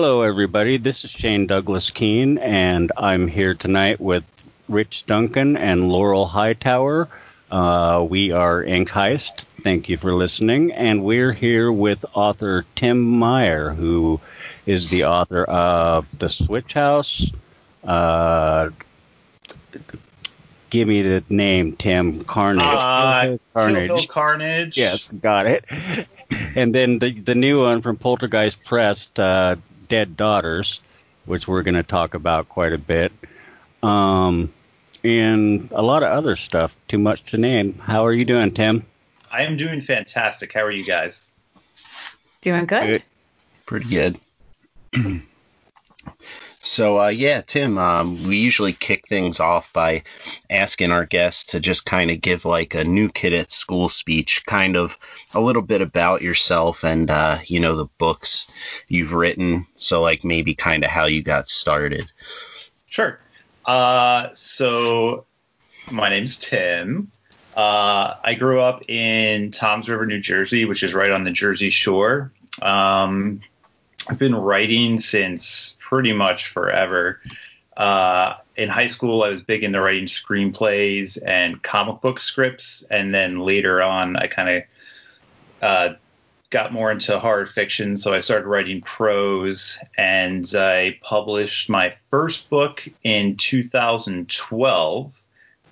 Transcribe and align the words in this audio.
Hello, 0.00 0.22
everybody. 0.22 0.76
This 0.76 1.04
is 1.04 1.10
Shane 1.10 1.48
Douglas 1.48 1.90
Keene, 1.90 2.38
and 2.38 2.92
I'm 2.96 3.26
here 3.26 3.52
tonight 3.52 4.00
with 4.00 4.22
Rich 4.68 5.06
Duncan 5.06 5.56
and 5.56 5.90
Laurel 5.90 6.24
Hightower. 6.24 7.08
Uh, 7.50 8.06
we 8.08 8.30
are 8.30 8.62
Ink 8.62 8.90
Heist. 8.90 9.46
Thank 9.64 9.88
you 9.88 9.96
for 9.98 10.12
listening. 10.12 10.70
And 10.70 11.02
we're 11.02 11.32
here 11.32 11.72
with 11.72 12.04
author 12.14 12.64
Tim 12.76 13.02
Meyer, 13.02 13.70
who 13.70 14.20
is 14.66 14.88
the 14.88 15.02
author 15.02 15.42
of 15.42 16.06
The 16.16 16.28
Switch 16.28 16.74
House. 16.74 17.32
Uh, 17.82 18.70
give 20.70 20.86
me 20.86 21.02
the 21.02 21.24
name, 21.28 21.74
Tim. 21.74 22.22
Carnage. 22.22 22.62
Uh, 22.62 23.36
Carnage. 23.52 24.06
Carnage. 24.06 24.78
Yes, 24.78 25.10
got 25.10 25.46
it. 25.46 25.64
And 26.54 26.74
then 26.74 26.98
the 26.98 27.18
the 27.18 27.34
new 27.34 27.62
one 27.62 27.80
from 27.80 27.96
Poltergeist 27.96 28.62
Press, 28.62 29.08
uh, 29.16 29.56
Dead 29.88 30.16
Daughters, 30.16 30.80
which 31.26 31.48
we're 31.48 31.62
going 31.62 31.74
to 31.74 31.82
talk 31.82 32.14
about 32.14 32.48
quite 32.48 32.72
a 32.72 32.78
bit, 32.78 33.12
um, 33.82 34.52
and 35.04 35.68
a 35.72 35.82
lot 35.82 36.02
of 36.02 36.10
other 36.10 36.36
stuff. 36.36 36.74
Too 36.88 36.98
much 36.98 37.24
to 37.30 37.38
name. 37.38 37.74
How 37.78 38.04
are 38.06 38.12
you 38.12 38.24
doing, 38.24 38.52
Tim? 38.52 38.84
I 39.30 39.42
am 39.42 39.56
doing 39.56 39.80
fantastic. 39.80 40.52
How 40.52 40.62
are 40.62 40.70
you 40.70 40.84
guys? 40.84 41.30
Doing 42.40 42.66
good. 42.66 43.02
Pretty 43.66 43.88
good. 43.88 44.18
so, 46.68 47.00
uh, 47.00 47.08
yeah, 47.08 47.40
Tim, 47.40 47.78
um, 47.78 48.22
we 48.24 48.36
usually 48.36 48.72
kick 48.72 49.08
things 49.08 49.40
off 49.40 49.72
by 49.72 50.02
asking 50.50 50.92
our 50.92 51.06
guests 51.06 51.52
to 51.52 51.60
just 51.60 51.86
kind 51.86 52.10
of 52.10 52.20
give 52.20 52.44
like 52.44 52.74
a 52.74 52.84
new 52.84 53.08
kid 53.08 53.32
at 53.32 53.50
school 53.50 53.88
speech, 53.88 54.44
kind 54.46 54.76
of 54.76 54.98
a 55.34 55.40
little 55.40 55.62
bit 55.62 55.80
about 55.80 56.22
yourself 56.22 56.84
and, 56.84 57.10
uh, 57.10 57.38
you 57.46 57.60
know, 57.60 57.74
the 57.74 57.88
books 57.98 58.46
you've 58.86 59.14
written. 59.14 59.66
So, 59.76 60.02
like, 60.02 60.24
maybe 60.24 60.54
kind 60.54 60.84
of 60.84 60.90
how 60.90 61.06
you 61.06 61.22
got 61.22 61.48
started. 61.48 62.12
Sure. 62.86 63.18
Uh, 63.64 64.28
so, 64.34 65.24
my 65.90 66.10
name's 66.10 66.36
Tim. 66.36 67.10
Uh, 67.56 68.16
I 68.22 68.34
grew 68.34 68.60
up 68.60 68.88
in 68.88 69.50
Toms 69.50 69.88
River, 69.88 70.04
New 70.04 70.20
Jersey, 70.20 70.66
which 70.66 70.82
is 70.82 70.92
right 70.92 71.10
on 71.10 71.24
the 71.24 71.30
Jersey 71.30 71.70
Shore. 71.70 72.30
Um, 72.60 73.40
I've 74.08 74.18
been 74.18 74.34
writing 74.34 75.00
since 75.00 75.77
pretty 75.88 76.12
much 76.12 76.48
forever. 76.48 77.20
Uh, 77.76 78.34
in 78.56 78.68
high 78.68 78.88
school, 78.88 79.22
I 79.22 79.28
was 79.28 79.40
big 79.40 79.62
into 79.64 79.80
writing 79.80 80.06
screenplays 80.06 81.16
and 81.24 81.62
comic 81.62 82.00
book 82.00 82.20
scripts, 82.20 82.82
and 82.90 83.14
then 83.14 83.40
later 83.40 83.80
on, 83.80 84.16
I 84.16 84.26
kind 84.26 84.48
of 84.50 84.62
uh, 85.62 85.94
got 86.50 86.72
more 86.72 86.90
into 86.90 87.18
horror 87.18 87.46
fiction, 87.46 87.96
so 87.96 88.12
I 88.12 88.20
started 88.20 88.46
writing 88.46 88.82
prose, 88.82 89.78
and 89.96 90.44
I 90.54 90.98
published 91.02 91.68
my 91.68 91.94
first 92.10 92.50
book 92.50 92.86
in 93.04 93.36
2012. 93.36 95.12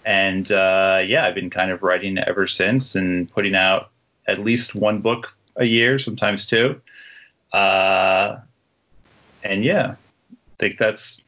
And 0.04 0.52
uh, 0.52 1.02
yeah, 1.04 1.26
I've 1.26 1.34
been 1.34 1.50
kind 1.50 1.72
of 1.72 1.82
writing 1.82 2.18
ever 2.18 2.46
since 2.46 2.94
and 2.94 3.28
putting 3.28 3.56
out 3.56 3.90
at 4.28 4.38
least 4.38 4.74
one 4.74 5.00
book 5.00 5.32
a 5.56 5.64
year, 5.64 5.98
sometimes 5.98 6.46
two. 6.46 6.80
Uh, 7.52 8.36
and 9.42 9.64
yeah, 9.64 9.96
think 10.58 10.78
that's 10.78 11.20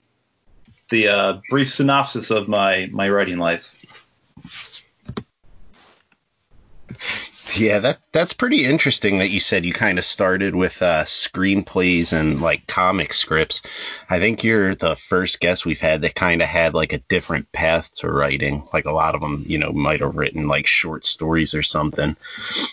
the 0.91 1.09
uh, 1.09 1.41
brief 1.50 1.72
synopsis 1.72 2.31
of 2.31 2.49
my 2.49 2.89
my 2.91 3.09
writing 3.09 3.39
life. 3.39 4.06
Yeah, 7.56 7.81
that 7.81 7.99
that's 8.12 8.34
pretty 8.34 8.65
interesting 8.65 9.19
that 9.19 9.31
you 9.31 9.41
said 9.41 9.65
you 9.65 9.72
kind 9.72 9.99
of 9.99 10.05
started 10.05 10.55
with 10.55 10.81
uh, 10.83 11.05
screenplays 11.05 12.12
and 12.12 12.41
like 12.41 12.67
comic 12.67 13.12
scripts. 13.12 13.62
I 14.09 14.19
think 14.19 14.44
you're 14.44 14.75
the 14.75 14.97
first 14.97 15.41
guest 15.41 15.67
we've 15.67 15.81
had 15.81 16.03
that 16.03 16.15
kind 16.15 16.43
of 16.43 16.49
had 16.49 16.75
like 16.75 16.93
a 16.93 16.99
different 16.99 17.50
path 17.50 17.93
to 17.97 18.11
writing. 18.11 18.69
Like 18.72 18.87
a 18.87 18.93
lot 18.93 19.15
of 19.15 19.21
them, 19.21 19.44
you 19.47 19.59
know, 19.59 19.72
might 19.72 20.00
have 20.00 20.17
written 20.17 20.47
like 20.47 20.67
short 20.67 21.05
stories 21.05 21.55
or 21.55 21.62
something. 21.62 22.17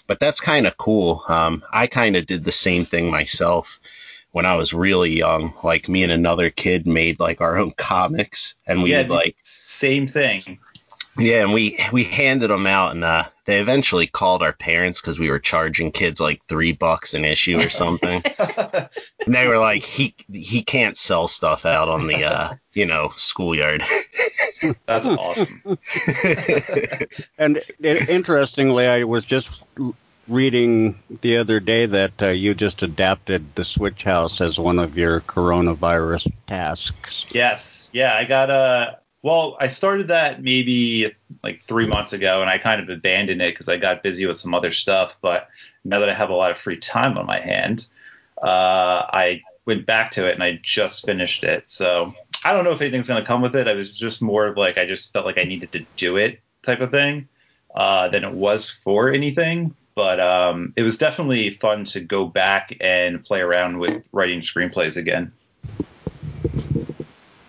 But 0.07 0.19
that's 0.19 0.41
kind 0.41 0.67
of 0.67 0.77
cool. 0.77 1.23
Um, 1.27 1.63
I 1.71 1.87
kind 1.87 2.15
of 2.15 2.25
did 2.25 2.43
the 2.43 2.51
same 2.51 2.85
thing 2.85 3.09
myself 3.09 3.79
when 4.35 4.45
I 4.45 4.57
was 4.57 4.73
really 4.73 5.11
young. 5.11 5.53
Like 5.63 5.87
me 5.87 6.03
and 6.03 6.11
another 6.11 6.49
kid 6.49 6.85
made 6.85 7.21
like 7.21 7.39
our 7.39 7.57
own 7.57 7.71
comics, 7.71 8.55
and 8.67 8.83
we 8.83 8.91
yeah, 8.91 8.97
would 8.97 9.09
like 9.09 9.37
same 9.43 10.07
thing. 10.07 10.59
yeah, 11.17 11.43
and 11.43 11.53
we 11.53 11.79
we 11.93 12.03
handed 12.03 12.49
them 12.49 12.67
out, 12.67 12.93
and 12.93 13.05
uh, 13.05 13.23
they 13.45 13.61
eventually 13.61 14.07
called 14.07 14.43
our 14.43 14.51
parents 14.51 14.99
because 14.99 15.17
we 15.17 15.29
were 15.29 15.39
charging 15.39 15.89
kids 15.89 16.19
like 16.19 16.41
three 16.49 16.73
bucks 16.73 17.13
an 17.13 17.23
issue 17.23 17.61
or 17.61 17.69
something. 17.69 18.21
and 19.25 19.33
they 19.33 19.47
were 19.47 19.57
like, 19.57 19.85
he 19.85 20.13
he 20.29 20.63
can't 20.63 20.97
sell 20.97 21.29
stuff 21.29 21.65
out 21.65 21.87
on 21.87 22.05
the 22.07 22.25
uh, 22.25 22.55
you 22.73 22.85
know 22.85 23.13
schoolyard. 23.15 23.83
That's 24.85 25.07
awesome. 25.07 25.61
And 27.37 27.61
i- 27.83 28.01
interestingly, 28.09 28.85
I 28.87 29.05
was 29.05 29.23
just 29.23 29.49
l- 29.79 29.95
reading 30.27 30.97
the 31.21 31.37
other 31.37 31.59
day 31.59 31.85
that 31.85 32.21
uh, 32.21 32.27
you 32.27 32.53
just 32.53 32.81
adapted 32.81 33.55
the 33.55 33.63
Switch 33.63 34.03
House 34.03 34.41
as 34.41 34.59
one 34.59 34.79
of 34.79 34.97
your 34.97 35.21
coronavirus 35.21 36.31
tasks. 36.47 37.25
Yes, 37.29 37.89
yeah, 37.93 38.15
I 38.15 38.25
got 38.25 38.49
a. 38.49 38.99
Well, 39.21 39.57
I 39.59 39.67
started 39.67 40.09
that 40.09 40.43
maybe 40.43 41.11
like 41.43 41.63
three 41.63 41.87
months 41.87 42.13
ago, 42.13 42.41
and 42.41 42.49
I 42.49 42.57
kind 42.57 42.79
of 42.81 42.89
abandoned 42.89 43.41
it 43.41 43.53
because 43.53 43.67
I 43.67 43.77
got 43.77 44.03
busy 44.03 44.25
with 44.25 44.37
some 44.37 44.53
other 44.53 44.71
stuff. 44.71 45.17
But 45.21 45.49
now 45.83 45.99
that 45.99 46.09
I 46.09 46.13
have 46.13 46.29
a 46.29 46.35
lot 46.35 46.51
of 46.51 46.57
free 46.57 46.77
time 46.77 47.17
on 47.17 47.25
my 47.25 47.39
hand, 47.39 47.87
uh, 48.41 49.07
I 49.11 49.41
went 49.65 49.85
back 49.85 50.11
to 50.11 50.27
it 50.27 50.33
and 50.33 50.43
I 50.43 50.59
just 50.61 51.05
finished 51.05 51.43
it. 51.43 51.69
So 51.69 52.13
I 52.43 52.53
don't 52.53 52.63
know 52.63 52.71
if 52.71 52.81
anything's 52.81 53.07
gonna 53.07 53.25
come 53.25 53.41
with 53.41 53.55
it. 53.55 53.67
I 53.67 53.73
was 53.73 53.97
just 53.97 54.21
more 54.21 54.45
of 54.45 54.57
like 54.57 54.77
I 54.77 54.85
just 54.85 55.11
felt 55.11 55.25
like 55.25 55.39
I 55.39 55.43
needed 55.43 55.71
to 55.71 55.85
do 55.95 56.17
it 56.17 56.39
type 56.61 56.81
of 56.81 56.91
thing 56.91 57.27
uh, 57.75 58.07
than 58.09 58.23
it 58.23 58.33
was 58.33 58.69
for 58.69 59.11
anything. 59.11 59.75
But 59.95 60.19
um, 60.19 60.73
it 60.75 60.83
was 60.83 60.97
definitely 60.97 61.51
fun 61.51 61.85
to 61.85 62.01
go 62.01 62.25
back 62.25 62.75
and 62.81 63.23
play 63.23 63.39
around 63.39 63.79
with 63.79 64.03
writing 64.11 64.41
screenplays 64.41 64.97
again. 64.97 65.31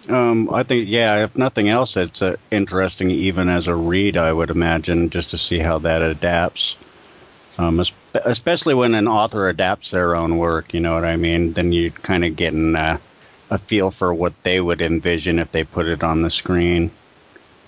Um, 0.08 0.48
I 0.54 0.62
think, 0.62 0.88
yeah, 0.88 1.25
if 1.25 1.37
nothing 1.37 1.69
else, 1.69 1.96
it's 1.96 2.22
uh, 2.22 2.37
interesting 2.52 3.10
even 3.10 3.48
as 3.48 3.66
a 3.66 3.75
read, 3.75 4.16
I 4.16 4.32
would 4.32 4.50
imagine, 4.50 5.10
just 5.10 5.31
to 5.31 5.38
see 5.38 5.58
how 5.58 5.78
that 5.81 6.02
adapts. 6.02 6.76
Um, 7.58 7.82
especially 8.14 8.75
when 8.75 8.94
an 8.94 9.08
author 9.08 9.48
adapts 9.48 9.90
their 9.90 10.14
own 10.14 10.38
work, 10.38 10.72
you 10.72 10.78
know 10.81 10.94
what 10.94 11.04
I 11.04 11.16
mean? 11.16 11.54
Then 11.54 11.72
you 11.72 11.90
kind 11.90 12.25
of 12.25 12.37
get 12.37 12.52
an, 12.52 12.76
uh, 12.76 12.98
a 13.50 13.58
feel 13.58 13.90
for 13.90 14.14
what 14.14 14.40
they 14.43 14.60
would 14.60 14.81
envision 14.81 15.38
if 15.38 15.50
they 15.50 15.64
put 15.64 15.87
it 15.87 16.04
on 16.04 16.22
the 16.22 16.31
screen. 16.31 16.90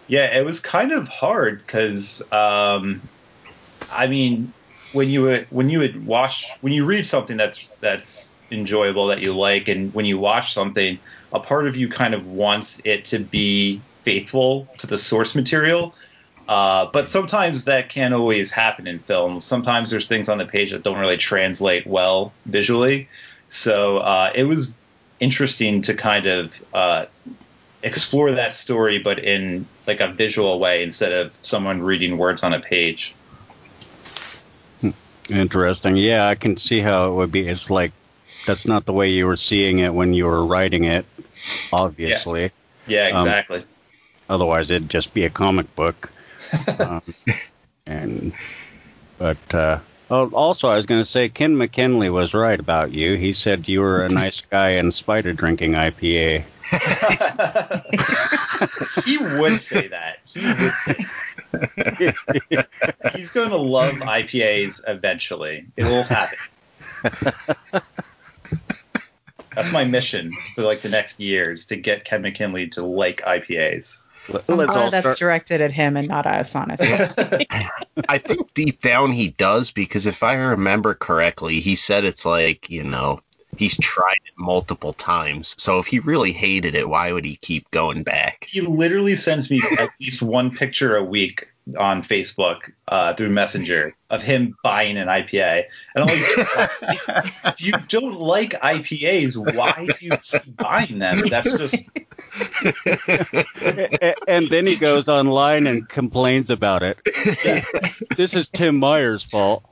Yeah, 0.07 0.27
it 0.37 0.45
was 0.45 0.61
kind 0.61 0.93
of 0.93 1.09
hard 1.09 1.59
because, 1.67 2.23
um, 2.31 3.01
I 3.91 4.07
mean, 4.07 4.53
when 4.93 5.09
you 5.09 5.47
when 5.51 5.69
you 5.69 5.79
would 5.81 6.07
watch 6.07 6.47
when 6.61 6.73
you 6.73 6.85
read 6.85 7.07
something 7.07 7.37
that's 7.37 7.75
that's 7.81 8.35
enjoyable 8.51 9.07
that 9.09 9.21
you 9.21 9.33
like, 9.35 9.69
and 9.69 9.93
when 9.95 10.05
you 10.05 10.19
watch 10.19 10.53
something, 10.55 10.99
a 11.33 11.41
part 11.41 11.67
of 11.67 11.77
you 11.77 11.89
kind 11.89 12.15
of 12.15 12.27
wants 12.27 12.81
it 12.85 13.05
to 13.07 13.19
be 13.19 13.81
faithful 14.05 14.69
to 14.79 14.87
the 14.87 14.99
source 14.99 15.35
material. 15.35 15.95
Uh, 16.49 16.87
but 16.93 17.11
sometimes 17.11 17.65
that 17.65 17.91
can't 17.91 18.15
always 18.15 18.51
happen 18.51 18.87
in 18.87 18.99
film. 18.99 19.39
Sometimes 19.41 19.91
there's 19.91 20.07
things 20.07 20.31
on 20.31 20.39
the 20.39 20.47
page 20.47 20.71
that 20.71 20.83
don't 20.83 20.99
really 20.99 21.19
translate 21.19 21.87
well 21.87 22.33
visually. 22.47 23.07
So 23.51 23.99
uh, 23.99 24.33
it 24.35 24.45
was 24.45 24.75
interesting 25.21 25.83
to 25.83 25.95
kind 25.95 26.27
of 26.27 26.55
uh, 26.73 27.05
explore 27.83 28.33
that 28.33 28.55
story, 28.55 28.99
but 28.99 29.19
in 29.19 29.67
like 29.87 30.01
a 30.01 30.09
visual 30.09 30.59
way 30.59 30.83
instead 30.83 31.13
of 31.13 31.35
someone 31.43 31.83
reading 31.83 32.17
words 32.17 32.43
on 32.43 32.55
a 32.55 32.61
page. 32.61 33.15
Interesting. 35.29 35.97
Yeah, 35.97 36.27
I 36.27 36.35
can 36.35 36.57
see 36.57 36.81
how 36.81 37.11
it 37.11 37.15
would 37.15 37.33
be. 37.33 37.47
It's 37.47 37.71
like 37.71 37.93
that's 38.47 38.67
not 38.67 38.87
the 38.87 38.93
way 38.93 39.11
you 39.11 39.27
were 39.27 39.37
seeing 39.37 39.81
it 39.81 39.93
when 39.93 40.15
you 40.15 40.25
were 40.25 40.45
writing 40.45 40.85
it, 40.85 41.05
obviously. 41.73 42.51
Yeah, 42.87 43.09
Um, 43.09 43.27
exactly. 43.27 43.65
Otherwise, 44.31 44.71
it'd 44.71 44.89
just 44.89 45.13
be 45.15 45.25
a 45.25 45.31
comic 45.31 45.75
book. 45.77 46.11
um, 46.79 47.03
and 47.87 48.33
but 49.19 49.55
uh, 49.55 49.79
oh, 50.11 50.29
also, 50.31 50.69
I 50.69 50.77
was 50.77 50.87
going 50.87 51.01
to 51.01 51.09
say 51.09 51.29
Ken 51.29 51.57
McKinley 51.57 52.11
was 52.11 52.35
right 52.35 52.59
about 52.59 52.93
you. 52.93 53.17
He 53.17 53.33
said 53.33 53.69
you 53.69 53.81
were 53.81 54.05
a 54.05 54.09
nice 54.09 54.41
guy 54.41 54.71
in 54.71 54.91
spite 54.93 55.27
of 55.27 55.37
drinking 55.37 55.73
IPA. 55.73 56.45
he 59.05 59.19
would 59.39 59.61
say 59.61 59.89
that. 59.89 60.19
He 60.25 60.47
would 60.47 60.73
say 60.85 61.05
He's 63.15 63.31
going 63.31 63.51
to 63.51 63.57
love 63.57 63.95
IPAs 63.95 64.81
eventually. 64.87 65.67
It 65.77 65.85
will 65.85 66.03
happen. 66.03 66.39
That's 69.55 69.73
my 69.73 69.85
mission 69.85 70.33
for 70.55 70.63
like 70.63 70.83
the 70.83 70.89
next 70.89 71.19
years 71.19 71.67
to 71.67 71.77
get 71.77 72.05
Ken 72.05 72.23
McKinley 72.23 72.69
to 72.69 72.85
like 72.85 73.23
IPAs. 73.23 73.99
Let's 74.29 74.51
I'm 74.51 74.61
all 74.61 74.67
glad 74.67 74.93
that's 74.93 75.05
start. 75.05 75.19
directed 75.19 75.61
at 75.61 75.73
him 75.73 75.97
and 75.97 76.09
not 76.09 76.27
us, 76.27 76.55
honestly. 76.55 76.89
I 78.09 78.19
think 78.19 78.53
deep 78.55 78.81
down 78.81 79.13
he 79.13 79.31
does 79.31 79.71
because 79.71 80.07
if 80.07 80.23
I 80.23 80.35
remember 80.35 80.95
correctly, 80.95 81.61
he 81.61 81.75
said 81.75 82.05
it's 82.05 82.27
like 82.27 82.71
you 82.71 82.85
know 82.85 83.21
He's 83.57 83.79
tried 83.79 84.21
it 84.27 84.35
multiple 84.37 84.93
times. 84.93 85.55
So 85.59 85.79
if 85.79 85.87
he 85.87 86.01
really 86.01 86.33
hated 86.33 86.75
it, 86.75 86.89
why 86.89 87.13
would 87.13 87.25
he 87.25 87.37
keep 87.37 87.71
going 87.71 88.03
back? 88.03 88.47
He 88.49 88.61
literally 88.61 89.17
sends 89.17 89.51
me 89.51 89.63
at 89.79 89.89
least 90.01 90.21
one 90.21 90.51
picture 90.51 90.97
a 90.97 91.03
week 91.03 91.49
on 91.79 92.03
Facebook 92.03 92.73
uh, 92.89 93.15
through 93.15 93.31
Messenger 93.31 93.97
of 94.11 94.23
him 94.23 94.57
buying 94.63 94.99
an 94.99 95.09
IPA. 95.09 95.65
And 95.95 96.05
I'm 96.05 96.07
like, 96.07 97.55
if 97.55 97.61
you 97.61 97.73
don't 97.89 98.19
like 98.19 98.53
IPAs, 98.53 99.37
why 99.57 99.87
do 99.87 100.07
you 100.07 100.17
keep 100.23 100.57
buying 100.57 100.99
them? 100.99 101.19
That's 101.29 101.51
just. 101.57 101.85
and 104.29 104.49
then 104.49 104.67
he 104.67 104.77
goes 104.77 105.09
online 105.09 105.67
and 105.67 105.89
complains 105.89 106.51
about 106.51 106.83
it. 106.83 106.99
this 108.17 108.35
is 108.35 108.49
Tim 108.49 108.79
Meyer's 108.79 109.25
fault. 109.25 109.65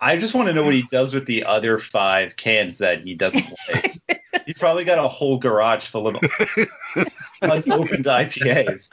I 0.00 0.16
just 0.16 0.34
want 0.34 0.48
to 0.48 0.54
know 0.54 0.62
what 0.62 0.74
he 0.74 0.84
does 0.90 1.12
with 1.12 1.26
the 1.26 1.44
other 1.44 1.78
five 1.78 2.36
cans 2.36 2.78
that 2.78 3.04
he 3.04 3.14
doesn't 3.14 3.44
like. 3.72 4.00
He's 4.46 4.58
probably 4.58 4.84
got 4.84 4.98
a 4.98 5.08
whole 5.08 5.38
garage 5.38 5.86
full 5.86 6.08
of 6.08 6.16
unopened 7.42 8.06
IPAs. 8.06 8.88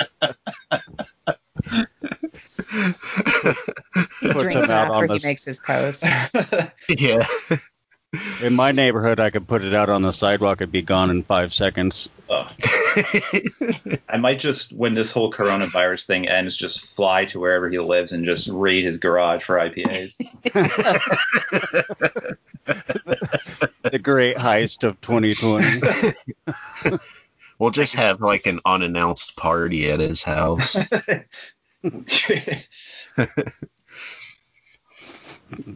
he 4.19 4.31
drinks 4.31 4.63
it 4.63 4.69
after 4.69 5.13
he 5.13 5.19
makes 5.23 5.45
his 5.45 5.59
post. 5.59 6.05
yeah. 6.89 7.25
In 8.41 8.55
my 8.55 8.71
neighborhood, 8.71 9.19
I 9.19 9.31
could 9.31 9.47
put 9.47 9.65
it 9.65 9.73
out 9.73 9.89
on 9.89 10.01
the 10.01 10.13
sidewalk; 10.13 10.61
it'd 10.61 10.71
be 10.71 10.81
gone 10.81 11.09
in 11.09 11.23
five 11.23 11.53
seconds. 11.53 12.07
Oh. 12.29 12.49
I 14.09 14.17
might 14.17 14.39
just, 14.39 14.71
when 14.71 14.93
this 14.93 15.11
whole 15.11 15.31
coronavirus 15.31 16.05
thing 16.05 16.29
ends, 16.29 16.55
just 16.55 16.95
fly 16.95 17.25
to 17.25 17.39
wherever 17.39 17.69
he 17.69 17.79
lives 17.79 18.13
and 18.13 18.23
just 18.23 18.47
raid 18.47 18.85
his 18.85 18.97
garage 18.97 19.43
for 19.43 19.57
IPAs. 19.57 20.15
the 23.83 23.99
great 23.99 24.37
heist 24.37 24.83
of 24.83 24.99
2020. 25.01 26.15
we'll 27.59 27.71
just 27.71 27.95
have 27.95 28.21
like 28.21 28.47
an 28.47 28.61
unannounced 28.65 29.35
party 29.35 29.91
at 29.91 29.99
his 29.99 30.23
house. 30.23 30.77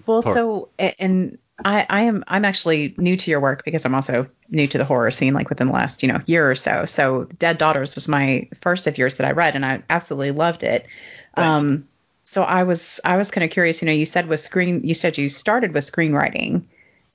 Well, 0.05 0.21
so 0.21 0.69
and 0.77 1.37
I, 1.63 1.85
I 1.89 2.01
am 2.01 2.23
I'm 2.27 2.45
actually 2.45 2.95
new 2.97 3.17
to 3.17 3.31
your 3.31 3.39
work 3.39 3.63
because 3.63 3.85
I'm 3.85 3.95
also 3.95 4.27
new 4.49 4.67
to 4.67 4.77
the 4.77 4.85
horror 4.85 5.11
scene, 5.11 5.33
like 5.33 5.49
within 5.49 5.67
the 5.67 5.73
last 5.73 6.03
you 6.03 6.11
know 6.11 6.19
year 6.25 6.49
or 6.49 6.55
so. 6.55 6.85
So 6.85 7.25
Dead 7.25 7.57
Daughters 7.57 7.95
was 7.95 8.07
my 8.07 8.49
first 8.61 8.87
of 8.87 8.97
yours 8.97 9.15
that 9.15 9.27
I 9.27 9.31
read, 9.31 9.55
and 9.55 9.65
I 9.65 9.83
absolutely 9.89 10.31
loved 10.31 10.63
it. 10.63 10.87
Um, 11.35 11.87
so 12.23 12.43
I 12.43 12.63
was 12.63 12.99
I 13.03 13.17
was 13.17 13.31
kind 13.31 13.43
of 13.43 13.51
curious. 13.51 13.81
You 13.81 13.87
know, 13.87 13.93
you 13.93 14.05
said 14.05 14.27
with 14.27 14.39
screen 14.39 14.83
you 14.83 14.93
said 14.93 15.17
you 15.17 15.29
started 15.29 15.73
with 15.73 15.83
screenwriting, 15.83 16.63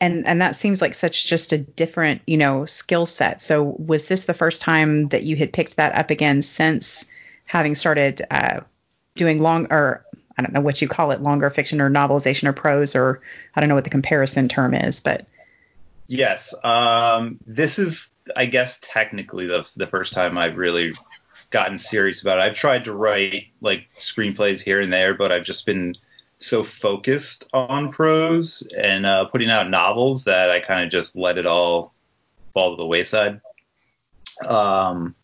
and 0.00 0.26
and 0.26 0.42
that 0.42 0.56
seems 0.56 0.80
like 0.80 0.94
such 0.94 1.26
just 1.26 1.52
a 1.52 1.58
different 1.58 2.22
you 2.26 2.36
know 2.36 2.64
skill 2.64 3.06
set. 3.06 3.42
So 3.42 3.62
was 3.62 4.06
this 4.06 4.24
the 4.24 4.34
first 4.34 4.62
time 4.62 5.08
that 5.08 5.22
you 5.22 5.36
had 5.36 5.52
picked 5.52 5.76
that 5.76 5.94
up 5.94 6.10
again 6.10 6.42
since 6.42 7.06
having 7.44 7.74
started 7.74 8.22
uh, 8.30 8.60
doing 9.14 9.40
long 9.40 9.68
or 9.70 10.04
I 10.38 10.42
don't 10.42 10.52
know 10.52 10.60
what 10.60 10.82
you 10.82 10.88
call 10.88 11.10
it, 11.12 11.22
longer 11.22 11.48
fiction 11.50 11.80
or 11.80 11.90
novelization 11.90 12.48
or 12.48 12.52
prose, 12.52 12.94
or 12.94 13.20
I 13.54 13.60
don't 13.60 13.68
know 13.68 13.74
what 13.74 13.84
the 13.84 13.90
comparison 13.90 14.48
term 14.48 14.74
is, 14.74 15.00
but. 15.00 15.26
Yes, 16.08 16.54
um, 16.62 17.38
this 17.46 17.78
is, 17.78 18.10
I 18.36 18.46
guess, 18.46 18.78
technically 18.80 19.46
the 19.46 19.66
the 19.76 19.88
first 19.88 20.12
time 20.12 20.38
I've 20.38 20.56
really 20.56 20.92
gotten 21.50 21.78
serious 21.78 22.22
about 22.22 22.38
it. 22.38 22.42
I've 22.42 22.54
tried 22.54 22.84
to 22.84 22.92
write 22.92 23.46
like 23.60 23.88
screenplays 23.98 24.60
here 24.60 24.80
and 24.80 24.92
there, 24.92 25.14
but 25.14 25.32
I've 25.32 25.44
just 25.44 25.66
been 25.66 25.94
so 26.38 26.64
focused 26.64 27.44
on 27.52 27.90
prose 27.90 28.66
and 28.78 29.06
uh, 29.06 29.24
putting 29.24 29.50
out 29.50 29.70
novels 29.70 30.24
that 30.24 30.50
I 30.50 30.60
kind 30.60 30.84
of 30.84 30.90
just 30.90 31.16
let 31.16 31.38
it 31.38 31.46
all 31.46 31.94
fall 32.52 32.76
to 32.76 32.80
the 32.80 32.86
wayside. 32.86 33.40
Um, 34.46 35.14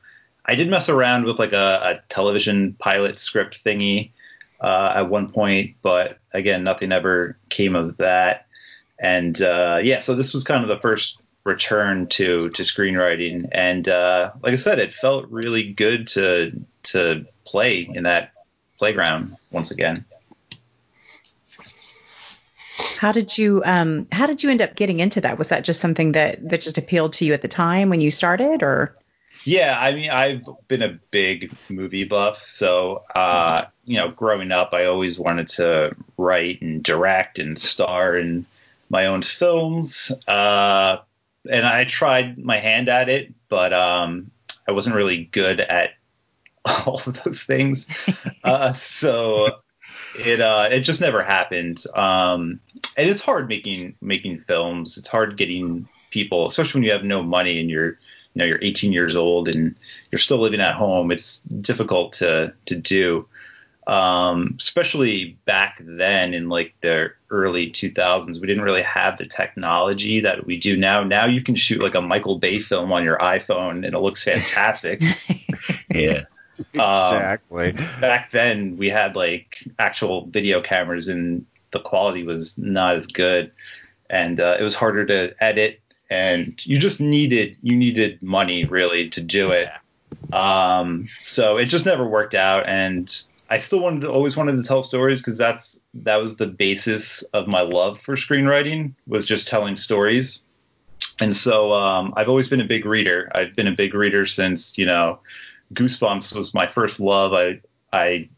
I 0.44 0.55
did 0.55 0.70
mess 0.70 0.88
around 0.88 1.25
with 1.25 1.38
like 1.38 1.53
a, 1.53 1.81
a 1.82 2.03
television 2.09 2.75
pilot 2.79 3.19
script 3.19 3.62
thingy 3.64 4.11
uh, 4.62 4.93
at 4.97 5.09
one 5.09 5.29
point, 5.31 5.76
but 5.82 6.19
again, 6.32 6.62
nothing 6.62 6.93
ever 6.93 7.37
came 7.49 7.75
of 7.75 7.97
that. 7.99 8.47
And 8.99 9.41
uh, 9.43 9.81
yeah, 9.82 10.00
so 10.00 10.14
this 10.14 10.32
was 10.32 10.44
kind 10.44 10.62
of 10.62 10.69
the 10.69 10.81
first 10.81 11.20
return 11.44 12.06
to 12.06 12.49
to 12.50 12.62
screenwriting, 12.62 13.49
and 13.50 13.88
uh, 13.88 14.31
like 14.43 14.53
I 14.53 14.56
said, 14.56 14.79
it 14.79 14.93
felt 14.93 15.29
really 15.29 15.73
good 15.73 16.06
to 16.09 16.53
to 16.85 17.26
play 17.45 17.81
in 17.81 18.04
that 18.04 18.33
playground 18.78 19.37
once 19.50 19.73
again. 19.73 20.04
How 22.99 23.11
did 23.11 23.37
you 23.37 23.62
um 23.64 24.07
how 24.12 24.26
did 24.26 24.45
you 24.45 24.50
end 24.50 24.62
up 24.62 24.76
getting 24.76 25.00
into 25.00 25.23
that? 25.23 25.37
Was 25.37 25.49
that 25.49 25.64
just 25.64 25.81
something 25.81 26.12
that 26.12 26.49
that 26.49 26.61
just 26.61 26.78
appealed 26.78 27.14
to 27.14 27.25
you 27.25 27.33
at 27.33 27.42
the 27.42 27.49
time 27.49 27.88
when 27.88 28.00
you 28.00 28.12
started 28.12 28.62
or 28.62 28.97
yeah, 29.44 29.78
I 29.78 29.94
mean, 29.94 30.11
I've 30.11 30.49
been 30.68 30.82
a 30.82 30.99
big 31.11 31.52
movie 31.68 32.04
buff, 32.04 32.44
so 32.46 33.04
uh, 33.14 33.64
you 33.84 33.96
know, 33.96 34.11
growing 34.11 34.52
up, 34.52 34.70
I 34.72 34.87
always 34.87 35.18
wanted 35.18 35.49
to 35.49 35.92
write 36.16 36.62
and 36.62 36.82
direct 36.82 37.38
and 37.38 37.58
star 37.58 38.16
in 38.16 38.46
my 38.88 39.06
own 39.06 39.22
films. 39.22 40.12
Uh, 40.28 40.99
and 41.50 41.66
I 41.66 41.84
tried 41.84 42.38
my 42.38 42.58
hand 42.58 42.88
at 42.88 43.08
it, 43.08 43.32
but 43.49 43.72
um, 43.72 44.30
I 44.68 44.72
wasn't 44.72 44.94
really 44.94 45.25
good 45.25 45.61
at 45.61 45.90
all 46.64 47.00
of 47.06 47.22
those 47.25 47.42
things. 47.42 47.87
uh, 48.44 48.72
so 48.72 49.61
it 50.18 50.40
uh, 50.40 50.68
it 50.70 50.80
just 50.80 51.00
never 51.00 51.22
happened. 51.22 51.84
Um, 51.94 52.61
and 52.96 53.08
it's 53.08 53.20
hard 53.20 53.49
making 53.49 53.96
making 54.00 54.40
films. 54.40 54.96
It's 54.99 55.08
hard 55.08 55.37
getting 55.37 55.88
people, 56.11 56.46
especially 56.46 56.80
when 56.80 56.84
you 56.84 56.92
have 56.92 57.04
no 57.04 57.22
money 57.22 57.58
and 57.58 57.70
you're 57.70 57.99
you 58.35 58.39
know 58.39 58.45
you're 58.45 58.59
18 58.62 58.93
years 58.93 59.17
old 59.17 59.49
and 59.49 59.75
you're 60.11 60.19
still 60.19 60.39
living 60.39 60.61
at 60.61 60.75
home. 60.75 61.11
It's 61.11 61.41
difficult 61.41 62.15
to 62.15 62.53
to 62.67 62.75
do, 62.75 63.27
um, 63.87 64.57
especially 64.59 65.37
back 65.45 65.81
then 65.83 66.35
in 66.35 66.49
like 66.49 66.75
the 66.81 67.12
early 67.31 67.71
2000s. 67.71 68.41
We 68.41 68.47
didn't 68.47 68.65
really 68.65 68.83
have 68.83 69.19
the 69.19 69.27
technology 69.27 70.21
that 70.21 70.47
we 70.47 70.59
do 70.59 70.77
now. 70.77 71.03
Now 71.03 71.27
you 71.27 71.43
can 71.43 71.55
shoot 71.55 71.83
like 71.83 71.95
a 71.95 72.03
Michael 72.03 72.39
Bay 72.39 72.61
film 72.61 72.93
on 72.93 73.05
your 73.05 73.19
iPhone 73.19 73.85
and 73.85 73.95
it 73.95 73.99
looks 73.99 74.23
fantastic. 74.23 75.03
yeah. 75.91 76.25
Um, 76.75 77.15
exactly. 77.15 77.73
Back 78.01 78.31
then, 78.31 78.77
we 78.77 78.89
had 78.89 79.17
like 79.17 79.59
actual 79.79 80.27
video 80.27 80.61
cameras, 80.61 81.09
and 81.09 81.45
the 81.71 81.81
quality 81.81 82.23
was 82.23 82.57
not 82.57 82.97
as 82.97 83.07
good, 83.07 83.53
and 84.11 84.39
uh, 84.39 84.57
it 84.61 84.62
was 84.62 84.75
harder 84.75 85.05
to 85.07 85.35
edit 85.43 85.81
and 86.12 86.66
you 86.66 86.78
just 86.78 87.00
needed 87.00 87.57
you 87.62 87.75
needed 87.75 88.23
money 88.23 88.64
really 88.66 89.09
to 89.09 89.21
do 89.21 89.50
it. 89.50 89.71
Um, 90.33 91.09
so 91.21 91.57
it 91.57 91.66
just 91.66 91.87
never 91.87 92.07
worked 92.07 92.35
out, 92.35 92.69
and 92.69 93.23
I 93.49 93.59
still 93.59 93.81
wanted 93.81 94.02
to 94.02 94.11
always 94.11 94.37
wanted 94.37 94.57
to 94.57 94.62
tell 94.62 94.83
stories 94.83 95.21
because 95.21 95.38
that's 95.38 95.81
that 95.95 96.16
was 96.16 96.37
the 96.37 96.47
basis 96.47 97.23
of 97.33 97.49
my 97.49 97.62
love 97.62 97.99
for 97.99 98.16
screenwriting 98.16 98.95
was 99.07 99.25
just 99.25 99.49
telling 99.49 99.75
stories. 99.75 100.42
And 101.19 101.35
so 101.35 101.73
um, 101.73 102.12
I've 102.16 102.28
always 102.28 102.49
been 102.49 102.61
a 102.61 102.66
big 102.66 102.85
reader. 102.85 103.31
I've 103.35 103.57
been 103.57 103.69
a 103.69 103.73
big 103.73 103.95
reader 103.95 104.26
since 104.26 104.76
you 104.76 104.85
know 104.85 105.21
Goosebumps 105.73 106.35
was 106.35 106.52
my 106.52 106.66
first 106.66 107.00
love. 107.00 107.33
I 107.33 107.61
I 107.90 108.28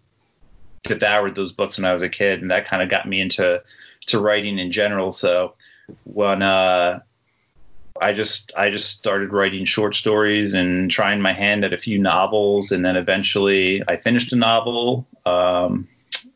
devoured 0.85 1.35
those 1.35 1.51
books 1.51 1.79
when 1.79 1.87
I 1.87 1.93
was 1.93 2.03
a 2.03 2.09
kid, 2.09 2.41
and 2.41 2.53
that 2.53 2.67
kind 2.67 2.83
of 2.85 2.89
got 2.89 3.09
me 3.09 3.21
into 3.21 3.61
to 4.07 4.21
writing 4.21 4.61
in 4.61 4.71
general. 4.71 5.11
So 5.11 5.55
when 6.05 6.43
uh, 6.43 7.01
I 8.01 8.13
just 8.13 8.53
I 8.57 8.71
just 8.71 8.91
started 8.91 9.33
writing 9.33 9.65
short 9.65 9.95
stories 9.95 10.55
and 10.55 10.91
trying 10.91 11.21
my 11.21 11.33
hand 11.33 11.65
at 11.65 11.73
a 11.73 11.79
few 11.79 11.99
novels, 11.99 12.73
and 12.73 12.85
then 12.85 12.97
eventually 12.97 13.83
I 13.87 13.97
finished 13.97 14.33
a 14.33 14.37
novel, 14.37 15.07
um, 15.25 15.89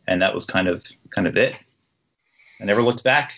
and 0.06 0.22
that 0.22 0.34
was 0.34 0.46
kind 0.46 0.68
of 0.68 0.84
kind 1.10 1.26
of 1.26 1.36
it. 1.36 1.54
I 2.60 2.64
never 2.64 2.82
looked 2.82 3.02
back. 3.02 3.32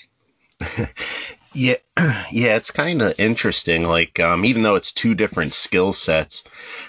yeah, 1.54 1.74
yeah, 2.30 2.56
it's 2.56 2.70
kind 2.70 3.02
of 3.02 3.18
interesting. 3.18 3.84
Like, 3.84 4.20
um, 4.20 4.44
even 4.44 4.62
though 4.62 4.76
it's 4.76 4.92
two 4.92 5.14
different 5.14 5.52
skill 5.52 5.92
sets, 5.92 6.44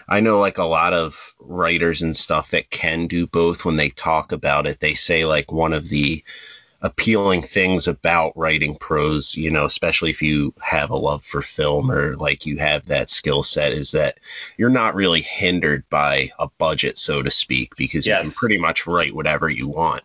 I 0.08 0.20
know 0.20 0.40
like 0.40 0.58
a 0.58 0.64
lot 0.64 0.94
of 0.94 1.34
writers 1.40 2.02
and 2.02 2.16
stuff 2.16 2.52
that 2.52 2.70
can 2.70 3.08
do 3.08 3.26
both. 3.26 3.66
When 3.66 3.78
they 3.78 3.90
talk 3.90 4.32
about 4.32 4.68
it, 4.68 4.80
they 4.80 4.94
say 4.94 5.26
like 5.26 5.52
one 5.52 5.74
of 5.74 5.88
the 5.90 6.24
appealing 6.82 7.44
things 7.44 7.88
about 7.88 8.36
writing 8.36 8.76
prose, 8.76 9.36
you 9.38 9.52
know, 9.52 9.66
especially 9.66 10.10
if 10.10 10.22
you 10.22 10.54
have 10.60 10.90
a 10.90 10.96
love 10.96 11.24
for 11.24 11.42
film 11.42 11.92
or 11.92 12.16
like 12.16 12.46
you 12.46 12.58
have 12.58 12.86
that 12.88 13.10
skill 13.10 13.44
set, 13.44 13.72
is 13.72 13.92
that 13.92 14.20
you're 14.58 14.70
not 14.70 14.96
really 14.96 15.22
hindered 15.22 15.88
by 15.90 16.32
a 16.40 16.48
budget, 16.58 16.98
so 16.98 17.22
to 17.22 17.30
speak, 17.30 17.76
because 17.76 18.08
yes. 18.08 18.24
you 18.24 18.30
can 18.30 18.36
pretty 18.36 18.58
much 18.58 18.88
write 18.88 19.14
whatever 19.14 19.50
you 19.50 19.68
want. 19.68 20.04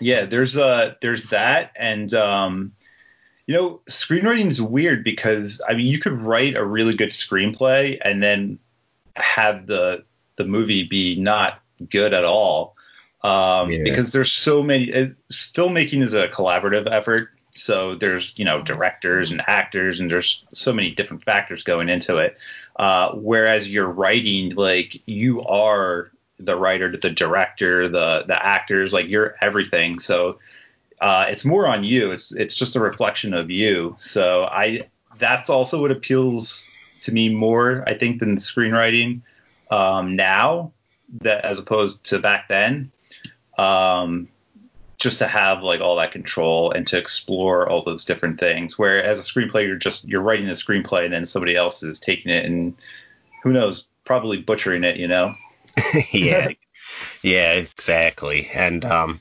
Yeah, 0.00 0.24
there's 0.24 0.56
uh 0.56 0.94
there's 1.00 1.30
that 1.30 1.72
and 1.76 2.12
um 2.14 2.72
you 3.46 3.54
know, 3.54 3.80
screenwriting 3.90 4.48
is 4.48 4.62
weird 4.62 5.02
because 5.02 5.60
I 5.68 5.74
mean 5.74 5.86
you 5.86 5.98
could 5.98 6.12
write 6.12 6.56
a 6.56 6.64
really 6.64 6.94
good 6.94 7.10
screenplay 7.10 7.98
and 8.04 8.22
then 8.22 8.60
have 9.16 9.66
the 9.66 10.04
the 10.36 10.44
movie 10.44 10.84
be 10.84 11.16
not 11.16 11.60
good 11.90 12.14
at 12.14 12.24
all 12.24 12.76
um, 13.24 13.70
yeah. 13.70 13.82
because 13.84 14.12
there's 14.12 14.32
so 14.32 14.62
many. 14.62 15.14
Filmmaking 15.30 16.02
is 16.02 16.14
a 16.14 16.28
collaborative 16.28 16.90
effort, 16.90 17.30
So 17.54 17.94
there's 17.94 18.38
you 18.38 18.44
know 18.44 18.62
directors 18.62 19.30
and 19.30 19.42
actors, 19.46 20.00
and 20.00 20.10
there's 20.10 20.44
so 20.52 20.72
many 20.72 20.90
different 20.90 21.24
factors 21.24 21.62
going 21.62 21.88
into 21.88 22.16
it. 22.16 22.36
Uh, 22.76 23.12
whereas 23.12 23.68
you're 23.68 23.90
writing, 23.90 24.54
like 24.54 25.00
you 25.06 25.42
are 25.42 26.10
the 26.38 26.56
writer, 26.56 26.96
the 26.96 27.10
director, 27.10 27.88
the 27.88 28.24
the 28.26 28.46
actors, 28.46 28.92
like 28.92 29.08
you're 29.08 29.36
everything. 29.40 29.98
So 30.00 30.38
uh, 31.00 31.26
it's 31.28 31.44
more 31.44 31.66
on 31.66 31.84
you. 31.84 32.12
It's 32.12 32.32
it's 32.32 32.54
just 32.54 32.76
a 32.76 32.80
reflection 32.80 33.34
of 33.34 33.50
you. 33.50 33.94
So 33.98 34.44
I 34.44 34.88
that's 35.18 35.50
also 35.50 35.80
what 35.80 35.90
appeals 35.90 36.70
to 37.00 37.12
me 37.12 37.28
more, 37.28 37.84
I 37.86 37.94
think, 37.96 38.20
than 38.20 38.36
screenwriting 38.36 39.20
um, 39.70 40.16
now, 40.16 40.72
that 41.20 41.44
as 41.44 41.58
opposed 41.58 42.04
to 42.06 42.18
back 42.18 42.48
then. 42.48 42.90
Um, 43.58 44.28
just 45.02 45.18
to 45.18 45.26
have 45.26 45.64
like 45.64 45.80
all 45.80 45.96
that 45.96 46.12
control 46.12 46.70
and 46.70 46.86
to 46.86 46.96
explore 46.96 47.68
all 47.68 47.82
those 47.82 48.04
different 48.04 48.38
things. 48.38 48.78
Where 48.78 49.02
as 49.02 49.18
a 49.18 49.22
screenplay, 49.24 49.66
you're 49.66 49.76
just 49.76 50.04
you're 50.04 50.22
writing 50.22 50.48
a 50.48 50.52
screenplay 50.52 51.04
and 51.04 51.12
then 51.12 51.26
somebody 51.26 51.56
else 51.56 51.82
is 51.82 51.98
taking 51.98 52.30
it 52.30 52.44
and 52.44 52.76
who 53.42 53.52
knows, 53.52 53.86
probably 54.04 54.38
butchering 54.38 54.84
it, 54.84 54.96
you 54.96 55.08
know. 55.08 55.34
yeah, 56.12 56.50
yeah, 57.22 57.52
exactly. 57.54 58.48
And 58.54 58.84
um, 58.84 59.18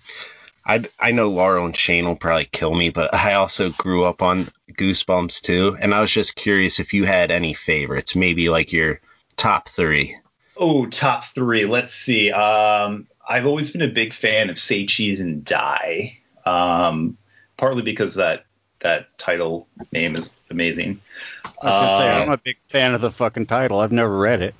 I 0.66 0.84
I 1.00 1.12
know 1.12 1.30
Laurel 1.30 1.66
and 1.66 1.76
Shane 1.76 2.06
will 2.06 2.16
probably 2.16 2.46
kill 2.46 2.76
me, 2.76 2.92
but 2.92 3.16
I 3.16 3.34
also 3.34 3.72
grew 3.72 4.04
up 4.06 4.22
on 4.22 4.50
Goosebumps 4.74 5.42
too, 5.42 5.78
and 5.82 5.96
I 5.96 6.02
was 6.02 6.12
just 6.12 6.36
curious 6.36 6.80
if 6.80 6.94
you 6.94 7.06
had 7.06 7.32
any 7.32 7.54
favorites, 7.54 8.16
maybe 8.16 8.50
like 8.50 8.72
your 8.72 9.02
top 9.36 9.68
three. 9.68 10.16
Oh, 10.56 10.86
top 10.86 11.24
three. 11.24 11.66
Let's 11.66 11.96
see. 11.96 12.32
Um, 12.32 13.08
I've 13.28 13.46
always 13.46 13.72
been 13.72 13.82
a 13.82 13.88
big 13.88 14.14
fan 14.14 14.50
of 14.50 14.60
Say 14.60 14.86
Cheese 14.86 15.20
and 15.20 15.44
Die, 15.46 16.18
um, 16.46 17.18
partly 17.58 17.82
because 17.82 18.16
that 18.16 18.46
that 18.80 19.18
title 19.18 19.68
name 19.92 20.16
is 20.16 20.32
amazing. 20.50 21.00
I 21.62 21.66
was 21.66 22.00
say, 22.00 22.10
I'm 22.10 22.30
uh, 22.30 22.34
a 22.34 22.38
big 22.38 22.58
fan 22.70 22.94
of 22.94 23.02
the 23.02 23.12
fucking 23.12 23.46
title. 23.46 23.80
I've 23.80 23.92
never 23.92 24.18
read 24.18 24.42
it. 24.42 24.56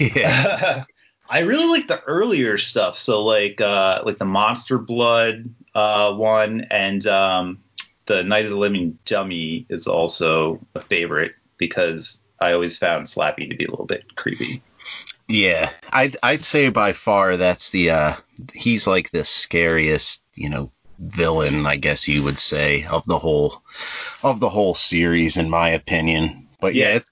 yeah. 0.16 0.84
I 1.30 1.40
really 1.40 1.66
like 1.66 1.88
the 1.88 2.02
earlier 2.04 2.56
stuff. 2.56 2.98
So 2.98 3.22
like 3.22 3.60
uh, 3.60 4.02
like 4.04 4.18
the 4.18 4.24
Monster 4.24 4.78
Blood 4.78 5.44
uh, 5.74 6.14
one 6.14 6.62
and 6.70 7.06
um, 7.06 7.58
the 8.06 8.22
Night 8.22 8.44
of 8.44 8.50
the 8.50 8.56
Living 8.56 8.98
Dummy 9.04 9.66
is 9.68 9.86
also 9.86 10.58
a 10.74 10.80
favorite 10.80 11.34
because 11.58 12.20
I 12.40 12.52
always 12.52 12.78
found 12.78 13.06
Slappy 13.06 13.50
to 13.50 13.56
be 13.56 13.66
a 13.66 13.70
little 13.70 13.86
bit 13.86 14.16
creepy. 14.16 14.62
Yeah, 15.28 15.70
I'd 15.92 16.16
I'd 16.22 16.44
say 16.44 16.70
by 16.70 16.94
far 16.94 17.36
that's 17.36 17.70
the 17.70 17.90
uh, 17.90 18.14
he's 18.54 18.86
like 18.86 19.10
the 19.10 19.24
scariest 19.24 20.22
you 20.34 20.48
know 20.48 20.72
villain 20.98 21.66
I 21.66 21.76
guess 21.76 22.08
you 22.08 22.24
would 22.24 22.38
say 22.38 22.84
of 22.84 23.04
the 23.04 23.18
whole 23.18 23.62
of 24.22 24.40
the 24.40 24.48
whole 24.48 24.74
series 24.74 25.36
in 25.36 25.50
my 25.50 25.70
opinion. 25.70 26.48
But 26.60 26.74
yeah, 26.74 26.88
yeah 26.88 26.94
it's, 26.96 27.10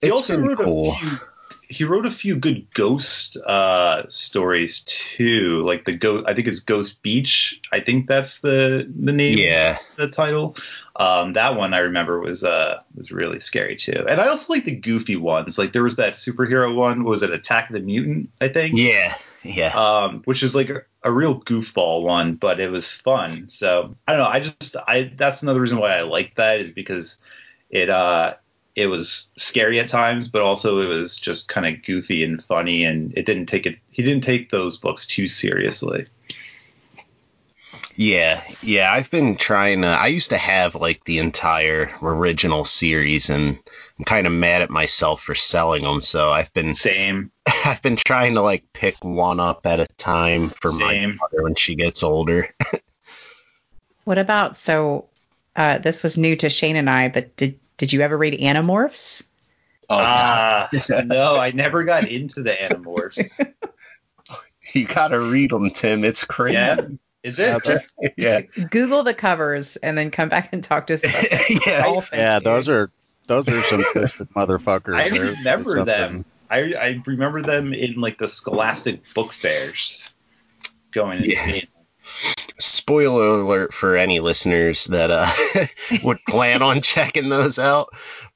it's 0.00 0.12
also 0.12 0.40
wrote 0.40 0.58
cool. 0.58 0.92
few 0.94 1.18
he 1.68 1.84
wrote 1.84 2.06
a 2.06 2.10
few 2.10 2.36
good 2.36 2.72
ghost 2.74 3.36
uh, 3.38 4.04
stories 4.08 4.80
too, 4.80 5.62
like 5.64 5.84
the 5.84 5.92
ghost. 5.92 6.24
I 6.28 6.34
think 6.34 6.46
it's 6.46 6.60
Ghost 6.60 7.02
Beach. 7.02 7.60
I 7.72 7.80
think 7.80 8.06
that's 8.06 8.40
the 8.40 8.90
the 9.00 9.12
name. 9.12 9.38
Yeah. 9.38 9.78
The 9.96 10.08
title. 10.08 10.56
Um, 10.94 11.32
that 11.34 11.56
one 11.56 11.74
I 11.74 11.78
remember 11.78 12.20
was 12.20 12.44
uh 12.44 12.80
was 12.94 13.10
really 13.10 13.40
scary 13.40 13.76
too. 13.76 14.04
And 14.08 14.20
I 14.20 14.28
also 14.28 14.52
like 14.52 14.64
the 14.64 14.76
goofy 14.76 15.16
ones. 15.16 15.58
Like 15.58 15.72
there 15.72 15.82
was 15.82 15.96
that 15.96 16.14
superhero 16.14 16.74
one. 16.74 17.04
Was 17.04 17.22
it 17.22 17.30
Attack 17.30 17.70
of 17.70 17.74
the 17.74 17.80
Mutant? 17.80 18.30
I 18.40 18.48
think. 18.48 18.78
Yeah. 18.78 19.14
Yeah. 19.42 19.76
Um, 19.76 20.22
which 20.24 20.42
is 20.42 20.54
like 20.54 20.70
a, 20.70 20.82
a 21.02 21.12
real 21.12 21.40
goofball 21.40 22.02
one, 22.02 22.34
but 22.34 22.60
it 22.60 22.70
was 22.70 22.92
fun. 22.92 23.50
So 23.50 23.96
I 24.06 24.12
don't 24.12 24.22
know. 24.22 24.28
I 24.28 24.40
just 24.40 24.76
I 24.86 25.12
that's 25.16 25.42
another 25.42 25.60
reason 25.60 25.78
why 25.78 25.96
I 25.96 26.02
like 26.02 26.36
that 26.36 26.60
is 26.60 26.70
because 26.70 27.18
it 27.70 27.90
uh 27.90 28.34
it 28.76 28.86
was 28.88 29.30
scary 29.38 29.80
at 29.80 29.88
times, 29.88 30.28
but 30.28 30.42
also 30.42 30.80
it 30.80 30.86
was 30.86 31.18
just 31.18 31.48
kind 31.48 31.66
of 31.66 31.82
goofy 31.82 32.22
and 32.22 32.44
funny, 32.44 32.84
and 32.84 33.16
it 33.16 33.24
didn't 33.24 33.46
take 33.46 33.64
it. 33.64 33.78
He 33.90 34.02
didn't 34.02 34.22
take 34.22 34.50
those 34.50 34.76
books 34.76 35.06
too 35.06 35.28
seriously. 35.28 36.06
Yeah, 37.96 38.42
yeah, 38.62 38.92
I've 38.92 39.10
been 39.10 39.36
trying 39.36 39.80
to. 39.80 39.88
I 39.88 40.08
used 40.08 40.28
to 40.28 40.36
have 40.36 40.74
like 40.74 41.02
the 41.04 41.18
entire 41.18 41.90
original 42.02 42.66
series, 42.66 43.30
and 43.30 43.58
I'm 43.98 44.04
kind 44.04 44.26
of 44.26 44.34
mad 44.34 44.60
at 44.60 44.68
myself 44.68 45.22
for 45.22 45.34
selling 45.34 45.82
them. 45.82 46.02
So 46.02 46.30
I've 46.30 46.52
been 46.52 46.74
same. 46.74 47.32
I've 47.64 47.80
been 47.80 47.96
trying 47.96 48.34
to 48.34 48.42
like 48.42 48.70
pick 48.74 49.02
one 49.02 49.40
up 49.40 49.64
at 49.64 49.80
a 49.80 49.86
time 49.96 50.50
for 50.50 50.70
same. 50.70 50.80
my 50.80 51.06
mother 51.06 51.42
when 51.42 51.54
she 51.54 51.76
gets 51.76 52.02
older. 52.02 52.54
what 54.04 54.18
about 54.18 54.58
so? 54.58 55.06
Uh, 55.54 55.78
this 55.78 56.02
was 56.02 56.18
new 56.18 56.36
to 56.36 56.50
Shane 56.50 56.76
and 56.76 56.90
I, 56.90 57.08
but 57.08 57.34
did 57.34 57.58
did 57.76 57.92
you 57.92 58.00
ever 58.00 58.16
read 58.16 58.40
Animorphs? 58.40 59.28
Oh, 59.88 59.96
uh, 59.96 60.68
no, 61.04 61.36
I 61.36 61.52
never 61.52 61.84
got 61.84 62.08
into 62.08 62.42
the 62.42 62.50
Animorphs. 62.50 63.54
you 64.74 64.86
gotta 64.86 65.20
read 65.20 65.50
them, 65.50 65.70
Tim. 65.70 66.04
It's 66.04 66.24
crazy. 66.24 66.54
Yeah. 66.54 66.80
Is 67.22 67.38
it? 67.38 67.64
Just 67.64 67.92
yeah. 68.16 68.42
Google 68.70 69.02
the 69.02 69.14
covers 69.14 69.76
and 69.76 69.98
then 69.98 70.10
come 70.10 70.28
back 70.28 70.50
and 70.52 70.62
talk 70.62 70.86
to 70.88 70.94
us 70.94 71.02
yeah, 71.66 72.00
yeah, 72.12 72.38
those 72.38 72.68
are 72.68 72.90
those 73.26 73.48
are 73.48 73.60
some 73.60 73.84
twisted 73.92 74.30
motherfuckers. 74.30 74.96
I 74.96 75.08
remember 75.08 75.84
them. 75.84 76.24
I 76.48 76.58
I 76.74 77.02
remember 77.04 77.42
them 77.42 77.72
in 77.72 78.00
like 78.00 78.18
the 78.18 78.28
Scholastic 78.28 79.02
book 79.14 79.32
fairs 79.32 80.10
going 80.92 81.24
yeah 81.24 81.62
spoiler 82.58 83.40
alert 83.40 83.74
for 83.74 83.96
any 83.96 84.20
listeners 84.20 84.84
that 84.86 85.10
uh, 85.10 85.30
would 86.04 86.18
plan 86.28 86.62
on 86.62 86.80
checking 86.80 87.28
those 87.28 87.58
out. 87.58 87.88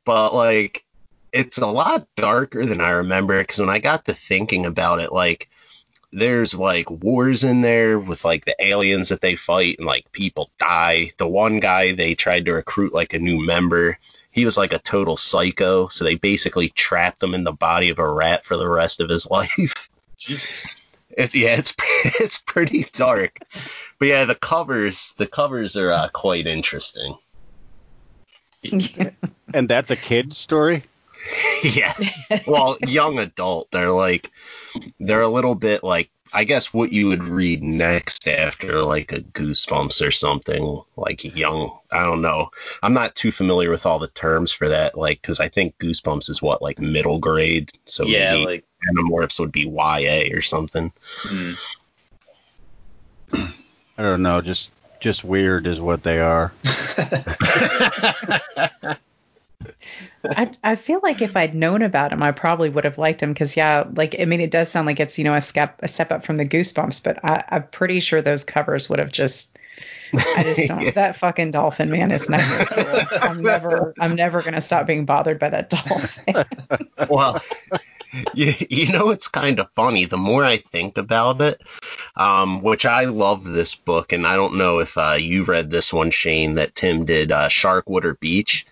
But 0.04 0.34
like, 0.34 0.84
it's 1.32 1.58
a 1.58 1.66
lot 1.66 2.06
darker 2.16 2.64
than 2.64 2.80
I 2.80 2.90
remember 2.90 3.40
because 3.40 3.60
when 3.60 3.70
I 3.70 3.78
got 3.78 4.06
to 4.06 4.14
thinking 4.14 4.66
about 4.66 5.00
it, 5.00 5.12
like, 5.12 5.48
there's 6.12 6.54
like 6.54 6.90
wars 6.90 7.44
in 7.44 7.60
there 7.60 7.98
with 7.98 8.24
like 8.24 8.44
the 8.44 8.56
aliens 8.58 9.10
that 9.10 9.20
they 9.20 9.36
fight 9.36 9.76
and 9.78 9.86
like 9.86 10.10
people 10.12 10.50
die. 10.58 11.12
The 11.18 11.28
one 11.28 11.60
guy 11.60 11.92
they 11.92 12.14
tried 12.14 12.46
to 12.46 12.54
recruit 12.54 12.92
like 12.92 13.14
a 13.14 13.18
new 13.18 13.44
member. 13.44 13.98
He 14.32 14.44
was 14.44 14.56
like 14.56 14.72
a 14.72 14.78
total 14.78 15.16
psycho, 15.16 15.88
so 15.88 16.04
they 16.04 16.14
basically 16.14 16.68
trapped 16.68 17.22
him 17.22 17.34
in 17.34 17.44
the 17.44 17.52
body 17.52 17.90
of 17.90 17.98
a 17.98 18.08
rat 18.08 18.44
for 18.44 18.56
the 18.56 18.68
rest 18.68 19.00
of 19.00 19.08
his 19.08 19.26
life. 19.30 19.88
Jesus. 20.18 20.74
It's 21.10 21.34
yeah, 21.34 21.56
it's 21.56 21.74
it's 22.20 22.38
pretty 22.38 22.86
dark, 22.92 23.38
but 23.98 24.08
yeah, 24.08 24.24
the 24.24 24.34
covers 24.34 25.14
the 25.16 25.26
covers 25.26 25.76
are 25.76 25.90
uh, 25.90 26.08
quite 26.12 26.46
interesting. 26.46 27.16
and 29.54 29.68
that's 29.68 29.90
a 29.90 29.96
kid's 29.96 30.36
story. 30.36 30.84
yes. 31.62 32.18
Well, 32.46 32.76
young 32.86 33.18
adult. 33.18 33.70
They're 33.70 33.92
like 33.92 34.30
they're 34.98 35.22
a 35.22 35.28
little 35.28 35.54
bit 35.54 35.82
like 35.82 36.10
I 36.32 36.44
guess 36.44 36.72
what 36.72 36.92
you 36.92 37.08
would 37.08 37.24
read 37.24 37.62
next 37.62 38.28
after 38.28 38.82
like 38.82 39.12
a 39.12 39.20
Goosebumps 39.20 40.06
or 40.06 40.10
something 40.10 40.80
like 40.96 41.36
young. 41.36 41.76
I 41.90 42.04
don't 42.04 42.22
know. 42.22 42.50
I'm 42.82 42.94
not 42.94 43.16
too 43.16 43.32
familiar 43.32 43.70
with 43.70 43.84
all 43.84 43.98
the 43.98 44.08
terms 44.08 44.52
for 44.52 44.68
that, 44.68 44.96
like 44.96 45.20
because 45.20 45.40
I 45.40 45.48
think 45.48 45.76
Goosebumps 45.78 46.30
is 46.30 46.40
what 46.40 46.62
like 46.62 46.78
middle 46.78 47.18
grade. 47.18 47.72
So 47.86 48.04
yeah, 48.04 48.34
like 48.34 48.64
Animorphs 48.88 49.40
would 49.40 49.52
be 49.52 49.62
YA 49.62 50.34
or 50.34 50.42
something. 50.42 50.92
Mm. 51.22 51.58
I 53.32 54.02
don't 54.02 54.22
know. 54.22 54.40
Just 54.40 54.70
just 55.00 55.24
weird 55.24 55.66
is 55.66 55.80
what 55.80 56.02
they 56.02 56.20
are. 56.20 56.52
I 60.24 60.50
I 60.62 60.74
feel 60.76 61.00
like 61.02 61.22
if 61.22 61.36
I'd 61.36 61.54
known 61.54 61.82
about 61.82 62.12
him, 62.12 62.22
I 62.22 62.32
probably 62.32 62.68
would 62.68 62.84
have 62.84 62.98
liked 62.98 63.22
him 63.22 63.32
because 63.32 63.56
yeah, 63.56 63.84
like 63.94 64.16
I 64.20 64.24
mean, 64.24 64.40
it 64.40 64.50
does 64.50 64.70
sound 64.70 64.86
like 64.86 65.00
it's 65.00 65.18
you 65.18 65.24
know 65.24 65.34
a 65.34 65.40
step 65.40 65.80
a 65.82 65.88
step 65.88 66.10
up 66.12 66.24
from 66.24 66.36
the 66.36 66.46
Goosebumps, 66.46 67.02
but 67.02 67.24
I, 67.24 67.44
I'm 67.48 67.66
pretty 67.68 68.00
sure 68.00 68.22
those 68.22 68.44
covers 68.44 68.88
would 68.88 68.98
have 68.98 69.12
just. 69.12 69.56
I 70.12 70.42
just 70.42 70.68
don't. 70.68 70.82
yeah. 70.82 70.90
That 70.90 71.16
fucking 71.16 71.52
dolphin 71.52 71.90
man 71.90 72.10
is 72.10 72.28
never. 72.28 72.64
Cool. 72.64 73.18
I'm 73.22 73.42
never. 73.42 73.94
I'm 73.98 74.14
never 74.14 74.42
gonna 74.42 74.60
stop 74.60 74.86
being 74.86 75.06
bothered 75.06 75.38
by 75.38 75.50
that 75.50 75.70
dolphin. 75.70 76.44
well, 77.08 77.40
you, 78.34 78.52
you 78.68 78.92
know 78.92 79.10
it's 79.10 79.28
kind 79.28 79.60
of 79.60 79.70
funny. 79.72 80.04
The 80.04 80.16
more 80.16 80.44
I 80.44 80.56
think 80.56 80.98
about 80.98 81.40
it, 81.40 81.62
um, 82.16 82.62
which 82.62 82.86
I 82.86 83.04
love 83.04 83.44
this 83.44 83.74
book, 83.74 84.12
and 84.12 84.26
I 84.26 84.36
don't 84.36 84.58
know 84.58 84.78
if 84.78 84.96
uh, 84.98 85.16
you 85.18 85.44
read 85.44 85.70
this 85.70 85.92
one, 85.92 86.10
Shane, 86.10 86.54
that 86.54 86.74
Tim 86.74 87.04
did, 87.04 87.32
uh, 87.32 87.48
Sharkwater 87.48 88.18
Beach 88.18 88.66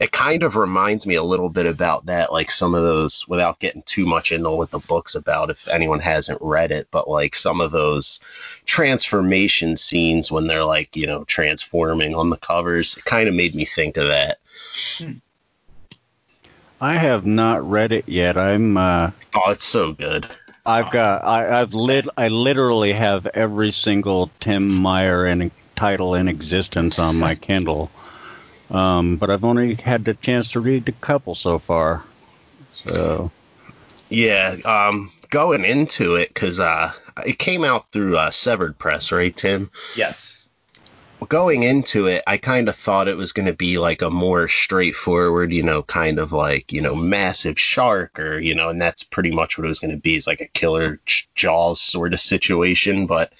it 0.00 0.12
kind 0.12 0.42
of 0.42 0.56
reminds 0.56 1.06
me 1.06 1.14
a 1.14 1.22
little 1.22 1.48
bit 1.48 1.66
about 1.66 2.06
that, 2.06 2.32
like 2.32 2.50
some 2.50 2.74
of 2.74 2.82
those, 2.82 3.26
without 3.28 3.58
getting 3.58 3.82
too 3.82 4.06
much 4.06 4.32
into 4.32 4.50
what 4.50 4.70
the 4.70 4.78
book's 4.78 5.14
about, 5.14 5.50
if 5.50 5.68
anyone 5.68 6.00
hasn't 6.00 6.40
read 6.40 6.70
it, 6.70 6.88
but 6.90 7.08
like 7.08 7.34
some 7.34 7.60
of 7.60 7.70
those 7.70 8.20
transformation 8.66 9.76
scenes 9.76 10.30
when 10.30 10.46
they're 10.46 10.64
like, 10.64 10.96
you 10.96 11.06
know, 11.06 11.24
transforming 11.24 12.14
on 12.14 12.30
the 12.30 12.36
covers, 12.36 12.96
it 12.96 13.04
kind 13.04 13.28
of 13.28 13.34
made 13.34 13.54
me 13.54 13.64
think 13.64 13.96
of 13.96 14.08
that. 14.08 14.38
I 16.80 16.94
have 16.94 17.24
not 17.24 17.68
read 17.68 17.92
it 17.92 18.08
yet. 18.08 18.36
I'm. 18.36 18.76
Uh, 18.76 19.10
oh, 19.34 19.50
it's 19.50 19.64
so 19.64 19.92
good. 19.92 20.26
I've 20.64 20.90
got. 20.90 21.24
I, 21.24 21.60
I've 21.60 21.74
lit. 21.74 22.06
I 22.16 22.28
literally 22.28 22.92
have 22.92 23.26
every 23.26 23.72
single 23.72 24.30
Tim 24.40 24.68
Meyer 24.68 25.24
and 25.24 25.50
title 25.74 26.14
in 26.14 26.28
existence 26.28 26.98
on 26.98 27.16
my 27.16 27.34
Kindle. 27.34 27.90
Um, 28.70 29.16
but 29.16 29.30
I've 29.30 29.44
only 29.44 29.74
had 29.74 30.04
the 30.04 30.14
chance 30.14 30.48
to 30.48 30.60
read 30.60 30.88
a 30.88 30.92
couple 30.92 31.34
so 31.34 31.58
far. 31.58 32.02
So 32.84 33.30
Yeah, 34.08 34.56
um, 34.64 35.12
going 35.30 35.64
into 35.64 36.16
it 36.16 36.28
because 36.28 36.60
uh, 36.60 36.92
it 37.24 37.38
came 37.38 37.64
out 37.64 37.90
through 37.92 38.16
uh, 38.16 38.30
Severed 38.30 38.78
Press, 38.78 39.12
right, 39.12 39.36
Tim? 39.36 39.70
Yes. 39.96 40.45
Going 41.28 41.64
into 41.64 42.06
it, 42.06 42.22
I 42.26 42.36
kind 42.36 42.68
of 42.68 42.76
thought 42.76 43.08
it 43.08 43.16
was 43.16 43.32
going 43.32 43.46
to 43.46 43.52
be 43.52 43.78
like 43.78 44.02
a 44.02 44.10
more 44.10 44.46
straightforward, 44.46 45.52
you 45.52 45.62
know, 45.62 45.82
kind 45.82 46.20
of 46.20 46.30
like 46.30 46.72
you 46.72 46.82
know, 46.82 46.94
massive 46.94 47.58
shark, 47.58 48.20
or 48.20 48.38
you 48.38 48.54
know, 48.54 48.68
and 48.68 48.80
that's 48.80 49.02
pretty 49.02 49.32
much 49.32 49.58
what 49.58 49.64
it 49.64 49.68
was 49.68 49.80
going 49.80 49.94
to 49.94 50.00
be, 50.00 50.14
is 50.14 50.26
like 50.26 50.40
a 50.40 50.46
killer 50.46 51.00
Jaws 51.34 51.80
sort 51.80 52.14
of 52.14 52.20
situation, 52.20 53.06
but 53.06 53.32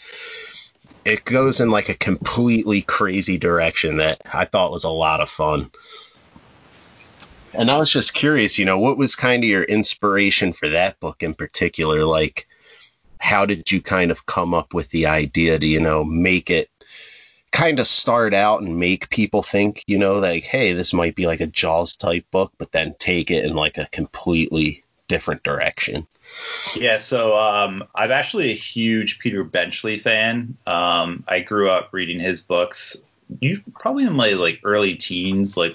it 1.04 1.24
goes 1.24 1.60
in 1.60 1.70
like 1.70 1.88
a 1.88 1.94
completely 1.94 2.82
crazy 2.82 3.38
direction 3.38 3.98
that 3.98 4.20
I 4.32 4.46
thought 4.46 4.72
was 4.72 4.84
a 4.84 4.88
lot 4.88 5.20
of 5.20 5.30
fun. 5.30 5.70
And 7.52 7.70
I 7.70 7.78
was 7.78 7.90
just 7.90 8.12
curious, 8.12 8.58
you 8.58 8.64
know, 8.64 8.80
what 8.80 8.98
was 8.98 9.14
kind 9.14 9.44
of 9.44 9.48
your 9.48 9.62
inspiration 9.62 10.52
for 10.52 10.68
that 10.70 10.98
book 10.98 11.22
in 11.22 11.34
particular? 11.34 12.04
Like, 12.04 12.48
how 13.20 13.46
did 13.46 13.70
you 13.70 13.80
kind 13.80 14.10
of 14.10 14.26
come 14.26 14.52
up 14.52 14.74
with 14.74 14.90
the 14.90 15.06
idea 15.06 15.58
to, 15.58 15.66
you 15.66 15.80
know, 15.80 16.04
make 16.04 16.50
it 16.50 16.68
kind 17.52 17.78
of 17.78 17.86
start 17.86 18.34
out 18.34 18.62
and 18.62 18.78
make 18.78 19.10
people 19.10 19.42
think, 19.42 19.82
you 19.86 19.98
know, 19.98 20.14
like, 20.14 20.44
hey, 20.44 20.72
this 20.72 20.92
might 20.92 21.14
be 21.14 21.26
like 21.26 21.40
a 21.40 21.46
Jaws 21.46 21.96
type 21.96 22.24
book, 22.30 22.52
but 22.58 22.72
then 22.72 22.94
take 22.98 23.30
it 23.30 23.44
in 23.44 23.54
like 23.54 23.78
a 23.78 23.86
completely 23.86 24.84
different 25.08 25.42
direction? 25.42 26.06
Yeah, 26.74 26.98
so 26.98 27.36
um, 27.36 27.84
I'm 27.94 28.10
actually 28.10 28.50
a 28.50 28.56
huge 28.56 29.18
Peter 29.18 29.44
Benchley 29.44 30.00
fan. 30.00 30.56
Um, 30.66 31.24
I 31.26 31.40
grew 31.40 31.70
up 31.70 31.90
reading 31.92 32.20
his 32.20 32.42
books. 32.42 32.96
You 33.40 33.62
probably 33.74 34.04
in 34.04 34.12
my 34.12 34.30
like 34.30 34.60
early 34.64 34.96
teens, 34.96 35.56
like 35.56 35.72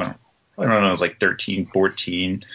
when 0.56 0.70
know, 0.70 0.78
I 0.78 0.90
was 0.90 1.02
like 1.02 1.20
13, 1.20 1.68
14. 1.74 2.46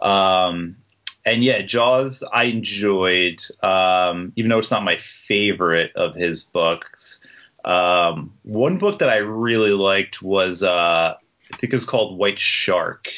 Um, 0.00 0.76
and 1.24 1.42
yeah, 1.42 1.62
Jaws 1.62 2.22
I 2.32 2.44
enjoyed, 2.44 3.40
um, 3.62 4.32
even 4.36 4.50
though 4.50 4.58
it's 4.58 4.70
not 4.70 4.84
my 4.84 4.98
favorite 4.98 5.92
of 5.96 6.14
his 6.14 6.42
books. 6.42 7.20
Um, 7.64 8.32
one 8.42 8.78
book 8.78 8.98
that 8.98 9.08
I 9.08 9.16
really 9.16 9.72
liked 9.72 10.22
was 10.22 10.62
uh, 10.62 11.14
I 11.52 11.56
think 11.56 11.72
it's 11.72 11.84
called 11.84 12.18
White 12.18 12.38
Shark. 12.38 13.10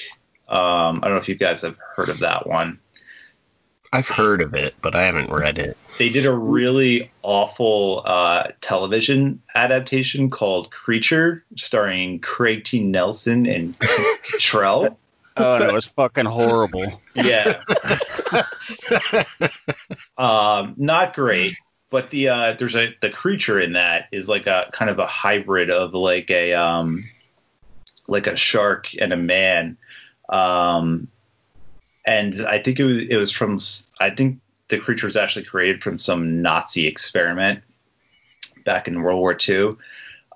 Um, 0.49 1.01
I 1.03 1.09
don't 1.09 1.13
know 1.13 1.21
if 1.21 1.29
you 1.29 1.35
guys 1.35 1.63
have 1.63 1.77
heard 1.97 2.09
of 2.09 2.21
that 2.21 2.47
one. 2.47 2.79
I've 3.93 4.09
heard 4.09 4.43
of 4.43 4.55
it, 4.55 4.75
but 4.83 4.95
I 4.95 5.05
haven't 5.05 5.31
read 5.31 5.59
it. 5.59 5.77
They 5.99 6.09
did 6.09 6.27
a 6.27 6.33
really 6.33 7.11
awful 7.23 8.03
uh, 8.05 8.49
television 8.61 9.43
adaptation 9.55 10.29
called 10.29 10.71
Creature, 10.71 11.45
starring 11.57 12.21
Craig 12.21 12.65
T. 12.65 12.83
Nelson 12.83 13.47
and 13.47 13.79
Trell. 13.79 14.97
Oh, 15.39 15.57
and 15.57 15.65
it 15.65 15.73
was 15.75 15.85
fucking 15.85 16.25
horrible. 16.25 16.99
Yeah. 17.15 17.61
um, 20.17 20.73
not 20.79 21.15
great, 21.15 21.55
but 21.91 22.11
the 22.11 22.29
uh, 22.29 22.53
there's 22.55 22.77
a 22.77 22.95
the 23.01 23.11
creature 23.11 23.61
in 23.61 23.75
that 23.75 24.09
is 24.13 24.29
like 24.29 24.47
a 24.47 24.69
kind 24.73 24.91
of 24.91 24.99
a 24.99 25.07
hybrid 25.07 25.71
of 25.71 25.95
like 25.95 26.31
a 26.31 26.53
um, 26.55 27.05
like 28.09 28.27
a 28.27 28.37
shark 28.37 28.89
and 29.01 29.13
a 29.13 29.17
man. 29.17 29.77
Um, 30.29 31.09
and 32.05 32.35
I 32.47 32.59
think 32.61 32.81
it 32.81 32.85
was 32.85 33.03
it 33.03 33.17
was 33.17 33.31
from 33.31 33.61
I 34.01 34.11
think 34.11 34.41
the 34.69 34.79
creature 34.79 35.07
was 35.07 35.17
actually 35.17 35.45
created 35.45 35.83
from 35.83 35.99
some 35.99 36.43
Nazi 36.43 36.87
experiment 36.87 37.63
back 38.65 38.89
in 38.89 39.03
World 39.03 39.21
War 39.21 39.37
II, 39.49 39.71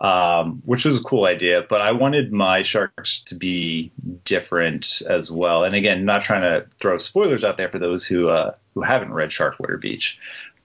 um, 0.01 0.63
which 0.65 0.85
was 0.85 0.99
a 0.99 1.03
cool 1.03 1.25
idea. 1.25 1.67
But 1.69 1.81
I 1.81 1.93
wanted 1.93 2.33
my 2.33 2.63
sharks 2.63 3.23
to 3.23 3.35
be 3.35 3.91
different 4.25 5.03
as 5.09 5.31
well. 5.31 5.65
And 5.65 5.75
again, 5.75 6.05
not 6.05 6.23
trying 6.23 6.43
to 6.43 6.67
throw 6.79 6.97
spoilers 6.99 7.45
out 7.45 7.57
there 7.57 7.69
for 7.69 7.79
those 7.79 8.07
who 8.07 8.29
uh, 8.29 8.55
who 8.75 8.83
haven't 8.83 9.13
read 9.13 9.31
Sharkwater 9.31 9.81
Beach, 9.81 10.19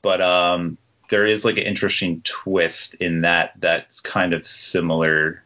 but 0.06 0.22
um, 0.22 0.78
there 1.10 1.26
is 1.26 1.44
like 1.44 1.58
an 1.58 1.64
interesting 1.64 2.22
twist 2.24 2.94
in 2.94 3.22
that 3.22 3.54
that's 3.58 4.02
kind 4.02 4.36
of 4.36 4.46
similar. 4.46 5.44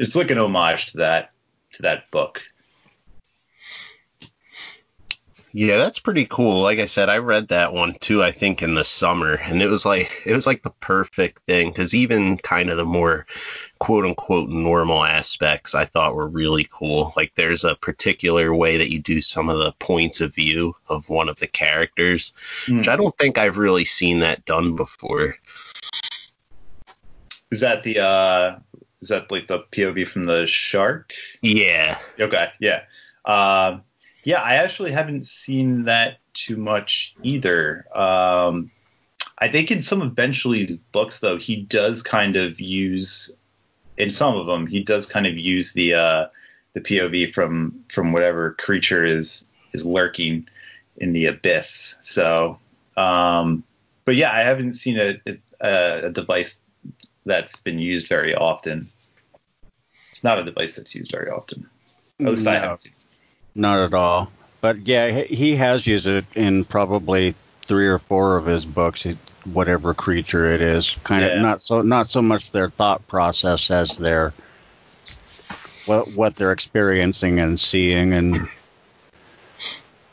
It's 0.00 0.16
like 0.16 0.32
an 0.32 0.38
homage 0.38 0.90
to 0.90 0.96
that 0.96 1.30
to 1.74 1.82
that 1.82 2.10
book. 2.10 2.42
Yeah, 5.52 5.76
that's 5.76 6.00
pretty 6.00 6.26
cool. 6.26 6.62
Like 6.62 6.80
I 6.80 6.86
said, 6.86 7.10
I 7.10 7.18
read 7.18 7.48
that 7.48 7.72
one 7.72 7.94
too. 7.94 8.24
I 8.24 8.32
think 8.32 8.60
in 8.60 8.74
the 8.74 8.82
summer, 8.82 9.34
and 9.34 9.62
it 9.62 9.68
was 9.68 9.86
like 9.86 10.22
it 10.26 10.32
was 10.32 10.48
like 10.48 10.64
the 10.64 10.74
perfect 10.80 11.42
thing 11.46 11.70
because 11.70 11.94
even 11.94 12.38
kind 12.38 12.70
of 12.70 12.78
the 12.78 12.84
more 12.84 13.26
quote 13.82 14.04
unquote 14.04 14.48
normal 14.48 15.02
aspects 15.02 15.74
I 15.74 15.86
thought 15.86 16.14
were 16.14 16.28
really 16.28 16.64
cool. 16.70 17.12
Like 17.16 17.34
there's 17.34 17.64
a 17.64 17.74
particular 17.74 18.54
way 18.54 18.76
that 18.76 18.92
you 18.92 19.00
do 19.00 19.20
some 19.20 19.48
of 19.48 19.58
the 19.58 19.72
points 19.80 20.20
of 20.20 20.32
view 20.32 20.76
of 20.88 21.08
one 21.08 21.28
of 21.28 21.40
the 21.40 21.48
characters, 21.48 22.32
mm. 22.66 22.78
which 22.78 22.86
I 22.86 22.94
don't 22.94 23.18
think 23.18 23.38
I've 23.38 23.58
really 23.58 23.84
seen 23.84 24.20
that 24.20 24.44
done 24.44 24.76
before. 24.76 25.34
Is 27.50 27.58
that 27.58 27.82
the 27.82 27.98
uh 27.98 28.58
is 29.00 29.08
that 29.08 29.32
like 29.32 29.48
the 29.48 29.64
POV 29.72 30.06
from 30.06 30.26
the 30.26 30.46
shark? 30.46 31.12
Yeah. 31.40 31.98
Okay. 32.20 32.50
Yeah. 32.60 32.82
Uh, 33.24 33.78
yeah, 34.22 34.40
I 34.40 34.54
actually 34.58 34.92
haven't 34.92 35.26
seen 35.26 35.86
that 35.86 36.18
too 36.34 36.56
much 36.56 37.16
either. 37.24 37.84
Um, 37.92 38.70
I 39.38 39.48
think 39.48 39.72
in 39.72 39.82
some 39.82 40.02
of 40.02 40.14
Benchley's 40.14 40.76
books, 40.76 41.18
though, 41.18 41.36
he 41.36 41.56
does 41.56 42.04
kind 42.04 42.36
of 42.36 42.60
use, 42.60 43.36
in 43.96 44.10
some 44.10 44.36
of 44.36 44.46
them, 44.46 44.66
he 44.66 44.82
does 44.82 45.06
kind 45.06 45.26
of 45.26 45.36
use 45.36 45.72
the 45.72 45.94
uh, 45.94 46.26
the 46.74 46.80
POV 46.80 47.34
from 47.34 47.84
from 47.88 48.12
whatever 48.12 48.52
creature 48.58 49.04
is 49.04 49.44
is 49.72 49.84
lurking 49.84 50.48
in 50.96 51.12
the 51.12 51.26
abyss. 51.26 51.94
So, 52.02 52.58
um, 52.96 53.64
but 54.04 54.16
yeah, 54.16 54.32
I 54.32 54.40
haven't 54.40 54.74
seen 54.74 54.98
a, 54.98 55.18
a, 55.60 56.06
a 56.06 56.10
device 56.10 56.58
that's 57.24 57.60
been 57.60 57.78
used 57.78 58.08
very 58.08 58.34
often. 58.34 58.90
It's 60.10 60.24
not 60.24 60.38
a 60.38 60.44
device 60.44 60.76
that's 60.76 60.94
used 60.94 61.10
very 61.10 61.30
often. 61.30 61.68
At 62.20 62.26
least 62.26 62.44
no. 62.44 62.50
I 62.52 62.54
haven't 62.54 62.82
seen. 62.82 62.92
Not 63.54 63.78
at 63.78 63.94
all. 63.94 64.30
But 64.60 64.86
yeah, 64.86 65.22
he 65.22 65.56
has 65.56 65.86
used 65.86 66.06
it 66.06 66.24
in 66.34 66.64
probably 66.64 67.34
three 67.62 67.86
or 67.86 67.98
four 67.98 68.36
of 68.36 68.46
his 68.46 68.64
books. 68.64 69.06
Whatever 69.44 69.92
creature 69.92 70.52
it 70.52 70.60
is, 70.60 70.96
kind 71.02 71.22
yeah. 71.22 71.32
of 71.32 71.42
not 71.42 71.62
so 71.62 71.82
not 71.82 72.08
so 72.08 72.22
much 72.22 72.52
their 72.52 72.70
thought 72.70 73.06
process 73.08 73.70
as 73.72 73.96
their 73.96 74.32
what 75.86 76.12
what 76.14 76.36
they're 76.36 76.52
experiencing 76.52 77.40
and 77.40 77.58
seeing 77.58 78.12
and. 78.12 78.48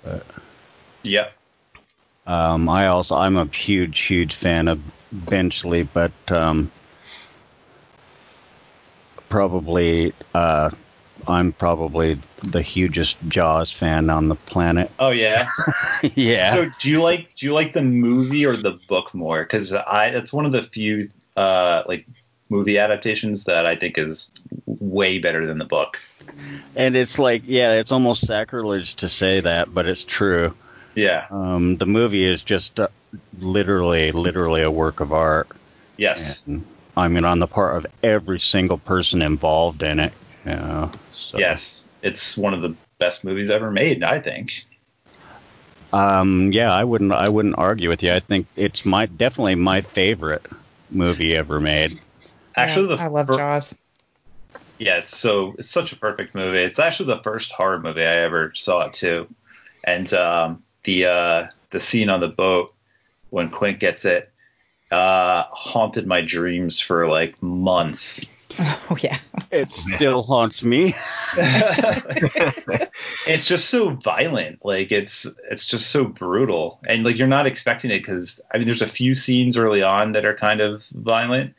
Uh, 0.05 0.19
yep. 1.03 1.33
Um, 2.25 2.69
I 2.69 2.87
also 2.87 3.15
I'm 3.15 3.37
a 3.37 3.45
huge 3.45 3.99
huge 3.99 4.35
fan 4.35 4.67
of 4.67 4.81
Benchley, 5.11 5.83
but 5.83 6.11
um, 6.31 6.71
probably 9.29 10.13
uh, 10.33 10.71
I'm 11.29 11.53
probably 11.53 12.17
the 12.43 12.61
hugest 12.61 13.17
Jaws 13.27 13.71
fan 13.71 14.09
on 14.09 14.27
the 14.27 14.35
planet. 14.35 14.89
Oh 14.97 15.11
yeah. 15.11 15.49
yeah. 16.01 16.53
So 16.53 16.69
do 16.79 16.89
you 16.89 17.01
like 17.01 17.35
do 17.35 17.45
you 17.45 17.53
like 17.53 17.73
the 17.73 17.83
movie 17.83 18.45
or 18.45 18.57
the 18.57 18.79
book 18.87 19.13
more? 19.13 19.43
Because 19.43 19.71
I 19.73 20.07
it's 20.07 20.33
one 20.33 20.45
of 20.45 20.51
the 20.51 20.63
few 20.63 21.09
uh, 21.37 21.83
like 21.87 22.05
movie 22.49 22.79
adaptations 22.79 23.43
that 23.43 23.65
I 23.65 23.75
think 23.75 23.97
is 23.97 24.31
way 24.65 25.19
better 25.19 25.45
than 25.45 25.59
the 25.59 25.65
book. 25.65 25.97
And 26.75 26.95
it's 26.95 27.19
like 27.19 27.43
yeah, 27.45 27.73
it's 27.73 27.91
almost 27.91 28.25
sacrilege 28.25 28.95
to 28.95 29.09
say 29.09 29.39
that, 29.41 29.73
but 29.73 29.85
it's 29.85 30.03
true. 30.03 30.55
Yeah. 30.95 31.27
Um, 31.29 31.77
the 31.77 31.85
movie 31.85 32.23
is 32.23 32.41
just 32.41 32.79
uh, 32.79 32.87
literally 33.39 34.11
literally 34.11 34.63
a 34.63 34.71
work 34.71 34.99
of 34.99 35.13
art. 35.13 35.47
Yes. 35.97 36.47
And, 36.47 36.65
I 36.97 37.07
mean, 37.07 37.23
on 37.23 37.39
the 37.39 37.47
part 37.47 37.77
of 37.77 37.85
every 38.03 38.39
single 38.39 38.77
person 38.79 39.21
involved 39.21 39.83
in 39.83 39.99
it. 39.99 40.11
Yeah. 40.45 40.91
So. 41.11 41.37
Yes, 41.37 41.87
it's 42.01 42.37
one 42.37 42.53
of 42.53 42.61
the 42.61 42.75
best 42.97 43.23
movies 43.23 43.49
ever 43.49 43.71
made, 43.71 44.03
I 44.03 44.19
think. 44.19 44.65
Um, 45.91 46.51
yeah, 46.51 46.71
I 46.71 46.83
wouldn't 46.83 47.11
I 47.11 47.29
wouldn't 47.29 47.57
argue 47.57 47.89
with 47.89 48.03
you. 48.03 48.13
I 48.13 48.19
think 48.19 48.47
it's 48.55 48.85
my 48.85 49.07
definitely 49.07 49.55
my 49.55 49.81
favorite 49.81 50.45
movie 50.91 51.35
ever 51.35 51.59
made. 51.59 51.99
Actually, 52.55 52.95
yeah, 52.95 53.03
I 53.03 53.07
love 53.07 53.27
Jaws. 53.27 53.79
Yeah, 54.77 54.97
it's 54.97 55.17
so 55.17 55.55
it's 55.57 55.71
such 55.71 55.91
a 55.91 55.95
perfect 55.95 56.35
movie. 56.35 56.59
It's 56.59 56.79
actually 56.79 57.07
the 57.07 57.23
first 57.23 57.51
horror 57.51 57.79
movie 57.79 58.03
I 58.03 58.17
ever 58.17 58.51
saw 58.55 58.87
too, 58.87 59.27
and 59.83 60.11
um, 60.13 60.63
the 60.83 61.05
uh, 61.05 61.47
the 61.71 61.79
scene 61.79 62.09
on 62.09 62.19
the 62.19 62.27
boat 62.27 62.71
when 63.31 63.49
Quint 63.49 63.79
gets 63.79 64.05
it 64.05 64.31
uh, 64.91 65.43
haunted 65.51 66.07
my 66.07 66.21
dreams 66.21 66.79
for 66.79 67.07
like 67.07 67.41
months. 67.41 68.25
Oh 68.91 68.97
yeah. 69.01 69.17
It 69.51 69.71
oh, 69.71 69.95
still 69.95 70.23
haunts 70.23 70.63
me. 70.63 70.95
it's 73.27 73.45
just 73.45 73.69
so 73.69 73.91
violent. 73.91 74.65
Like 74.65 74.91
it's 74.91 75.27
it's 75.49 75.67
just 75.67 75.91
so 75.91 76.05
brutal, 76.05 76.79
and 76.87 77.03
like 77.03 77.17
you're 77.17 77.27
not 77.27 77.45
expecting 77.45 77.91
it 77.91 77.99
because 77.99 78.41
I 78.51 78.57
mean 78.57 78.65
there's 78.65 78.81
a 78.81 78.87
few 78.87 79.13
scenes 79.15 79.57
early 79.57 79.83
on 79.83 80.13
that 80.13 80.25
are 80.25 80.35
kind 80.35 80.59
of 80.59 80.85
violent, 80.87 81.53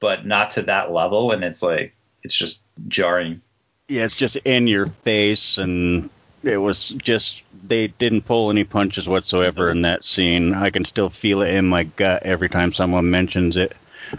but 0.00 0.24
not 0.24 0.52
to 0.52 0.62
that 0.62 0.92
level. 0.92 1.32
And 1.32 1.42
it's 1.42 1.62
like 1.62 1.94
it's 2.22 2.36
just 2.36 2.60
jarring. 2.88 3.40
Yeah, 3.88 4.04
it's 4.04 4.14
just 4.14 4.36
in 4.36 4.68
your 4.68 4.86
face, 4.86 5.58
and 5.58 6.08
it 6.42 6.58
was 6.58 6.90
just 6.90 7.42
they 7.66 7.88
didn't 7.88 8.22
pull 8.22 8.50
any 8.50 8.64
punches 8.64 9.08
whatsoever 9.08 9.70
in 9.70 9.82
that 9.82 10.04
scene. 10.04 10.54
I 10.54 10.70
can 10.70 10.84
still 10.84 11.10
feel 11.10 11.42
it 11.42 11.52
in 11.52 11.66
my 11.66 11.84
gut 11.84 12.22
every 12.22 12.48
time 12.48 12.72
someone 12.72 13.10
mentions 13.10 13.56
it. 13.56 13.76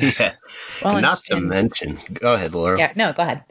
yeah. 0.00 0.34
Well, 0.82 1.00
not 1.00 1.22
to 1.24 1.36
and- 1.36 1.48
mention, 1.48 1.98
go 2.12 2.34
ahead, 2.34 2.54
Laura. 2.54 2.78
Yeah, 2.78 2.92
no, 2.96 3.12
go 3.12 3.22
ahead. 3.22 3.44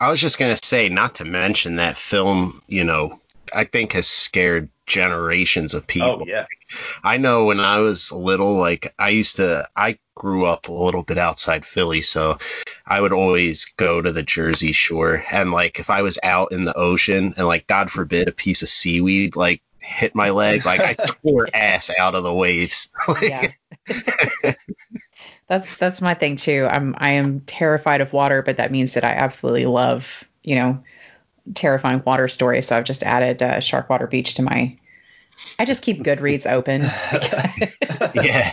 I 0.00 0.10
was 0.10 0.20
just 0.20 0.38
gonna 0.38 0.56
say, 0.56 0.88
not 0.88 1.16
to 1.16 1.24
mention 1.24 1.76
that 1.76 1.96
film, 1.96 2.60
you 2.66 2.82
know, 2.82 3.20
I 3.54 3.64
think 3.64 3.92
has 3.92 4.08
scared 4.08 4.68
generations 4.86 5.74
of 5.74 5.82
oh, 5.82 5.86
people. 5.86 6.18
Oh 6.22 6.26
yeah. 6.26 6.46
I 7.04 7.18
know 7.18 7.44
when 7.44 7.60
I 7.60 7.80
was 7.80 8.10
little, 8.10 8.54
like 8.54 8.92
I 8.98 9.10
used 9.10 9.36
to, 9.36 9.68
I 9.76 9.98
grew 10.14 10.44
up 10.44 10.68
a 10.68 10.72
little 10.72 11.02
bit 11.02 11.18
outside 11.18 11.64
Philly, 11.64 12.02
so 12.02 12.38
I 12.86 13.00
would 13.00 13.12
always 13.12 13.66
go 13.76 14.02
to 14.02 14.12
the 14.12 14.22
Jersey 14.22 14.72
Shore, 14.72 15.24
and 15.30 15.52
like 15.52 15.78
if 15.78 15.90
I 15.90 16.02
was 16.02 16.18
out 16.22 16.52
in 16.52 16.64
the 16.64 16.76
ocean, 16.76 17.34
and 17.36 17.46
like 17.46 17.66
God 17.66 17.90
forbid 17.90 18.28
a 18.28 18.32
piece 18.32 18.62
of 18.62 18.68
seaweed 18.68 19.36
like 19.36 19.62
hit 19.82 20.14
my 20.14 20.30
leg, 20.30 20.64
like 20.64 20.80
I 20.80 20.94
tore 21.22 21.48
ass 21.52 21.90
out 21.96 22.14
of 22.14 22.24
the 22.24 22.34
waves. 22.34 22.88
Yeah. 23.22 23.50
that's 25.48 25.76
that's 25.76 26.00
my 26.00 26.14
thing 26.14 26.36
too. 26.36 26.66
I'm 26.70 26.94
I 26.98 27.12
am 27.12 27.40
terrified 27.40 28.00
of 28.00 28.12
water, 28.12 28.42
but 28.42 28.58
that 28.58 28.70
means 28.70 28.94
that 28.94 29.04
I 29.04 29.12
absolutely 29.12 29.66
love, 29.66 30.24
you 30.42 30.56
know, 30.56 30.82
terrifying 31.54 32.02
water 32.04 32.28
stories. 32.28 32.66
So 32.66 32.76
I've 32.76 32.84
just 32.84 33.02
added 33.02 33.42
uh, 33.42 33.56
Sharkwater 33.56 34.08
Beach 34.08 34.34
to 34.34 34.42
my. 34.42 34.78
I 35.58 35.64
just 35.64 35.82
keep 35.82 36.02
Goodreads 36.02 36.50
open. 36.50 36.82
yeah, 38.14 38.52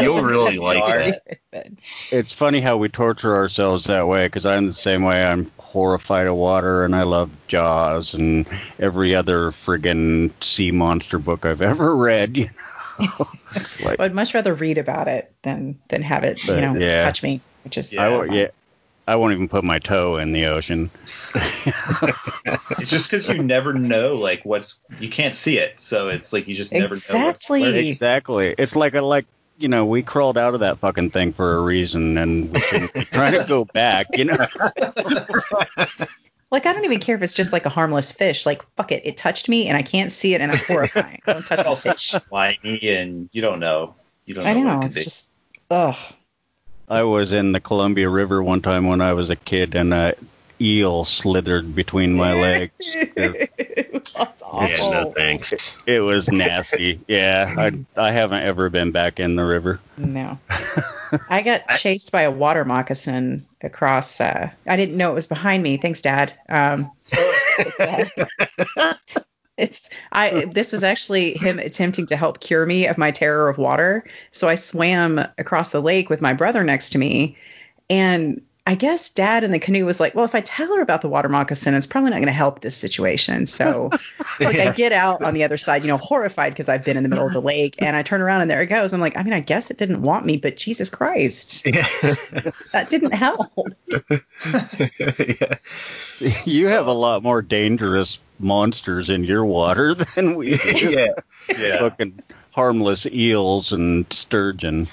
you'll 0.00 0.22
really 0.22 0.58
like 0.58 1.06
it. 1.06 1.40
it. 1.52 1.72
It's 2.10 2.32
funny 2.32 2.60
how 2.60 2.76
we 2.76 2.88
torture 2.88 3.34
ourselves 3.34 3.84
that 3.84 4.06
way 4.06 4.26
because 4.26 4.46
I'm 4.46 4.66
the 4.66 4.74
same 4.74 5.02
way. 5.02 5.24
I'm 5.24 5.50
horrified 5.58 6.26
of 6.26 6.36
water 6.36 6.84
and 6.84 6.96
I 6.96 7.02
love 7.02 7.30
Jaws 7.48 8.14
and 8.14 8.46
every 8.78 9.14
other 9.14 9.50
friggin' 9.50 10.30
sea 10.42 10.70
monster 10.70 11.18
book 11.18 11.44
I've 11.44 11.62
ever 11.62 11.94
read. 11.94 12.36
You 12.36 12.48
know? 12.98 13.28
like, 13.82 14.00
I'd 14.00 14.14
much 14.14 14.32
rather 14.32 14.54
read 14.54 14.78
about 14.78 15.08
it 15.08 15.34
than 15.42 15.78
than 15.88 16.02
have 16.02 16.24
it, 16.24 16.42
you 16.44 16.60
know, 16.60 16.74
yeah. 16.74 16.98
touch 16.98 17.22
me, 17.22 17.40
which 17.64 17.76
is 17.76 17.96
I, 17.96 18.06
uh, 18.06 18.10
won't- 18.10 18.32
yeah, 18.32 18.48
I 19.06 19.16
won't 19.16 19.32
even 19.34 19.48
put 19.48 19.62
my 19.64 19.78
toe 19.78 20.16
in 20.16 20.32
the 20.32 20.46
ocean. 20.46 20.90
It's 21.34 22.90
just 22.90 23.10
because 23.10 23.28
you 23.28 23.42
never 23.42 23.72
know 23.72 24.14
like 24.14 24.44
what's 24.44 24.80
you 24.98 25.08
can't 25.08 25.34
see 25.34 25.58
it, 25.58 25.80
so 25.80 26.08
it's 26.08 26.32
like 26.32 26.48
you 26.48 26.54
just 26.56 26.72
never 26.72 26.94
know. 26.94 27.28
Exactly. 27.30 27.88
exactly. 27.88 28.54
It's 28.58 28.74
like 28.76 28.94
a 28.94 29.02
like 29.02 29.26
you 29.58 29.68
know 29.68 29.86
we 29.86 30.02
crawled 30.02 30.36
out 30.36 30.54
of 30.54 30.60
that 30.60 30.78
fucking 30.78 31.10
thing 31.10 31.32
for 31.32 31.56
a 31.56 31.60
reason 31.62 32.18
and 32.18 32.52
we 32.52 32.60
shouldn't 32.60 32.92
be 32.94 33.04
trying 33.04 33.32
to 33.32 33.44
go 33.48 33.64
back. 33.64 34.06
You 34.16 34.24
know. 34.26 34.46
Like 36.50 36.64
I 36.64 36.72
don't 36.72 36.84
even 36.84 37.00
care 37.00 37.16
if 37.16 37.22
it's 37.22 37.34
just 37.34 37.52
like 37.52 37.66
a 37.66 37.68
harmless 37.70 38.12
fish. 38.12 38.46
Like 38.46 38.62
fuck 38.76 38.92
it, 38.92 39.04
it 39.04 39.16
touched 39.16 39.48
me 39.48 39.66
and 39.68 39.76
I 39.76 39.82
can't 39.82 40.12
see 40.12 40.34
it 40.34 40.40
and 40.40 40.52
I'm 40.52 40.58
horrifying. 40.58 41.20
don't 41.26 41.44
touch 41.44 41.58
It's 41.58 41.64
my 41.64 41.70
all 41.70 41.76
fish. 41.76 42.14
slimy 42.28 42.88
and 42.88 43.28
you 43.32 43.42
don't 43.42 43.58
know. 43.58 43.96
You 44.26 44.34
don't 44.34 44.44
know. 44.44 44.50
I 44.50 44.54
what 44.54 44.60
it 44.60 44.64
know. 44.64 44.78
could 44.80 44.86
It's 44.86 44.94
be. 44.96 45.04
just 45.04 45.30
ugh. 45.70 45.96
I 46.88 47.02
was 47.02 47.32
in 47.32 47.52
the 47.52 47.60
Columbia 47.60 48.08
River 48.08 48.42
one 48.42 48.62
time 48.62 48.86
when 48.86 49.00
I 49.00 49.12
was 49.12 49.30
a 49.30 49.36
kid, 49.36 49.74
and 49.74 49.92
a 49.92 50.14
eel 50.60 51.04
slithered 51.04 51.74
between 51.74 52.14
my 52.14 52.32
legs. 52.34 52.72
That's 53.16 54.42
awful. 54.42 54.68
Yeah, 54.68 54.90
no 54.90 55.12
thanks. 55.12 55.78
It 55.86 56.00
was 56.00 56.28
nasty. 56.28 57.00
Yeah, 57.06 57.52
I 57.58 57.72
I 57.96 58.12
haven't 58.12 58.42
ever 58.44 58.70
been 58.70 58.92
back 58.92 59.20
in 59.20 59.36
the 59.36 59.44
river. 59.44 59.80
No. 59.96 60.38
I 61.28 61.42
got 61.42 61.68
chased 61.78 62.12
by 62.12 62.22
a 62.22 62.30
water 62.30 62.64
moccasin 62.64 63.46
across. 63.60 64.20
Uh, 64.20 64.50
I 64.66 64.76
didn't 64.76 64.96
know 64.96 65.10
it 65.10 65.14
was 65.14 65.26
behind 65.26 65.62
me. 65.62 65.76
Thanks, 65.76 66.00
Dad. 66.00 66.32
Um, 66.48 66.90
it's 69.58 69.90
I. 70.12 70.44
This 70.44 70.72
was 70.72 70.84
actually 70.84 71.34
him 71.34 71.58
attempting 71.58 72.06
to 72.06 72.16
help 72.16 72.40
cure 72.40 72.66
me 72.66 72.86
of 72.86 72.98
my 72.98 73.10
terror 73.10 73.48
of 73.48 73.58
water. 73.58 74.04
So 74.30 74.48
I 74.48 74.54
swam 74.54 75.18
across 75.38 75.70
the 75.70 75.80
lake 75.80 76.10
with 76.10 76.20
my 76.20 76.34
brother 76.34 76.62
next 76.62 76.90
to 76.90 76.98
me, 76.98 77.36
and 77.88 78.42
I 78.66 78.74
guess 78.74 79.10
Dad 79.10 79.44
in 79.44 79.52
the 79.52 79.60
canoe 79.60 79.84
was 79.84 80.00
like, 80.00 80.14
"Well, 80.16 80.24
if 80.24 80.34
I 80.34 80.40
tell 80.40 80.74
her 80.74 80.80
about 80.80 81.00
the 81.00 81.08
water 81.08 81.28
moccasin, 81.28 81.74
it's 81.74 81.86
probably 81.86 82.10
not 82.10 82.16
going 82.16 82.26
to 82.26 82.32
help 82.32 82.60
this 82.60 82.76
situation." 82.76 83.46
So, 83.46 83.90
like, 84.40 84.58
I 84.58 84.72
get 84.72 84.90
out 84.92 85.22
on 85.22 85.34
the 85.34 85.44
other 85.44 85.56
side, 85.56 85.82
you 85.82 85.88
know, 85.88 85.96
horrified 85.98 86.52
because 86.52 86.68
I've 86.68 86.84
been 86.84 86.96
in 86.96 87.04
the 87.04 87.08
middle 87.08 87.26
of 87.26 87.32
the 87.32 87.40
lake, 87.40 87.76
and 87.78 87.94
I 87.94 88.02
turn 88.02 88.20
around 88.20 88.40
and 88.42 88.50
there 88.50 88.62
it 88.62 88.66
goes. 88.66 88.92
I'm 88.92 89.00
like, 89.00 89.16
I 89.16 89.22
mean, 89.22 89.34
I 89.34 89.40
guess 89.40 89.70
it 89.70 89.78
didn't 89.78 90.02
want 90.02 90.26
me, 90.26 90.38
but 90.38 90.56
Jesus 90.56 90.90
Christ, 90.90 91.64
Yeah. 91.66 91.86
that 92.72 92.88
didn't 92.90 93.12
help. 93.12 93.52
yeah. 95.38 95.58
You 96.44 96.66
have 96.66 96.88
a 96.88 96.92
lot 96.92 97.22
more 97.22 97.42
dangerous 97.42 98.18
monsters 98.40 99.10
in 99.10 99.22
your 99.22 99.44
water 99.44 99.94
than 99.94 100.34
we 100.36 100.56
do. 100.56 100.90
yeah. 100.90 101.08
yeah. 101.56 101.78
Fucking 101.78 102.20
harmless 102.50 103.06
eels 103.06 103.70
and 103.72 104.10
sturgeon. 104.12 104.88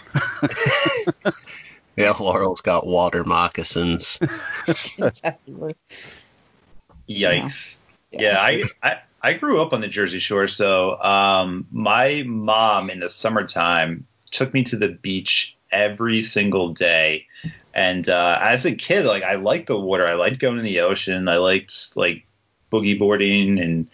Yeah, 1.96 2.14
Laurel's 2.20 2.62
got 2.62 2.86
water 2.86 3.24
moccasins. 3.24 4.20
exactly. 4.98 5.76
Yikes. 7.10 7.80
Yeah, 8.12 8.40
I, 8.40 8.64
I 8.82 9.00
I 9.22 9.34
grew 9.34 9.62
up 9.62 9.74
on 9.74 9.82
the 9.82 9.88
Jersey 9.88 10.20
Shore, 10.20 10.48
so 10.48 11.02
um, 11.02 11.66
my 11.72 12.24
mom 12.28 12.90
in 12.90 13.00
the 13.00 13.10
summertime 13.10 14.06
took 14.32 14.54
me 14.54 14.64
to 14.66 14.76
the 14.76 14.90
beach 14.90 15.56
every 15.72 16.22
single 16.22 16.74
day. 16.74 17.28
And 17.74 18.08
uh, 18.08 18.38
as 18.42 18.66
a 18.66 18.76
kid, 18.76 19.06
like 19.06 19.24
I 19.24 19.36
liked 19.36 19.68
the 19.68 19.80
water. 19.80 20.06
I 20.06 20.14
liked 20.14 20.40
going 20.40 20.60
in 20.60 20.66
the 20.66 20.82
ocean. 20.82 21.28
I 21.28 21.38
liked 21.38 21.96
like 21.96 22.26
boogie 22.72 23.00
boarding 23.00 23.60
and 23.60 23.88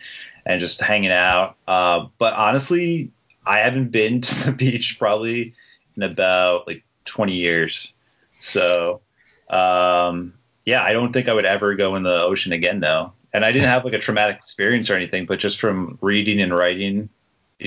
and 0.46 0.60
just 0.60 0.82
hanging 0.82 1.12
out. 1.12 1.56
Uh, 1.68 2.08
but 2.18 2.34
honestly, 2.34 3.12
I 3.46 3.60
haven't 3.60 3.92
been 3.92 4.22
to 4.22 4.46
the 4.46 4.52
beach 4.52 4.98
probably 5.00 5.54
in 5.96 6.04
about 6.04 6.68
like 6.68 6.84
20 7.06 7.34
years. 7.34 7.94
So 8.40 9.02
um, 9.50 10.34
yeah, 10.66 10.84
I 10.84 10.94
don't 10.94 11.12
think 11.12 11.28
I 11.28 11.34
would 11.34 11.46
ever 11.46 11.76
go 11.76 11.96
in 11.96 12.04
the 12.04 12.22
ocean 12.22 12.52
again 12.52 12.80
though. 12.80 13.14
And 13.34 13.46
I 13.46 13.52
didn't 13.52 13.70
have 13.70 13.86
like 13.86 13.94
a 13.94 14.00
traumatic 14.00 14.38
experience 14.38 14.90
or 14.90 14.96
anything, 14.96 15.26
but 15.26 15.40
just 15.40 15.60
from 15.60 15.98
reading 16.02 16.40
and 16.42 16.56
writing 16.56 17.10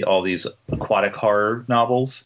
all 0.07 0.23
these 0.23 0.47
aquatic 0.71 1.15
horror 1.15 1.65
novels, 1.69 2.25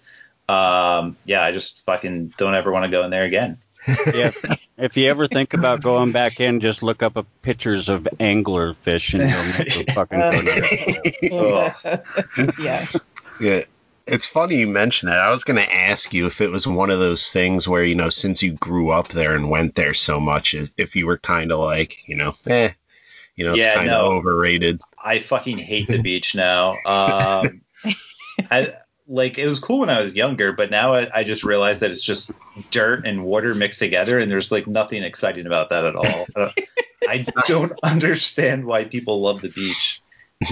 um, 0.49 1.17
yeah, 1.25 1.43
I 1.43 1.53
just 1.53 1.85
fucking 1.85 2.29
don't 2.39 2.55
ever 2.55 2.71
want 2.71 2.85
to 2.85 2.91
go 2.91 3.05
in 3.05 3.11
there 3.11 3.25
again. 3.25 3.59
Yeah. 4.13 4.33
If 4.79 4.97
you 4.97 5.09
ever 5.09 5.27
think 5.27 5.55
about 5.55 5.81
going 5.81 6.13
back 6.13 6.41
in, 6.41 6.61
just 6.61 6.83
look 6.83 7.03
up 7.03 7.17
a 7.17 7.23
pictures 7.43 7.89
of 7.89 8.03
anglerfish 8.19 9.15
and 9.15 9.31
you'll 9.31 9.45
never 9.45 9.93
fucking 9.93 10.19
go 10.19 10.41
near 11.23 12.53
yeah. 12.61 12.87
Yeah. 13.41 13.65
It's 14.07 14.27
funny 14.27 14.57
you 14.57 14.69
mention 14.69 15.09
that. 15.09 15.19
I 15.19 15.31
was 15.31 15.45
going 15.45 15.57
to 15.57 15.75
ask 15.75 16.15
you 16.15 16.27
if 16.27 16.41
it 16.41 16.49
was 16.51 16.67
one 16.67 16.91
of 16.91 17.01
those 17.01 17.31
things 17.31 17.67
where, 17.67 17.83
you 17.83 17.97
know, 17.97 18.09
since 18.09 18.43
you 18.43 18.53
grew 18.53 18.91
up 18.91 19.09
there 19.09 19.35
and 19.35 19.51
went 19.51 19.75
there 19.75 19.95
so 19.95 20.21
much, 20.21 20.55
if 20.77 20.95
you 20.95 21.07
were 21.07 21.19
kind 21.19 21.51
of 21.51 21.59
like, 21.59 22.09
you 22.09 22.15
know, 22.17 22.35
eh, 22.47 22.71
you 23.35 23.45
know, 23.45 23.55
it's 23.55 23.65
Yeah, 23.65 23.75
kind 23.75 23.91
of 23.91 24.03
no. 24.03 24.13
overrated. 24.13 24.81
I 25.03 25.19
fucking 25.19 25.59
hate 25.59 25.89
the 25.89 25.99
beach 25.99 26.35
now. 26.35 26.71
Um, 26.85 27.63
I 28.51 28.75
like 29.09 29.39
it 29.39 29.47
was 29.47 29.59
cool 29.59 29.81
when 29.81 29.91
I 29.91 30.03
was 30.03 30.15
younger, 30.15 30.53
but 30.53 30.71
now 30.71 30.95
I, 30.95 31.09
I 31.21 31.25
just 31.25 31.45
realized 31.45 31.81
that 31.81 31.91
it's 31.91 32.03
just 32.03 32.31
dirt 32.71 33.07
and 33.07 33.25
water 33.25 33.55
mixed 33.55 33.79
together, 33.79 34.19
and 34.19 34.31
there's 34.31 34.51
like 34.53 34.67
nothing 34.67 35.03
exciting 35.03 35.47
about 35.47 35.71
that 35.71 35.85
at 35.85 35.97
all. 35.97 36.27
I 37.09 37.19
don't 37.47 37.73
understand 37.83 38.65
why 38.65 38.85
people 38.85 39.21
love 39.21 39.43
the 39.43 39.49
beach. 39.49 40.03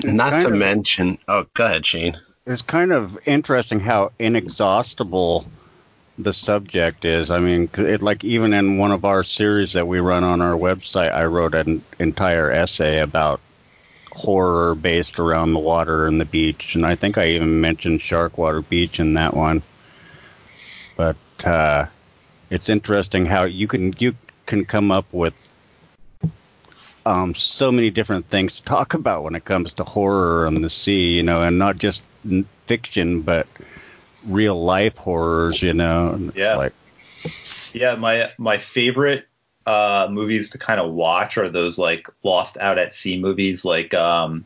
Not 0.03 0.41
to 0.43 0.49
of- 0.49 0.55
mention, 0.55 1.19
oh, 1.29 1.47
go 1.55 1.67
ahead, 1.67 1.87
Shane. 1.87 2.17
It's 2.47 2.61
kind 2.61 2.93
of 2.93 3.19
interesting 3.25 3.81
how 3.81 4.13
inexhaustible 4.19 5.47
the 6.19 6.33
subject 6.35 7.07
is. 7.07 7.31
I 7.31 7.39
mean, 7.39 7.71
it 7.79 8.03
like 8.03 8.23
even 8.23 8.53
in 8.53 8.77
one 8.77 8.93
of 8.93 9.07
our 9.07 9.25
series 9.25 9.73
that 9.73 9.89
we 9.89 9.99
run 9.99 10.25
on 10.25 10.43
our 10.43 10.55
website, 10.55 11.11
I 11.13 11.25
wrote 11.25 11.55
an 11.55 11.83
entire 11.99 12.51
essay 12.51 13.01
about 13.01 13.41
horror 14.13 14.75
based 14.75 15.19
around 15.19 15.55
the 15.55 15.59
water 15.59 16.07
and 16.07 16.21
the 16.21 16.27
beach, 16.27 16.75
and 16.75 16.85
I 16.85 16.97
think 16.97 17.17
I 17.17 17.29
even 17.29 17.63
mentioned 17.63 18.01
Sharkwater 18.01 18.61
Beach 18.69 19.01
in 19.01 19.15
that 19.15 19.35
one. 19.35 19.63
But 20.97 21.17
uh, 21.45 21.87
it's 22.51 22.69
interesting 22.69 23.25
how 23.25 23.45
you 23.45 23.67
can 23.67 23.95
you 23.99 24.15
can 24.45 24.67
come 24.67 24.91
up 24.91 25.07
with 25.13 25.35
um, 27.07 27.35
so 27.35 27.71
many 27.73 27.91
different 27.91 28.29
things 28.29 28.59
to 28.59 28.65
talk 28.65 28.95
about 28.95 29.23
when 29.25 29.35
it 29.35 29.45
comes 29.45 29.75
to 29.75 29.85
horror 29.85 30.47
and 30.47 30.63
the 30.65 30.71
sea, 30.71 31.17
you 31.17 31.23
know, 31.23 31.43
and 31.43 31.59
not 31.59 31.79
just 31.79 32.03
n- 32.25 32.47
fiction, 32.67 33.21
but 33.23 33.47
real 34.27 34.63
life 34.65 34.97
horrors, 34.97 35.61
you 35.63 35.75
know. 35.75 36.11
And 36.11 36.29
it's 36.31 36.39
Yeah. 36.39 36.57
Like, 36.57 36.73
Yeah, 37.73 37.95
my 37.97 38.31
my 38.39 38.59
favorite 38.59 39.27
uh, 39.67 40.09
movies 40.11 40.51
to 40.51 40.59
kind 40.59 40.79
of 40.81 40.93
watch 40.93 41.39
are 41.39 41.49
those 41.49 41.79
like 41.79 42.07
Lost 42.23 42.57
Out 42.59 42.79
at 42.79 42.95
Sea 42.95 43.19
movies, 43.19 43.65
like 43.65 43.95
um, 43.95 44.45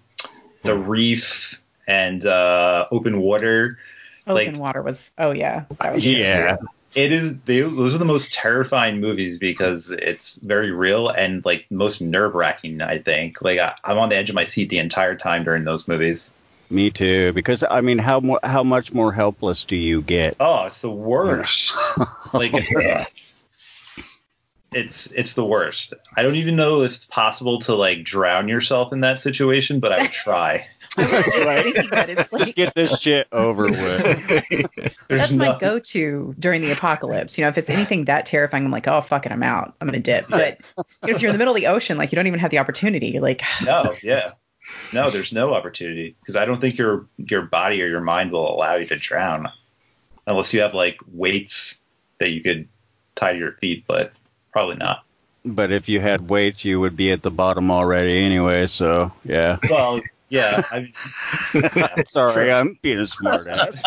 The 0.62 0.76
Reef 0.76 1.60
and 1.86 2.24
uh, 2.24 2.86
Open 2.90 3.20
Water. 3.20 3.78
Open 4.26 4.52
Like- 4.54 4.60
water 4.60 4.82
was. 4.82 5.10
Oh 5.18 5.30
yeah. 5.32 5.64
That 5.80 5.94
was 5.94 6.04
yeah, 6.04 6.56
it 6.94 7.12
is 7.12 7.34
they, 7.44 7.60
those 7.60 7.94
are 7.94 7.98
the 7.98 8.04
most 8.04 8.32
terrifying 8.32 9.00
movies 9.00 9.38
because 9.38 9.90
it's 9.90 10.36
very 10.36 10.70
real 10.70 11.08
and 11.08 11.44
like 11.44 11.66
most 11.70 12.00
nerve 12.00 12.34
wracking. 12.34 12.80
I 12.80 12.98
think 12.98 13.42
like 13.42 13.58
I, 13.58 13.74
I'm 13.84 13.98
on 13.98 14.08
the 14.08 14.16
edge 14.16 14.30
of 14.30 14.34
my 14.34 14.44
seat 14.44 14.70
the 14.70 14.78
entire 14.78 15.16
time 15.16 15.44
during 15.44 15.64
those 15.64 15.86
movies. 15.86 16.30
Me 16.70 16.90
too, 16.90 17.32
because 17.32 17.64
I 17.70 17.80
mean, 17.80 17.98
how 17.98 18.20
mo- 18.20 18.40
how 18.42 18.62
much 18.62 18.92
more 18.92 19.12
helpless 19.12 19.64
do 19.64 19.76
you 19.76 20.02
get? 20.02 20.36
Oh, 20.40 20.66
it's 20.66 20.80
the 20.80 20.90
worst. 20.90 21.72
like 22.32 22.52
it's 24.72 25.06
it's 25.08 25.32
the 25.32 25.44
worst. 25.44 25.94
I 26.16 26.22
don't 26.22 26.36
even 26.36 26.56
know 26.56 26.82
if 26.82 26.94
it's 26.94 27.06
possible 27.06 27.58
to 27.60 27.74
like 27.74 28.04
drown 28.04 28.48
yourself 28.48 28.92
in 28.92 29.00
that 29.00 29.18
situation, 29.20 29.80
but 29.80 29.92
I 29.92 30.02
would 30.02 30.12
try. 30.12 30.66
I 30.96 31.02
was 31.02 31.10
just 31.10 31.62
thinking 31.64 31.90
that 31.90 32.10
it's 32.10 32.30
Just 32.30 32.54
get 32.54 32.74
this 32.74 32.98
shit 33.00 33.28
over 33.32 33.64
with. 33.64 34.96
That's 35.08 35.34
my 35.34 35.46
nothing- 35.46 35.60
go-to 35.60 36.34
during 36.38 36.60
the 36.60 36.72
apocalypse. 36.72 37.38
You 37.38 37.44
know, 37.44 37.48
if 37.48 37.58
it's 37.58 37.70
anything 37.70 38.06
that 38.06 38.26
terrifying, 38.26 38.64
I'm 38.64 38.70
like, 38.70 38.88
oh 38.88 39.00
fuck 39.00 39.26
it, 39.26 39.32
I'm 39.32 39.42
out. 39.42 39.74
I'm 39.80 39.86
gonna 39.86 40.00
dip. 40.00 40.26
But 40.28 40.58
if 41.06 41.20
you're 41.22 41.30
in 41.30 41.34
the 41.34 41.38
middle 41.38 41.54
of 41.54 41.60
the 41.60 41.66
ocean, 41.68 41.98
like 41.98 42.12
you 42.12 42.16
don't 42.16 42.26
even 42.26 42.40
have 42.40 42.50
the 42.50 42.58
opportunity. 42.58 43.08
You're 43.08 43.22
like, 43.22 43.42
No, 43.64 43.92
yeah. 44.02 44.32
No, 44.92 45.10
there's 45.10 45.32
no 45.32 45.54
opportunity 45.54 46.14
because 46.20 46.36
I 46.36 46.44
don't 46.44 46.60
think 46.60 46.76
your 46.78 47.06
your 47.16 47.42
body 47.42 47.80
or 47.82 47.86
your 47.86 48.00
mind 48.00 48.32
will 48.32 48.54
allow 48.54 48.74
you 48.76 48.86
to 48.86 48.96
drown 48.96 49.48
unless 50.26 50.52
you 50.52 50.60
have 50.60 50.74
like 50.74 50.98
weights 51.12 51.80
that 52.18 52.30
you 52.30 52.42
could 52.42 52.68
tie 53.14 53.32
to 53.32 53.38
your 53.38 53.52
feet, 53.52 53.84
but 53.86 54.12
probably 54.52 54.76
not. 54.76 55.04
But 55.44 55.72
if 55.72 55.88
you 55.88 56.00
had 56.00 56.28
weights, 56.28 56.64
you 56.64 56.80
would 56.80 56.96
be 56.96 57.12
at 57.12 57.22
the 57.22 57.30
bottom 57.30 57.70
already 57.70 58.18
anyway. 58.24 58.66
So 58.66 59.12
yeah. 59.24 59.58
Well, 59.70 60.00
yeah. 60.28 60.62
I 60.70 60.80
mean, 60.80 60.92
yeah, 61.54 62.02
Sorry. 62.08 62.52
I'm 62.52 62.78
being 62.82 62.98
a 62.98 63.02
smartass. 63.02 63.82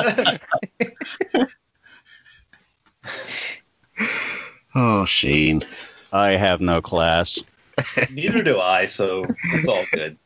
oh, 4.75 5.05
Shane. 5.05 5.63
I 6.11 6.31
have 6.31 6.61
no 6.61 6.81
class. 6.81 7.39
Neither 8.11 8.43
do 8.43 8.59
I, 8.59 8.85
so 8.85 9.25
it's 9.53 9.67
all 9.67 9.83
good. 9.93 10.17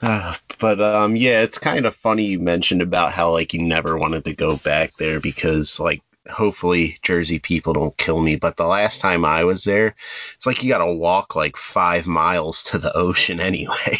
Uh, 0.00 0.34
but 0.58 0.80
um, 0.80 1.16
yeah, 1.16 1.42
it's 1.42 1.58
kind 1.58 1.86
of 1.86 1.94
funny 1.94 2.24
you 2.26 2.38
mentioned 2.38 2.82
about 2.82 3.12
how 3.12 3.30
like 3.30 3.52
you 3.52 3.62
never 3.62 3.98
wanted 3.98 4.24
to 4.24 4.34
go 4.34 4.56
back 4.56 4.94
there 4.96 5.20
because 5.20 5.78
like 5.78 6.02
hopefully 6.30 6.98
Jersey 7.02 7.38
people 7.38 7.72
don't 7.72 7.96
kill 7.96 8.20
me. 8.20 8.36
But 8.36 8.56
the 8.56 8.66
last 8.66 9.00
time 9.00 9.24
I 9.24 9.44
was 9.44 9.64
there, 9.64 9.94
it's 10.34 10.46
like 10.46 10.62
you 10.62 10.68
got 10.68 10.84
to 10.84 10.92
walk 10.92 11.34
like 11.36 11.56
five 11.56 12.06
miles 12.06 12.62
to 12.64 12.78
the 12.78 12.96
ocean 12.96 13.40
anyway. 13.40 13.74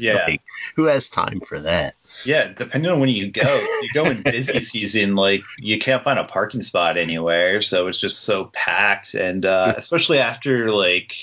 Yeah. 0.00 0.24
like, 0.26 0.42
who 0.74 0.86
has 0.86 1.08
time 1.08 1.40
for 1.46 1.60
that? 1.60 1.94
Yeah, 2.24 2.48
depending 2.48 2.90
on 2.90 2.98
when 2.98 3.10
you 3.10 3.30
go, 3.30 3.42
you 3.82 3.88
go 3.92 4.06
in 4.06 4.22
busy 4.22 4.58
season, 4.60 5.14
like 5.14 5.44
you 5.58 5.78
can't 5.78 6.02
find 6.02 6.18
a 6.18 6.24
parking 6.24 6.62
spot 6.62 6.96
anywhere, 6.96 7.62
so 7.62 7.86
it's 7.86 8.00
just 8.00 8.22
so 8.22 8.50
packed, 8.54 9.14
and 9.14 9.44
uh, 9.44 9.74
especially 9.76 10.18
after 10.18 10.70
like, 10.70 11.14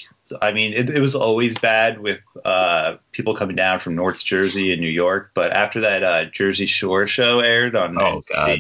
I 0.42 0.54
mean, 0.54 0.72
it, 0.74 0.90
it 0.90 1.02
was 1.02 1.16
always 1.16 1.58
bad 1.58 2.00
with 2.00 2.20
uh, 2.46 2.96
people 3.12 3.36
coming 3.36 3.56
down 3.58 3.82
from 3.82 3.96
North 3.96 4.24
Jersey 4.24 4.72
and 4.72 4.80
New 4.80 4.88
York, 4.88 5.32
but 5.34 5.52
after 5.52 5.82
that 5.82 6.04
uh, 6.04 6.26
Jersey 6.26 6.66
Shore 6.68 7.08
show 7.08 7.40
aired 7.42 7.76
on 7.76 7.98
Oh, 7.98 8.22
NBC, 8.22 8.34
God. 8.34 8.60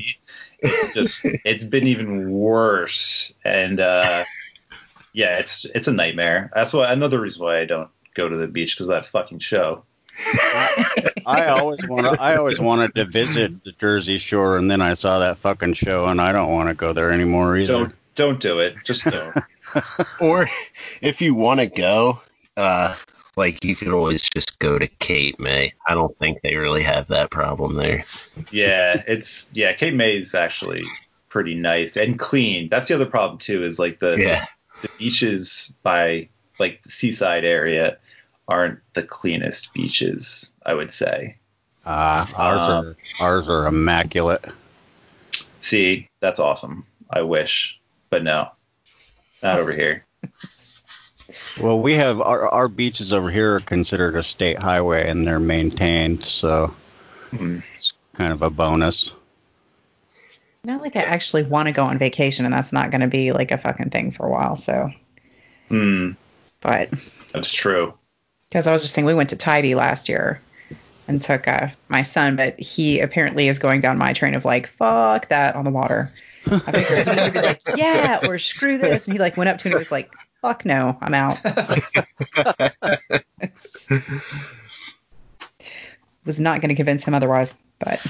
It's 0.61 0.93
just 0.93 1.21
it's 1.23 1.63
been 1.63 1.87
even 1.87 2.31
worse, 2.31 3.33
and 3.43 3.79
uh, 3.79 4.23
yeah, 5.13 5.39
it's 5.39 5.65
it's 5.75 5.87
a 5.87 5.93
nightmare. 5.93 6.51
That's 6.53 6.73
why 6.73 6.91
another 6.91 7.19
reason 7.19 7.43
why 7.43 7.59
I 7.59 7.65
don't 7.65 7.89
go 8.13 8.29
to 8.29 8.37
the 8.37 8.47
beach 8.47 8.75
because 8.75 8.87
of 8.87 8.91
that 8.91 9.05
fucking 9.07 9.39
show. 9.39 9.83
I 11.25 11.47
always 11.47 11.87
want 11.87 12.19
I 12.19 12.35
always 12.35 12.59
wanted 12.59 12.93
to 12.95 13.05
visit 13.05 13.63
the 13.63 13.71
Jersey 13.73 14.17
Shore, 14.17 14.57
and 14.57 14.69
then 14.69 14.81
I 14.81 14.93
saw 14.93 15.19
that 15.19 15.37
fucking 15.39 15.73
show, 15.73 16.05
and 16.05 16.21
I 16.21 16.31
don't 16.31 16.51
want 16.51 16.69
to 16.69 16.75
go 16.75 16.93
there 16.93 17.11
anymore 17.11 17.57
either. 17.57 17.73
Don't 17.73 17.95
don't 18.15 18.39
do 18.39 18.59
it. 18.59 18.75
Just 18.85 19.05
don't. 19.05 19.35
Or 20.19 20.49
if 21.01 21.21
you 21.21 21.33
want 21.33 21.61
to 21.61 21.65
go, 21.65 22.19
uh, 22.57 22.93
like 23.37 23.63
you 23.63 23.75
could 23.75 23.89
always 23.89 24.21
just 24.29 24.59
go 24.59 24.77
to 24.77 24.87
Cape 24.87 25.39
May. 25.39 25.73
I 25.87 25.93
don't 25.93 26.17
think 26.19 26.41
they 26.41 26.55
really 26.57 26.83
have 26.83 27.07
that 27.07 27.29
problem 27.31 27.75
there. 27.75 28.03
yeah, 28.51 29.01
it's 29.07 29.49
yeah. 29.53 29.73
Cape 29.73 29.93
May 29.93 30.17
is 30.17 30.35
actually 30.35 30.83
pretty 31.29 31.55
nice 31.55 31.95
and 31.97 32.19
clean. 32.19 32.67
That's 32.69 32.87
the 32.89 32.95
other 32.95 33.05
problem 33.05 33.39
too. 33.39 33.63
Is 33.63 33.79
like 33.79 33.99
the 33.99 34.17
Yeah. 34.17 34.45
the 34.81 34.89
beaches 34.97 35.73
by 35.83 36.29
like 36.59 36.81
the 36.83 36.91
seaside 36.91 37.45
area 37.45 37.97
aren't 38.47 38.79
the 38.93 39.03
cleanest 39.03 39.73
beaches. 39.73 40.51
I 40.65 40.73
would 40.73 40.91
say. 40.91 41.37
Uh, 41.85 42.25
ours 42.35 42.69
Um, 42.69 42.85
are 42.85 42.95
ours 43.19 43.49
are 43.49 43.65
immaculate. 43.65 44.43
See, 45.61 46.09
that's 46.19 46.39
awesome. 46.39 46.85
I 47.09 47.21
wish, 47.21 47.79
but 48.09 48.23
no, 48.23 48.49
not 49.41 49.59
over 49.59 49.73
here. 49.73 50.05
Well, 51.61 51.79
we 51.79 51.93
have 51.95 52.19
our 52.21 52.47
our 52.49 52.67
beaches 52.67 53.13
over 53.13 53.29
here 53.29 53.55
are 53.55 53.59
considered 53.59 54.15
a 54.15 54.23
state 54.23 54.57
highway, 54.59 55.09
and 55.09 55.25
they're 55.27 55.39
maintained, 55.39 56.25
so 56.25 56.73
Hmm. 57.31 57.59
it's 57.75 57.93
kind 58.15 58.33
of 58.33 58.41
a 58.41 58.49
bonus. 58.49 59.11
not 60.63 60.81
like 60.81 60.95
I 60.95 61.01
actually 61.01 61.43
want 61.43 61.67
to 61.67 61.71
go 61.71 61.85
on 61.85 61.97
vacation, 61.97 62.45
and 62.45 62.53
that's 62.53 62.73
not 62.73 62.91
going 62.91 63.01
to 63.01 63.07
be 63.07 63.31
like 63.31 63.51
a 63.51 63.57
fucking 63.57 63.89
thing 63.89 64.11
for 64.11 64.27
a 64.27 64.29
while. 64.29 64.55
So, 64.55 64.91
Hmm, 65.69 66.11
but 66.61 66.89
that's 67.33 67.51
true. 67.51 67.93
because 68.49 68.67
I 68.67 68.71
was 68.71 68.81
just 68.81 68.93
saying, 68.93 69.05
we 69.05 69.13
went 69.13 69.29
to 69.29 69.37
Tybee 69.37 69.75
last 69.75 70.09
year 70.09 70.41
and 71.07 71.21
took 71.21 71.47
uh, 71.47 71.69
my 71.89 72.03
son, 72.03 72.35
but 72.35 72.59
he 72.59 72.99
apparently 72.99 73.47
is 73.47 73.59
going 73.59 73.81
down 73.81 73.97
my 73.97 74.13
train 74.13 74.35
of 74.35 74.45
like, 74.45 74.67
fuck 74.67 75.29
that 75.29 75.55
on 75.55 75.63
the 75.63 75.71
water. 75.71 76.11
I 76.45 76.71
figured 76.71 77.07
he 77.07 77.21
would 77.23 77.33
be 77.33 77.39
like, 77.39 77.61
yeah, 77.75 78.19
or 78.23 78.37
screw 78.37 78.77
this, 78.77 79.07
and 79.07 79.13
he 79.13 79.19
like 79.19 79.37
went 79.37 79.49
up 79.49 79.57
to 79.59 79.67
me 79.67 79.71
and 79.71 79.79
was 79.79 79.91
like, 79.91 80.11
fuck 80.41 80.65
no, 80.65 80.97
I'm 81.01 81.13
out. 81.13 81.37
It's- 83.41 83.87
was 86.25 86.39
not 86.39 86.61
going 86.61 86.69
to 86.69 86.75
convince 86.75 87.03
him 87.03 87.13
otherwise, 87.13 87.57
but 87.79 88.05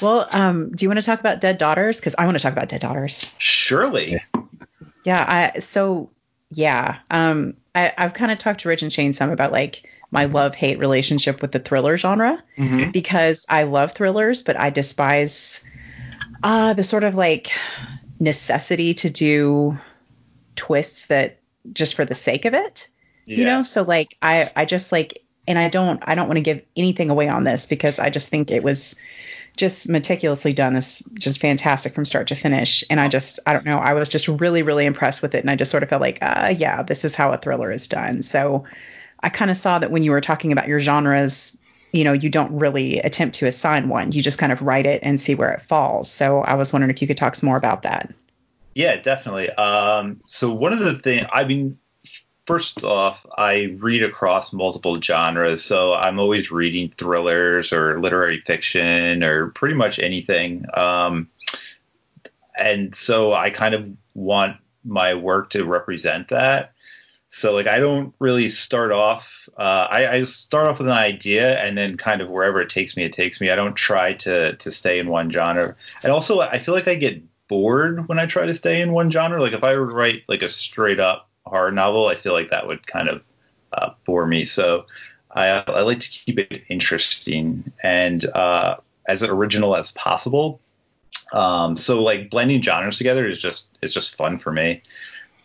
well, 0.00 0.28
um, 0.32 0.70
do 0.72 0.84
you 0.84 0.88
want 0.88 1.00
to 1.00 1.06
talk 1.06 1.20
about 1.20 1.40
Dead 1.40 1.58
Daughters? 1.58 1.98
Because 1.98 2.14
I 2.18 2.24
want 2.24 2.36
to 2.36 2.42
talk 2.42 2.52
about 2.52 2.68
Dead 2.68 2.80
Daughters. 2.80 3.30
Surely. 3.38 4.18
Yeah, 5.04 5.50
I 5.54 5.58
so 5.60 6.10
yeah. 6.50 6.98
Um 7.10 7.54
I, 7.74 7.92
I've 7.96 8.14
kind 8.14 8.32
of 8.32 8.38
talked 8.38 8.60
to 8.60 8.68
Rich 8.68 8.82
and 8.82 8.92
Shane 8.92 9.12
some 9.12 9.30
about 9.30 9.52
like 9.52 9.88
my 10.10 10.24
love 10.26 10.54
hate 10.54 10.78
relationship 10.78 11.40
with 11.40 11.52
the 11.52 11.60
thriller 11.60 11.96
genre 11.96 12.42
because 12.92 13.46
I 13.48 13.62
love 13.62 13.92
thrillers, 13.92 14.42
but 14.42 14.58
I 14.58 14.70
despise 14.70 15.64
uh 16.42 16.74
the 16.74 16.82
sort 16.82 17.04
of 17.04 17.14
like 17.14 17.50
necessity 18.20 18.94
to 18.94 19.10
do 19.10 19.78
twists 20.54 21.06
that 21.06 21.38
just 21.72 21.94
for 21.94 22.04
the 22.04 22.14
sake 22.14 22.44
of 22.44 22.54
it. 22.54 22.88
You 23.38 23.44
know, 23.44 23.62
so 23.62 23.82
like 23.82 24.16
I 24.20 24.50
I 24.54 24.64
just 24.64 24.92
like 24.92 25.24
and 25.46 25.58
I 25.58 25.68
don't 25.68 26.00
I 26.02 26.14
don't 26.14 26.28
want 26.28 26.36
to 26.36 26.42
give 26.42 26.62
anything 26.76 27.10
away 27.10 27.28
on 27.28 27.44
this 27.44 27.66
because 27.66 27.98
I 27.98 28.10
just 28.10 28.28
think 28.28 28.50
it 28.50 28.62
was 28.62 28.96
just 29.56 29.88
meticulously 29.88 30.52
done. 30.52 30.74
This 30.74 31.02
just 31.14 31.40
fantastic 31.40 31.94
from 31.94 32.04
start 32.04 32.28
to 32.28 32.34
finish. 32.34 32.84
And 32.90 33.00
i 33.00 33.08
just 33.08 33.40
i 33.46 33.52
don't 33.52 33.64
know 33.64 33.78
i 33.78 33.94
was 33.94 34.08
just 34.08 34.28
really 34.28 34.62
really 34.62 34.84
impressed 34.84 35.22
with 35.22 35.34
it. 35.34 35.40
And 35.40 35.50
i 35.50 35.56
just 35.56 35.70
sort 35.70 35.82
of 35.82 35.88
felt 35.88 36.00
like 36.00 36.18
uh 36.22 36.54
yeah 36.56 36.82
this 36.82 37.04
is 37.04 37.14
how 37.14 37.32
a 37.32 37.38
thriller 37.38 37.70
is 37.70 37.88
done. 37.88 38.22
So 38.22 38.64
i 39.20 39.28
kind 39.28 39.50
of 39.50 39.56
saw 39.56 39.78
that 39.78 39.90
when 39.90 40.02
you 40.02 40.10
were 40.10 40.20
talking 40.20 40.52
about 40.52 40.68
your 40.68 40.80
genres 40.80 41.56
you 41.92 42.04
know 42.04 42.12
you 42.12 42.28
don't 42.28 42.58
really 42.58 42.98
attempt 42.98 43.36
to 43.36 43.46
assign 43.46 43.88
one 43.88 44.12
you 44.12 44.22
just 44.22 44.38
kind 44.38 44.52
of 44.52 44.62
write 44.62 44.86
it 44.86 45.00
and 45.02 45.20
see 45.20 45.34
where 45.34 45.52
it 45.52 45.62
falls 45.62 46.10
so 46.10 46.40
i 46.40 46.54
was 46.54 46.72
wondering 46.72 46.90
if 46.90 47.00
you 47.00 47.08
could 47.08 47.16
talk 47.16 47.34
some 47.34 47.46
more 47.48 47.56
about 47.56 47.82
that 47.82 48.12
Yeah, 48.74 48.96
definitely. 48.96 49.50
Um, 49.50 50.20
so 50.26 50.52
one 50.52 50.72
of 50.72 50.78
the 50.78 50.98
things, 50.98 51.26
I 51.32 51.44
mean, 51.44 51.78
first 52.46 52.84
off, 52.84 53.26
I 53.36 53.76
read 53.78 54.02
across 54.02 54.52
multiple 54.52 55.00
genres, 55.00 55.64
so 55.64 55.94
I'm 55.94 56.18
always 56.18 56.50
reading 56.50 56.92
thrillers 56.96 57.72
or 57.72 58.00
literary 58.00 58.40
fiction 58.46 59.24
or 59.24 59.48
pretty 59.50 59.74
much 59.74 59.98
anything. 59.98 60.66
Um, 60.74 61.28
and 62.56 62.94
so 62.94 63.32
I 63.32 63.50
kind 63.50 63.74
of 63.74 63.88
want 64.14 64.56
my 64.84 65.14
work 65.14 65.50
to 65.50 65.64
represent 65.64 66.28
that. 66.28 66.72
So 67.30 67.54
like 67.54 67.66
I 67.66 67.78
don't 67.78 68.12
really 68.18 68.48
start 68.48 68.92
off. 68.92 69.48
Uh, 69.56 69.86
I, 69.90 70.16
I 70.16 70.22
start 70.24 70.66
off 70.66 70.78
with 70.78 70.88
an 70.88 70.96
idea 70.96 71.58
and 71.58 71.78
then 71.78 71.96
kind 71.96 72.20
of 72.20 72.28
wherever 72.28 72.60
it 72.60 72.68
takes 72.68 72.96
me, 72.96 73.04
it 73.04 73.12
takes 73.12 73.40
me. 73.40 73.50
I 73.50 73.56
don't 73.56 73.74
try 73.74 74.14
to 74.14 74.56
to 74.56 74.70
stay 74.70 74.98
in 74.98 75.08
one 75.08 75.30
genre. 75.30 75.76
And 76.02 76.12
also, 76.12 76.40
I 76.40 76.58
feel 76.58 76.74
like 76.74 76.88
I 76.88 76.96
get 76.96 77.22
bored 77.48 78.08
when 78.08 78.18
I 78.18 78.26
try 78.26 78.46
to 78.46 78.54
stay 78.54 78.80
in 78.80 78.92
one 78.92 79.10
genre. 79.10 79.40
Like 79.40 79.52
if 79.52 79.64
I 79.64 79.76
were 79.76 79.88
to 79.88 79.94
write 79.94 80.22
like 80.28 80.42
a 80.42 80.48
straight 80.48 81.00
up 81.00 81.28
horror 81.46 81.70
novel, 81.70 82.06
I 82.06 82.16
feel 82.16 82.32
like 82.32 82.50
that 82.50 82.66
would 82.66 82.86
kind 82.86 83.08
of 83.08 83.22
uh, 83.72 83.90
bore 84.04 84.26
me. 84.26 84.44
So 84.44 84.86
I, 85.30 85.48
I 85.66 85.82
like 85.82 86.00
to 86.00 86.08
keep 86.08 86.38
it 86.38 86.62
interesting 86.68 87.72
and 87.82 88.24
uh, 88.26 88.76
as 89.06 89.22
original 89.22 89.76
as 89.76 89.92
possible. 89.92 90.60
Um, 91.32 91.76
so 91.76 92.02
like 92.02 92.30
blending 92.30 92.62
genres 92.62 92.98
together 92.98 93.26
is 93.26 93.40
just 93.40 93.78
is 93.82 93.92
just 93.92 94.16
fun 94.16 94.38
for 94.38 94.52
me. 94.52 94.82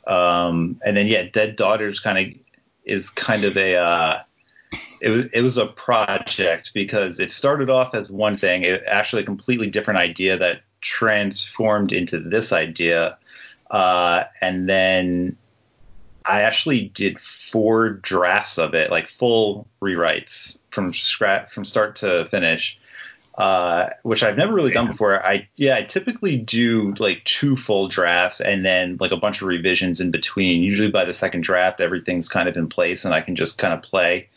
Um, 0.08 0.80
and 0.86 0.96
then 0.96 1.08
yeah, 1.08 1.24
Dead 1.24 1.56
Daughters 1.56 2.00
kind 2.00 2.18
of 2.18 2.42
is 2.84 3.10
kind 3.10 3.44
of 3.44 3.58
a 3.58 3.76
uh, 3.76 4.22
it 5.02 5.10
was 5.10 5.26
it 5.34 5.42
was 5.42 5.58
a 5.58 5.68
project 5.68 6.72
because 6.74 7.20
it 7.20 7.32
started 7.32 7.70
off 7.70 7.94
as 7.94 8.10
one 8.10 8.38
thing, 8.38 8.64
it, 8.64 8.84
actually 8.88 9.22
a 9.24 9.26
completely 9.26 9.70
different 9.70 10.00
idea 10.00 10.38
that 10.38 10.62
transformed 10.82 11.92
into 11.92 12.20
this 12.20 12.52
idea, 12.52 13.18
uh, 13.72 14.24
and 14.42 14.70
then 14.70 15.38
I 16.26 16.42
actually 16.42 16.90
did 16.90 17.20
four 17.20 17.90
drafts 17.90 18.58
of 18.58 18.74
it, 18.74 18.92
like 18.92 19.10
full 19.10 19.68
rewrites 19.82 20.58
from 20.72 20.94
scratch 20.94 21.52
from 21.52 21.66
start 21.66 21.96
to 21.98 22.26
finish. 22.30 22.78
Uh, 23.38 23.90
which 24.04 24.24
I've 24.24 24.38
never 24.38 24.54
really 24.54 24.72
done 24.72 24.88
before. 24.88 25.26
I 25.26 25.50
yeah, 25.58 25.76
I 25.76 25.84
typically 25.84 26.38
do 26.38 26.94
like 27.00 27.22
two 27.26 27.58
full 27.58 27.90
drafts 27.90 28.40
and 28.40 28.66
then 28.66 28.96
like 29.02 29.12
a 29.12 29.18
bunch 29.18 29.42
of 29.42 29.48
revisions 29.48 30.00
in 30.00 30.10
between. 30.10 30.64
Usually 30.64 30.90
by 30.90 31.04
the 31.04 31.14
second 31.14 31.42
draft, 31.42 31.82
everything's 31.82 32.30
kind 32.30 32.48
of 32.48 32.56
in 32.56 32.70
place 32.70 33.04
and 33.04 33.14
I 33.14 33.20
can 33.20 33.36
just 33.36 33.58
kind 33.58 33.74
of 33.74 33.82
play 33.82 34.30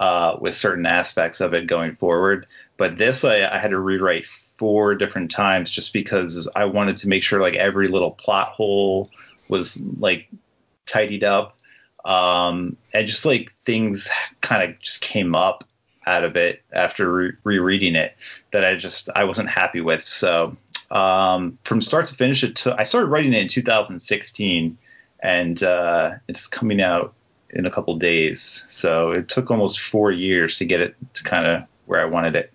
uh, 0.00 0.36
with 0.40 0.56
certain 0.56 0.84
aspects 0.84 1.40
of 1.40 1.54
it 1.54 1.68
going 1.68 1.94
forward. 1.94 2.46
But 2.76 2.98
this 2.98 3.22
I, 3.22 3.48
I 3.48 3.58
had 3.58 3.70
to 3.70 3.78
rewrite 3.78 4.24
four 4.58 4.96
different 4.96 5.30
times 5.30 5.70
just 5.70 5.92
because 5.92 6.48
I 6.56 6.64
wanted 6.64 6.96
to 6.98 7.08
make 7.08 7.22
sure 7.22 7.40
like 7.40 7.54
every 7.54 7.86
little 7.86 8.10
plot 8.10 8.48
hole 8.48 9.10
was 9.48 9.80
like 9.80 10.28
tidied 10.86 11.22
up. 11.22 11.56
Um, 12.04 12.76
and 12.92 13.06
just 13.06 13.24
like 13.24 13.52
things 13.64 14.08
kind 14.40 14.68
of 14.68 14.80
just 14.80 15.02
came 15.02 15.36
up 15.36 15.64
out 16.10 16.24
of 16.24 16.36
it 16.36 16.60
after 16.72 17.12
re- 17.12 17.32
rereading 17.44 17.94
it 17.94 18.16
that 18.52 18.64
I 18.64 18.74
just 18.74 19.08
I 19.14 19.24
wasn't 19.24 19.48
happy 19.48 19.80
with. 19.80 20.04
So 20.04 20.56
um, 20.90 21.56
from 21.64 21.80
start 21.80 22.08
to 22.08 22.14
finish, 22.14 22.42
it 22.42 22.56
took, 22.56 22.78
I 22.78 22.84
started 22.84 23.06
writing 23.06 23.32
it 23.32 23.42
in 23.42 23.48
2016, 23.48 24.76
and 25.20 25.62
uh, 25.62 26.10
it's 26.28 26.48
coming 26.48 26.82
out 26.82 27.14
in 27.50 27.64
a 27.64 27.70
couple 27.70 27.94
days. 27.96 28.64
So 28.68 29.12
it 29.12 29.28
took 29.28 29.50
almost 29.50 29.80
four 29.80 30.10
years 30.10 30.58
to 30.58 30.64
get 30.64 30.80
it 30.80 30.96
to 31.14 31.22
kind 31.22 31.46
of 31.46 31.62
where 31.86 32.00
I 32.00 32.06
wanted 32.06 32.34
it. 32.34 32.52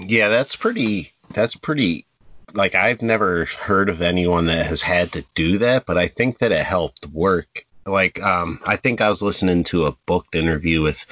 Yeah, 0.00 0.28
that's 0.28 0.56
pretty. 0.56 1.12
That's 1.32 1.54
pretty. 1.54 2.06
Like 2.52 2.74
I've 2.74 3.02
never 3.02 3.46
heard 3.46 3.88
of 3.88 4.02
anyone 4.02 4.46
that 4.46 4.66
has 4.66 4.82
had 4.82 5.12
to 5.12 5.24
do 5.34 5.58
that, 5.58 5.86
but 5.86 5.96
I 5.96 6.08
think 6.08 6.38
that 6.38 6.52
it 6.52 6.64
helped 6.64 7.06
work. 7.06 7.64
Like 7.86 8.22
um, 8.22 8.60
I 8.64 8.76
think 8.76 9.00
I 9.00 9.08
was 9.08 9.22
listening 9.22 9.64
to 9.64 9.86
a 9.86 9.96
booked 10.06 10.34
interview 10.34 10.82
with 10.82 11.06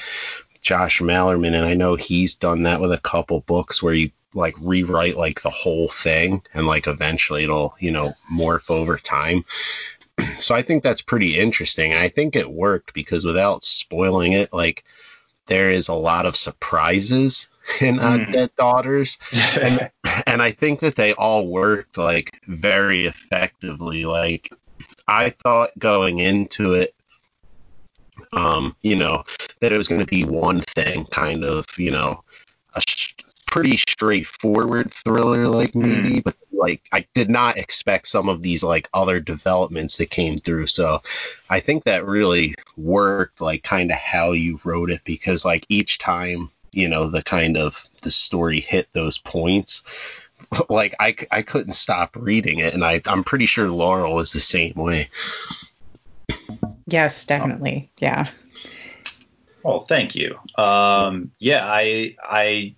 Josh 0.60 1.00
Malerman, 1.00 1.54
and 1.54 1.66
I 1.66 1.74
know 1.74 1.96
he's 1.96 2.34
done 2.34 2.62
that 2.62 2.80
with 2.80 2.92
a 2.92 2.98
couple 2.98 3.40
books 3.40 3.82
where 3.82 3.94
you 3.94 4.10
like 4.34 4.54
rewrite 4.62 5.16
like 5.16 5.42
the 5.42 5.50
whole 5.50 5.88
thing, 5.88 6.42
and 6.54 6.66
like 6.66 6.86
eventually 6.86 7.44
it'll 7.44 7.74
you 7.78 7.90
know 7.90 8.12
morph 8.32 8.70
over 8.70 8.96
time. 8.96 9.44
So 10.38 10.54
I 10.54 10.62
think 10.62 10.82
that's 10.82 11.00
pretty 11.00 11.38
interesting, 11.38 11.90
and 11.90 12.00
I 12.00 12.08
think 12.08 12.36
it 12.36 12.48
worked 12.48 12.92
because 12.92 13.24
without 13.24 13.64
spoiling 13.64 14.32
it, 14.32 14.52
like 14.52 14.84
there 15.46 15.70
is 15.70 15.88
a 15.88 15.94
lot 15.94 16.26
of 16.26 16.36
surprises 16.36 17.48
in 17.80 17.98
uh, 17.98 18.18
mm. 18.18 18.32
Dead 18.32 18.50
Daughters, 18.56 19.18
and 19.60 19.90
and 20.26 20.42
I 20.42 20.52
think 20.52 20.80
that 20.80 20.96
they 20.96 21.14
all 21.14 21.48
worked 21.48 21.98
like 21.98 22.40
very 22.46 23.06
effectively. 23.06 24.04
Like 24.04 24.52
I 25.06 25.30
thought 25.30 25.78
going 25.78 26.18
into 26.18 26.74
it, 26.74 26.94
um, 28.32 28.76
you 28.82 28.96
know, 28.96 29.24
that 29.60 29.72
it 29.72 29.76
was 29.76 29.88
going 29.88 30.00
to 30.00 30.06
be 30.06 30.24
one 30.24 30.60
thing, 30.60 31.04
kind 31.06 31.44
of, 31.44 31.66
you 31.76 31.90
know, 31.90 32.22
a 32.74 32.80
sh- 32.86 33.14
pretty 33.46 33.76
straightforward 33.76 34.92
thriller 34.92 35.46
like 35.46 35.74
maybe, 35.74 36.20
mm. 36.20 36.24
but 36.24 36.34
like 36.52 36.82
I 36.92 37.06
did 37.14 37.28
not 37.28 37.58
expect 37.58 38.08
some 38.08 38.28
of 38.28 38.40
these 38.40 38.62
like 38.62 38.88
other 38.94 39.20
developments 39.20 39.98
that 39.98 40.10
came 40.10 40.38
through. 40.38 40.68
So 40.68 41.02
I 41.50 41.60
think 41.60 41.84
that 41.84 42.06
really 42.06 42.54
worked 42.76 43.40
like 43.40 43.62
kind 43.62 43.90
of 43.90 43.98
how 43.98 44.32
you 44.32 44.58
wrote 44.64 44.90
it 44.90 45.02
because 45.04 45.44
like 45.44 45.66
each 45.68 45.98
time, 45.98 46.50
you 46.70 46.88
know, 46.88 47.10
the 47.10 47.22
kind 47.22 47.56
of 47.56 47.88
the 48.02 48.10
story 48.10 48.60
hit 48.60 48.88
those 48.92 49.18
points, 49.18 49.82
like 50.68 50.94
I, 51.00 51.16
I 51.30 51.42
couldn't 51.42 51.72
stop 51.72 52.16
reading 52.16 52.58
it 52.58 52.74
and 52.74 52.84
I 52.84 53.00
I'm 53.06 53.24
pretty 53.24 53.46
sure 53.46 53.68
Laurel 53.68 54.14
was 54.14 54.32
the 54.32 54.40
same 54.40 54.74
way. 54.76 55.08
Yes, 56.86 57.24
definitely. 57.24 57.90
Yeah. 57.98 58.28
Well, 59.62 59.84
thank 59.86 60.14
you. 60.14 60.38
Um, 60.56 61.30
yeah, 61.38 61.64
I 61.64 62.14
I 62.22 62.74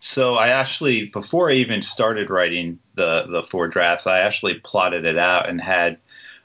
so 0.00 0.34
I 0.34 0.48
actually 0.48 1.06
before 1.06 1.50
I 1.50 1.54
even 1.54 1.82
started 1.82 2.30
writing 2.30 2.78
the 2.94 3.26
the 3.28 3.42
four 3.42 3.68
drafts, 3.68 4.06
I 4.06 4.20
actually 4.20 4.54
plotted 4.54 5.04
it 5.04 5.18
out 5.18 5.48
and 5.48 5.60
had 5.60 5.98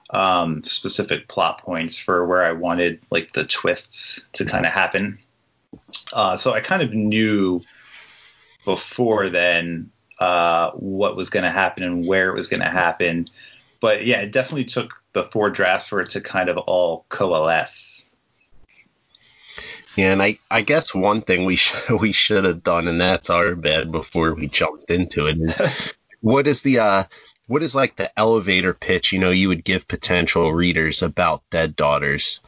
um, 0.09 0.63
specific 0.63 1.27
plot 1.27 1.61
points 1.61 1.97
for 1.97 2.25
where 2.25 2.43
I 2.43 2.51
wanted 2.51 2.99
like 3.09 3.33
the 3.33 3.45
twists 3.45 4.23
to 4.33 4.45
kind 4.45 4.65
of 4.65 4.71
happen. 4.71 5.19
Uh, 6.11 6.37
so 6.37 6.53
I 6.53 6.61
kind 6.61 6.81
of 6.81 6.93
knew 6.93 7.61
before 8.65 9.29
then 9.29 9.91
uh, 10.23 10.71
what 10.75 11.17
was 11.17 11.29
going 11.29 11.43
to 11.43 11.51
happen 11.51 11.83
and 11.83 12.07
where 12.07 12.29
it 12.29 12.33
was 12.33 12.47
going 12.47 12.61
to 12.61 12.69
happen. 12.69 13.27
But 13.81 14.05
yeah, 14.05 14.21
it 14.21 14.31
definitely 14.31 14.63
took 14.63 14.93
the 15.11 15.25
four 15.25 15.49
drafts 15.49 15.89
for 15.89 15.99
it 15.99 16.11
to 16.11 16.21
kind 16.21 16.47
of 16.47 16.57
all 16.59 17.05
coalesce. 17.09 18.05
Yeah, 19.97 20.13
and 20.13 20.23
I, 20.23 20.37
I 20.49 20.61
guess 20.61 20.95
one 20.95 21.23
thing 21.23 21.43
we 21.43 21.55
sh- 21.57 21.89
we 21.89 22.13
should 22.13 22.45
have 22.45 22.63
done, 22.63 22.87
and 22.87 23.01
that's 23.01 23.29
our 23.29 23.53
bad 23.53 23.91
before 23.91 24.33
we 24.33 24.47
jumped 24.47 24.89
into 24.89 25.27
it, 25.27 25.39
is 25.41 25.93
what 26.21 26.47
is 26.47 26.61
the 26.61 26.79
uh 26.79 27.03
what 27.47 27.61
is 27.61 27.75
like 27.75 27.97
the 27.97 28.17
elevator 28.17 28.73
pitch 28.73 29.11
you 29.11 29.19
know 29.19 29.31
you 29.31 29.49
would 29.49 29.65
give 29.65 29.89
potential 29.89 30.53
readers 30.53 31.01
about 31.01 31.43
Dead 31.49 31.75
Daughters? 31.75 32.39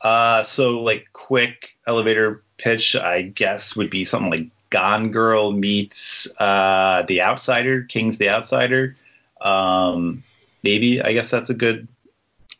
Uh, 0.00 0.44
so 0.44 0.78
like 0.78 1.08
quick 1.12 1.70
elevator 1.88 2.44
pitch, 2.56 2.94
I 2.94 3.22
guess 3.22 3.74
would 3.74 3.90
be 3.90 4.04
something 4.04 4.30
like 4.30 4.46
Gone 4.70 5.10
Girl 5.10 5.52
meets 5.52 6.28
uh, 6.38 7.02
The 7.06 7.22
Outsider, 7.22 7.82
King's 7.82 8.18
The 8.18 8.28
Outsider. 8.30 8.96
Um, 9.40 10.22
maybe 10.62 11.02
I 11.02 11.12
guess 11.12 11.30
that's 11.30 11.50
a 11.50 11.54
good. 11.54 11.88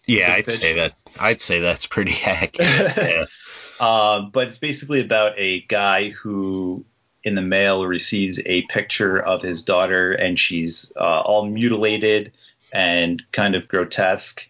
Yeah, 0.07 0.27
good 0.27 0.33
I'd 0.33 0.45
pitch. 0.47 0.59
say 0.59 0.73
that. 0.75 0.95
I'd 1.21 1.41
say 1.41 1.61
that's 1.61 1.87
pretty 1.87 2.15
accurate. 2.27 2.97
Yeah. 2.97 3.27
uh, 3.79 4.21
but 4.33 4.49
it's 4.49 4.59
basically 4.59 5.01
about 5.01 5.35
a 5.37 5.61
guy 5.63 6.11
who, 6.11 6.85
in 7.23 7.35
the 7.37 7.43
mail, 7.43 7.87
receives 7.87 8.41
a 8.45 8.63
picture 8.63 9.19
of 9.21 9.43
his 9.43 9.63
daughter, 9.63 10.13
and 10.13 10.39
she's 10.39 10.93
uh, 10.97 11.21
all 11.21 11.47
mutilated 11.47 12.33
and 12.73 13.23
kind 13.33 13.55
of 13.55 13.69
grotesque, 13.69 14.47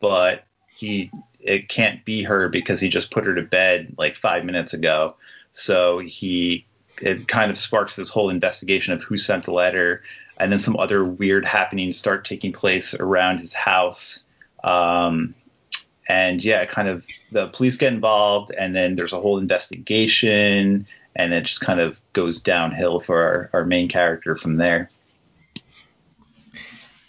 but 0.00 0.44
he 0.74 1.10
it 1.40 1.68
can't 1.68 2.04
be 2.04 2.22
her 2.22 2.48
because 2.48 2.80
he 2.80 2.88
just 2.88 3.10
put 3.10 3.26
her 3.26 3.34
to 3.34 3.42
bed 3.42 3.94
like 3.98 4.16
five 4.16 4.44
minutes 4.44 4.72
ago. 4.74 5.16
So 5.52 5.98
he 5.98 6.66
it 7.00 7.28
kind 7.28 7.50
of 7.50 7.58
sparks 7.58 7.96
this 7.96 8.08
whole 8.08 8.30
investigation 8.30 8.92
of 8.92 9.02
who 9.02 9.16
sent 9.16 9.44
the 9.44 9.52
letter, 9.52 10.02
and 10.38 10.50
then 10.50 10.58
some 10.58 10.76
other 10.76 11.04
weird 11.04 11.44
happenings 11.44 11.96
start 11.96 12.24
taking 12.24 12.52
place 12.52 12.94
around 12.94 13.38
his 13.38 13.52
house. 13.52 14.24
Um, 14.64 15.34
and 16.08 16.42
yeah, 16.42 16.64
kind 16.66 16.88
of 16.88 17.04
the 17.30 17.48
police 17.48 17.76
get 17.76 17.92
involved, 17.92 18.50
and 18.50 18.74
then 18.74 18.96
there's 18.96 19.12
a 19.12 19.20
whole 19.20 19.38
investigation, 19.38 20.86
and 21.14 21.32
it 21.32 21.44
just 21.44 21.60
kind 21.60 21.80
of 21.80 22.00
goes 22.12 22.40
downhill 22.40 23.00
for 23.00 23.22
our, 23.22 23.50
our 23.52 23.64
main 23.64 23.88
character 23.88 24.36
from 24.36 24.56
there. 24.56 24.90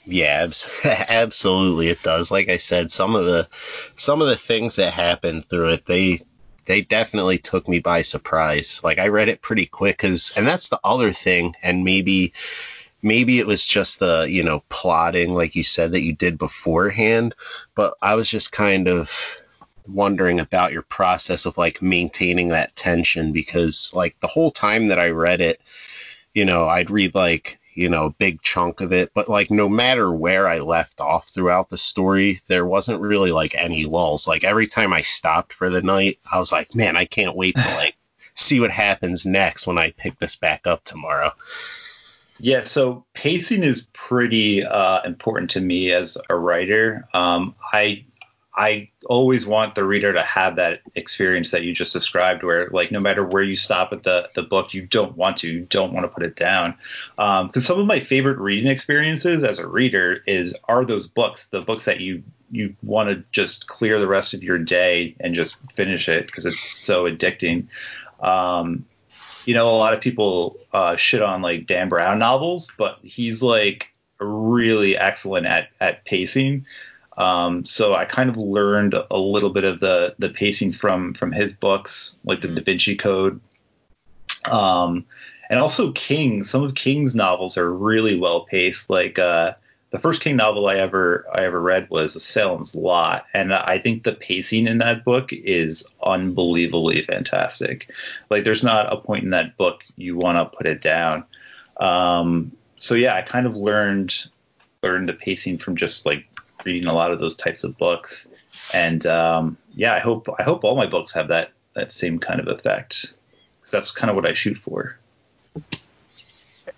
Yeah, 0.05 0.47
absolutely 0.83 1.87
it 1.87 2.03
does. 2.03 2.29
Like 2.29 2.49
I 2.49 2.57
said, 2.57 2.91
some 2.91 3.15
of 3.15 3.25
the 3.25 3.47
some 3.95 4.21
of 4.21 4.27
the 4.27 4.35
things 4.35 4.75
that 4.75 4.93
happen 4.93 5.41
through 5.41 5.69
it, 5.69 5.85
they 5.85 6.19
they 6.65 6.81
definitely 6.81 7.37
took 7.37 7.67
me 7.67 7.79
by 7.79 8.01
surprise. 8.01 8.81
Like 8.83 8.99
I 8.99 9.07
read 9.07 9.29
it 9.29 9.41
pretty 9.41 9.65
quick 9.65 9.97
cuz 9.97 10.33
and 10.35 10.47
that's 10.47 10.69
the 10.69 10.79
other 10.83 11.11
thing 11.11 11.55
and 11.61 11.83
maybe 11.83 12.33
maybe 13.01 13.39
it 13.39 13.47
was 13.47 13.65
just 13.65 13.99
the, 13.99 14.25
you 14.29 14.43
know, 14.43 14.63
plotting 14.69 15.33
like 15.33 15.55
you 15.55 15.63
said 15.63 15.91
that 15.91 16.01
you 16.01 16.13
did 16.13 16.37
beforehand, 16.37 17.35
but 17.75 17.95
I 18.01 18.15
was 18.15 18.29
just 18.29 18.51
kind 18.51 18.87
of 18.87 19.11
wondering 19.87 20.39
about 20.39 20.71
your 20.71 20.81
process 20.81 21.45
of 21.45 21.57
like 21.57 21.81
maintaining 21.81 22.49
that 22.49 22.75
tension 22.75 23.33
because 23.33 23.91
like 23.93 24.17
the 24.19 24.27
whole 24.27 24.51
time 24.51 24.87
that 24.87 24.99
I 24.99 25.09
read 25.09 25.41
it, 25.41 25.59
you 26.33 26.45
know, 26.45 26.67
I'd 26.67 26.89
read 26.89 27.13
like 27.13 27.59
you 27.75 27.89
know, 27.89 28.15
big 28.17 28.41
chunk 28.41 28.81
of 28.81 28.93
it. 28.93 29.11
But 29.13 29.29
like 29.29 29.51
no 29.51 29.69
matter 29.69 30.11
where 30.11 30.47
I 30.47 30.59
left 30.59 31.01
off 31.01 31.29
throughout 31.29 31.69
the 31.69 31.77
story, 31.77 32.41
there 32.47 32.65
wasn't 32.65 33.01
really 33.01 33.31
like 33.31 33.55
any 33.55 33.85
lulls. 33.85 34.27
Like 34.27 34.43
every 34.43 34.67
time 34.67 34.93
I 34.93 35.01
stopped 35.01 35.53
for 35.53 35.69
the 35.69 35.81
night, 35.81 36.19
I 36.31 36.39
was 36.39 36.51
like, 36.51 36.75
man, 36.75 36.95
I 36.95 37.05
can't 37.05 37.35
wait 37.35 37.55
to 37.55 37.61
like 37.75 37.95
see 38.35 38.59
what 38.59 38.71
happens 38.71 39.25
next 39.25 39.67
when 39.67 39.77
I 39.77 39.91
pick 39.91 40.19
this 40.19 40.35
back 40.35 40.67
up 40.67 40.83
tomorrow. 40.83 41.31
Yeah, 42.39 42.61
so 42.61 43.05
pacing 43.13 43.63
is 43.63 43.87
pretty 43.93 44.65
uh, 44.65 45.01
important 45.03 45.51
to 45.51 45.61
me 45.61 45.91
as 45.91 46.17
a 46.29 46.35
writer. 46.35 47.07
Um, 47.13 47.55
I 47.71 48.05
I 48.55 48.89
always 49.05 49.45
want 49.45 49.73
the 49.73 49.83
reader 49.83 50.13
to 50.13 50.21
have 50.21 50.57
that 50.57 50.81
experience 50.93 51.51
that 51.51 51.63
you 51.63 51.73
just 51.73 51.91
described, 51.91 52.43
where 52.43 52.69
like 52.69 52.91
no 52.91 52.99
matter 52.99 53.25
where 53.25 53.41
you 53.41 53.55
stop 53.55 53.91
at 53.93 54.03
the 54.03 54.29
the 54.35 54.43
book, 54.43 54.73
you 54.73 54.85
don't 54.85 55.17
want 55.17 55.37
to, 55.37 55.47
you 55.47 55.61
don't 55.61 55.93
want 55.93 56.03
to 56.03 56.07
put 56.07 56.23
it 56.23 56.35
down. 56.35 56.75
Because 57.15 57.55
um, 57.55 57.61
some 57.61 57.79
of 57.79 57.87
my 57.87 57.99
favorite 57.99 58.37
reading 58.37 58.69
experiences 58.69 59.43
as 59.43 59.57
a 59.57 59.67
reader 59.67 60.21
is 60.27 60.55
are 60.65 60.85
those 60.85 61.07
books, 61.07 61.47
the 61.47 61.61
books 61.61 61.85
that 61.85 61.99
you 61.99 62.23
you 62.51 62.75
want 62.83 63.09
to 63.09 63.23
just 63.31 63.65
clear 63.65 63.97
the 63.97 64.07
rest 64.07 64.35
of 64.35 64.43
your 64.43 64.59
day 64.59 65.15
and 65.19 65.33
just 65.33 65.57
finish 65.73 66.07
it 66.07 66.27
because 66.27 66.45
it's 66.45 66.59
so 66.59 67.05
addicting. 67.05 67.67
Um, 68.19 68.85
you 69.45 69.55
know, 69.55 69.67
a 69.67 69.75
lot 69.75 69.93
of 69.93 70.01
people 70.01 70.57
uh, 70.71 70.95
shit 70.95 71.23
on 71.23 71.41
like 71.41 71.65
Dan 71.65 71.89
Brown 71.89 72.19
novels, 72.19 72.71
but 72.77 72.99
he's 73.01 73.41
like 73.41 73.89
really 74.19 74.95
excellent 74.95 75.47
at 75.47 75.69
at 75.79 76.05
pacing. 76.05 76.65
Um, 77.17 77.65
so 77.65 77.93
I 77.93 78.05
kind 78.05 78.29
of 78.29 78.37
learned 78.37 78.95
a 79.11 79.17
little 79.17 79.51
bit 79.51 79.63
of 79.63 79.79
the 79.79 80.15
the 80.19 80.29
pacing 80.29 80.73
from 80.73 81.13
from 81.13 81.31
his 81.31 81.53
books, 81.53 82.17
like 82.23 82.41
the 82.41 82.47
Da 82.47 82.63
Vinci 82.63 82.95
Code, 82.95 83.39
um, 84.51 85.05
and 85.49 85.59
also 85.59 85.91
King. 85.91 86.43
Some 86.43 86.63
of 86.63 86.75
King's 86.75 87.15
novels 87.15 87.57
are 87.57 87.71
really 87.71 88.17
well 88.17 88.45
paced. 88.45 88.89
Like 88.89 89.19
uh, 89.19 89.53
the 89.91 89.99
first 89.99 90.21
King 90.21 90.37
novel 90.37 90.67
I 90.67 90.77
ever 90.77 91.25
I 91.31 91.45
ever 91.45 91.61
read 91.61 91.87
was 91.91 92.21
Salem's 92.23 92.73
Lot, 92.73 93.27
and 93.33 93.53
I 93.53 93.77
think 93.77 94.03
the 94.03 94.13
pacing 94.13 94.65
in 94.65 94.79
that 94.79 95.05
book 95.05 95.31
is 95.31 95.85
unbelievably 96.03 97.03
fantastic. 97.03 97.91
Like 98.31 98.43
there's 98.43 98.63
not 98.63 98.91
a 98.91 98.97
point 98.97 99.23
in 99.23 99.29
that 99.29 99.55
book 99.55 99.81
you 99.95 100.17
want 100.17 100.37
to 100.37 100.57
put 100.57 100.65
it 100.65 100.81
down. 100.81 101.25
Um, 101.77 102.51
so 102.77 102.95
yeah, 102.95 103.15
I 103.15 103.21
kind 103.21 103.45
of 103.45 103.55
learned 103.55 104.15
learned 104.81 105.07
the 105.07 105.13
pacing 105.13 105.59
from 105.59 105.75
just 105.75 106.07
like 106.07 106.25
reading 106.65 106.87
a 106.87 106.93
lot 106.93 107.11
of 107.11 107.19
those 107.19 107.35
types 107.35 107.63
of 107.63 107.77
books. 107.77 108.27
And 108.73 109.05
um, 109.05 109.57
yeah, 109.73 109.93
I 109.93 109.99
hope 109.99 110.29
I 110.37 110.43
hope 110.43 110.63
all 110.63 110.75
my 110.75 110.85
books 110.85 111.13
have 111.13 111.27
that 111.29 111.51
that 111.75 111.91
same 111.91 112.19
kind 112.19 112.39
of 112.39 112.47
effect 112.47 113.13
because 113.59 113.71
that's 113.71 113.91
kind 113.91 114.09
of 114.09 114.15
what 114.15 114.27
I 114.27 114.33
shoot 114.33 114.57
for. 114.57 114.97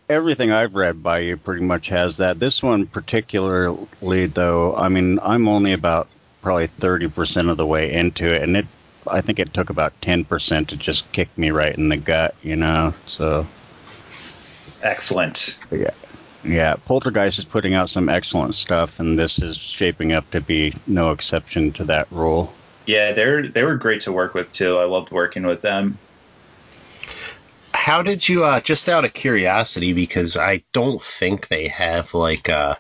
Everything 0.08 0.52
I've 0.52 0.76
read 0.76 1.02
by 1.02 1.20
you 1.20 1.38
pretty 1.38 1.64
much 1.64 1.90
has 1.90 2.18
that. 2.18 2.40
This 2.40 2.62
one 2.62 2.86
particularly, 2.86 4.28
though, 4.28 4.76
I 4.76 4.88
mean, 4.88 5.20
I'm 5.22 5.48
only 5.48 5.74
about 5.74 6.08
probably 6.44 6.68
30% 6.68 7.50
of 7.50 7.58
the 7.58 7.66
way 7.66 7.92
into 7.92 8.32
it, 8.32 8.44
and 8.44 8.56
it 8.56 8.68
I 9.08 9.22
think 9.22 9.40
it 9.40 9.54
took 9.54 9.70
about 9.70 10.00
10% 10.02 10.68
to 10.68 10.78
just 10.78 11.12
kick 11.12 11.36
me 11.38 11.52
right 11.52 11.76
in 11.76 11.90
the 11.90 11.98
gut, 11.98 12.36
you 12.42 12.56
know. 12.56 12.94
So 13.08 13.46
excellent. 14.82 15.58
Yeah. 15.72 15.92
Yeah, 16.46 16.76
Poltergeist 16.86 17.40
is 17.40 17.46
putting 17.46 17.74
out 17.74 17.90
some 17.90 18.08
excellent 18.08 18.56
stuff, 18.56 19.00
and 19.00 19.18
this 19.18 19.40
is 19.40 19.58
shaping 19.58 20.14
up 20.14 20.30
to 20.32 20.42
be 20.42 20.74
no 20.86 21.12
exception 21.12 21.72
to 21.74 21.84
that 21.86 22.12
rule. 22.12 22.54
Yeah, 22.86 23.14
they're 23.14 23.48
they 23.48 23.64
were 23.64 23.76
great 23.76 24.02
to 24.02 24.12
work 24.12 24.34
with 24.34 24.52
too. 24.52 24.78
I 24.78 24.86
loved 24.86 25.12
working 25.12 25.46
with 25.46 25.62
them. 25.62 25.98
How 27.74 28.02
did 28.02 28.28
you, 28.28 28.44
uh, 28.44 28.62
just 28.62 28.90
out 28.90 29.06
of 29.06 29.14
curiosity, 29.14 29.94
because 29.94 30.38
I 30.38 30.64
don't 30.72 31.02
think 31.02 31.48
they 31.48 31.68
have 31.68 32.14
like 32.14 32.50
uh, 32.50 32.76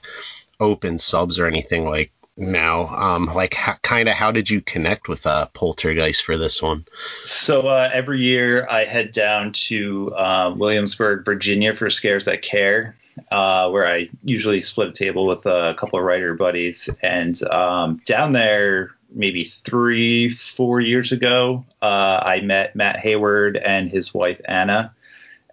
open 0.59 0.99
subs 0.99 1.39
or 1.39 1.45
anything 1.45 1.85
like 1.85 2.11
now. 2.37 2.87
Um, 2.87 3.25
like, 3.33 3.51
kind 3.81 4.09
of, 4.09 4.15
how 4.15 4.31
did 4.31 4.49
you 4.49 4.61
connect 4.61 5.07
with 5.07 5.25
uh, 5.25 5.47
Poltergeist 5.53 6.23
for 6.23 6.37
this 6.37 6.61
one? 6.61 6.85
So 7.23 7.67
uh, 7.67 7.89
every 7.93 8.21
year 8.21 8.67
I 8.69 8.85
head 8.85 9.11
down 9.11 9.53
to 9.53 10.13
uh, 10.15 10.53
Williamsburg, 10.55 11.25
Virginia, 11.25 11.75
for 11.75 11.89
Scares 11.89 12.25
That 12.25 12.41
Care, 12.41 12.95
uh, 13.31 13.69
where 13.69 13.87
I 13.87 14.09
usually 14.23 14.61
split 14.61 14.89
a 14.89 14.93
table 14.93 15.27
with 15.27 15.45
a 15.45 15.75
couple 15.77 15.99
of 15.99 16.05
writer 16.05 16.33
buddies. 16.33 16.89
And 17.01 17.41
um, 17.47 18.01
down 18.05 18.33
there, 18.33 18.91
maybe 19.11 19.45
three, 19.45 20.29
four 20.29 20.81
years 20.81 21.11
ago, 21.11 21.65
uh, 21.81 22.21
I 22.23 22.41
met 22.41 22.75
Matt 22.75 22.97
Hayward 22.99 23.57
and 23.57 23.89
his 23.89 24.13
wife 24.13 24.39
Anna, 24.45 24.93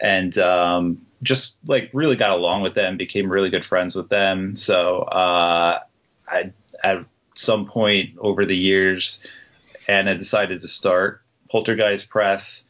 and 0.01 0.37
um, 0.39 1.07
just 1.23 1.55
like 1.67 1.91
really 1.93 2.17
got 2.17 2.37
along 2.37 2.63
with 2.63 2.75
them, 2.75 2.97
became 2.97 3.31
really 3.31 3.51
good 3.51 3.65
friends 3.65 3.95
with 3.95 4.09
them. 4.09 4.57
So 4.57 5.03
uh, 5.03 5.81
I, 6.27 6.53
at 6.83 7.05
some 7.35 7.67
point 7.67 8.19
over 8.19 8.45
the 8.45 8.57
years, 8.57 9.21
Anna 9.89 10.17
decided 10.17 10.61
to 10.63 10.69
start 10.69 11.23
Poltergeist 11.51 12.09
Press, 12.09 12.65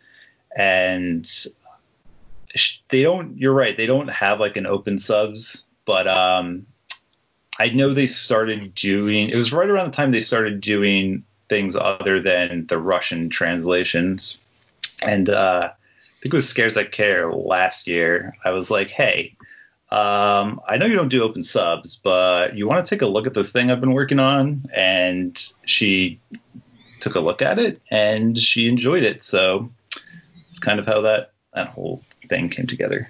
and 0.54 1.26
they 2.88 3.02
don't. 3.02 3.36
You're 3.38 3.54
right. 3.54 3.76
They 3.76 3.86
don't 3.86 4.08
have 4.08 4.40
like 4.40 4.56
an 4.56 4.66
open 4.66 4.98
subs, 4.98 5.66
but 5.84 6.06
um, 6.06 6.66
I 7.58 7.68
know 7.70 7.92
they 7.92 8.06
started 8.06 8.74
doing. 8.74 9.30
It 9.30 9.36
was 9.36 9.52
right 9.52 9.68
around 9.68 9.90
the 9.90 9.96
time 9.96 10.12
they 10.12 10.20
started 10.20 10.60
doing 10.60 11.24
things 11.48 11.76
other 11.76 12.20
than 12.20 12.66
the 12.66 12.78
Russian 12.78 13.30
translations, 13.30 14.38
and 15.00 15.28
uh, 15.28 15.70
I 15.70 16.22
think 16.22 16.34
it 16.34 16.36
was 16.36 16.48
Scares 16.48 16.74
That 16.74 16.92
Care 16.92 17.32
last 17.32 17.86
year. 17.86 18.36
I 18.44 18.50
was 18.50 18.70
like, 18.70 18.88
hey. 18.88 19.36
Um, 19.90 20.58
I 20.66 20.78
know 20.78 20.86
you 20.86 20.94
don't 20.94 21.10
do 21.10 21.22
open 21.22 21.42
subs, 21.42 21.96
but 21.96 22.56
you 22.56 22.66
want 22.66 22.82
to 22.86 22.88
take 22.88 23.02
a 23.02 23.06
look 23.06 23.26
at 23.26 23.34
this 23.34 23.52
thing 23.52 23.70
I've 23.70 23.82
been 23.82 23.92
working 23.92 24.18
on? 24.18 24.64
And 24.74 25.38
she 25.66 26.18
took 27.02 27.14
a 27.14 27.20
look 27.20 27.42
at 27.42 27.58
it 27.58 27.78
and 27.90 28.38
she 28.38 28.68
enjoyed 28.68 29.02
it. 29.02 29.22
So 29.22 29.70
it's 30.50 30.60
kind 30.60 30.78
of 30.78 30.86
how 30.86 31.02
that 31.02 31.31
that 31.54 31.68
whole 31.68 32.02
thing 32.28 32.48
came 32.48 32.66
together. 32.66 33.08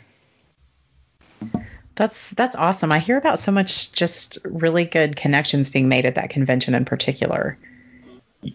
That's 1.95 2.30
that's 2.30 2.57
awesome. 2.57 2.90
I 2.90 2.99
hear 2.99 3.18
about 3.18 3.38
so 3.38 3.53
much 3.53 3.93
just 3.93 4.38
really 4.45 4.84
good 4.84 5.16
connections 5.16 5.70
being 5.70 5.88
made 5.88 6.07
at 6.07 6.14
that 6.14 6.30
convention 6.30 6.74
in 6.74 6.84
particular. 6.84 7.59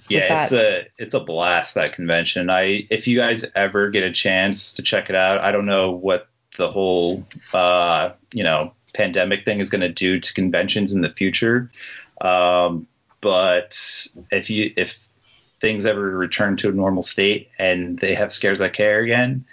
Yeah, 0.09 0.27
that... 0.27 0.43
it's 0.43 0.51
a 0.51 0.87
it's 0.97 1.13
a 1.13 1.19
blast 1.19 1.75
that 1.75 1.93
convention. 1.93 2.49
I 2.49 2.87
if 2.89 3.07
you 3.07 3.17
guys 3.17 3.45
ever 3.55 3.89
get 3.89 4.03
a 4.03 4.11
chance 4.11 4.73
to 4.73 4.81
check 4.81 5.09
it 5.09 5.15
out, 5.15 5.41
I 5.41 5.51
don't 5.51 5.65
know 5.65 5.91
what 5.91 6.27
the 6.57 6.69
whole 6.71 7.25
uh, 7.53 8.11
you 8.33 8.43
know 8.43 8.73
pandemic 8.93 9.45
thing 9.45 9.59
is 9.59 9.69
going 9.69 9.81
to 9.81 9.89
do 9.89 10.19
to 10.19 10.33
conventions 10.33 10.91
in 10.91 11.01
the 11.01 11.11
future. 11.11 11.71
Um, 12.19 12.87
but 13.21 14.07
if 14.31 14.49
you 14.49 14.73
if 14.75 14.97
things 15.59 15.85
ever 15.85 16.01
return 16.01 16.57
to 16.57 16.69
a 16.69 16.71
normal 16.71 17.03
state 17.03 17.49
and 17.57 17.97
they 17.99 18.15
have 18.15 18.33
scares 18.33 18.59
that 18.59 18.73
care 18.73 19.01
again, 19.01 19.45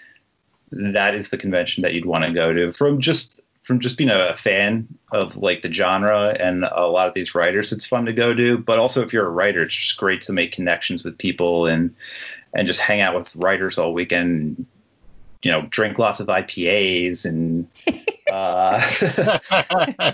that 0.94 1.14
is 1.14 1.28
the 1.28 1.38
convention 1.38 1.82
that 1.82 1.94
you'd 1.94 2.06
want 2.06 2.24
to 2.24 2.32
go 2.32 2.52
to. 2.52 2.72
From 2.72 3.00
just 3.00 3.40
from 3.62 3.80
just 3.80 3.96
being 3.96 4.10
a 4.10 4.36
fan 4.36 4.86
of 5.10 5.36
like 5.36 5.62
the 5.62 5.72
genre 5.72 6.36
and 6.38 6.64
a 6.64 6.86
lot 6.86 7.08
of 7.08 7.14
these 7.14 7.34
writers 7.34 7.72
it's 7.72 7.86
fun 7.86 8.04
to 8.06 8.12
go 8.12 8.34
to. 8.34 8.58
But 8.58 8.78
also 8.78 9.02
if 9.02 9.12
you're 9.12 9.26
a 9.26 9.30
writer 9.30 9.62
it's 9.62 9.74
just 9.74 9.96
great 9.96 10.22
to 10.22 10.32
make 10.32 10.52
connections 10.52 11.04
with 11.04 11.18
people 11.18 11.66
and 11.66 11.94
and 12.52 12.68
just 12.68 12.80
hang 12.80 13.00
out 13.00 13.16
with 13.16 13.34
writers 13.36 13.78
all 13.78 13.92
weekend 13.92 14.66
you 15.42 15.50
know 15.50 15.62
drink 15.70 15.98
lots 15.98 16.20
of 16.20 16.26
ipas 16.26 17.24
and 17.24 17.68
uh, 18.34 18.82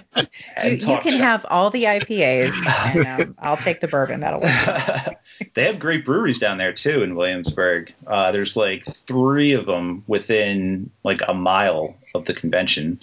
you, 0.64 0.70
you, 0.72 0.98
can 0.98 1.14
have 1.14 1.46
all 1.48 1.70
the 1.70 1.84
IPAs, 1.84 2.52
and 2.94 3.22
um, 3.22 3.34
I'll 3.38 3.56
take 3.56 3.80
the 3.80 3.88
bourbon. 3.88 4.20
That'll 4.20 4.40
work. 4.40 5.16
they 5.54 5.64
have 5.64 5.78
great 5.78 6.04
breweries 6.04 6.38
down 6.38 6.58
there 6.58 6.74
too 6.74 7.02
in 7.02 7.14
Williamsburg. 7.14 7.94
Uh, 8.06 8.30
there's 8.30 8.58
like 8.58 8.84
three 9.06 9.52
of 9.52 9.64
them 9.64 10.04
within 10.06 10.90
like 11.02 11.22
a 11.26 11.32
mile 11.32 11.96
of 12.14 12.26
the 12.26 12.34
convention. 12.34 13.00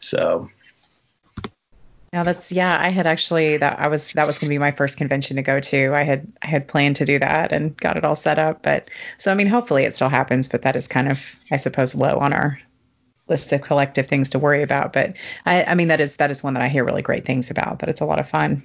So. 0.00 0.50
Now 2.12 2.24
that's 2.24 2.50
yeah. 2.50 2.76
I 2.80 2.88
had 2.88 3.06
actually 3.06 3.58
that 3.58 3.78
I 3.78 3.88
was 3.88 4.12
that 4.12 4.26
was 4.26 4.38
going 4.38 4.48
to 4.48 4.54
be 4.54 4.58
my 4.58 4.72
first 4.72 4.96
convention 4.96 5.36
to 5.36 5.42
go 5.42 5.60
to. 5.60 5.94
I 5.94 6.02
had 6.02 6.26
I 6.42 6.46
had 6.46 6.66
planned 6.66 6.96
to 6.96 7.04
do 7.04 7.18
that 7.18 7.52
and 7.52 7.76
got 7.76 7.96
it 7.96 8.04
all 8.04 8.14
set 8.14 8.38
up. 8.38 8.62
But 8.62 8.88
so 9.18 9.30
I 9.30 9.34
mean, 9.34 9.48
hopefully 9.48 9.84
it 9.84 9.94
still 9.94 10.08
happens. 10.08 10.48
But 10.48 10.62
that 10.62 10.76
is 10.76 10.88
kind 10.88 11.08
of 11.08 11.36
I 11.50 11.58
suppose 11.58 11.94
low 11.94 12.18
on 12.18 12.32
our 12.32 12.58
list 13.28 13.52
of 13.52 13.62
collective 13.62 14.06
things 14.06 14.30
to 14.30 14.38
worry 14.38 14.62
about. 14.62 14.92
But 14.92 15.14
I, 15.44 15.64
I 15.64 15.74
mean, 15.74 15.88
that 15.88 16.00
is 16.00 16.16
that 16.16 16.30
is 16.30 16.42
one 16.42 16.54
that 16.54 16.62
I 16.62 16.68
hear 16.68 16.84
really 16.84 17.02
great 17.02 17.24
things 17.24 17.50
about. 17.50 17.80
That 17.80 17.88
it's 17.88 18.00
a 18.00 18.06
lot 18.06 18.18
of 18.18 18.28
fun. 18.28 18.62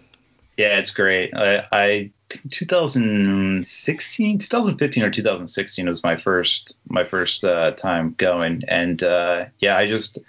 Yeah, 0.58 0.78
it's 0.78 0.92
great. 0.92 1.34
I, 1.34 1.66
I 1.72 2.12
2016, 2.50 4.40
2015 4.40 5.04
or 5.04 5.10
2016 5.10 5.88
was 5.88 6.04
my 6.04 6.16
first 6.16 6.76
my 6.88 7.04
first 7.04 7.44
uh, 7.44 7.72
time 7.72 8.16
going, 8.18 8.64
and 8.68 9.02
uh, 9.04 9.46
yeah, 9.60 9.78
I 9.78 9.88
just 9.88 10.20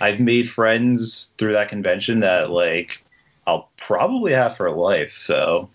I've 0.00 0.20
made 0.20 0.50
friends 0.50 1.32
through 1.38 1.52
that 1.54 1.68
convention 1.68 2.20
that 2.20 2.50
like 2.50 3.02
I'll 3.46 3.70
probably 3.76 4.32
have 4.32 4.56
for 4.56 4.70
life. 4.70 5.12
So 5.12 5.70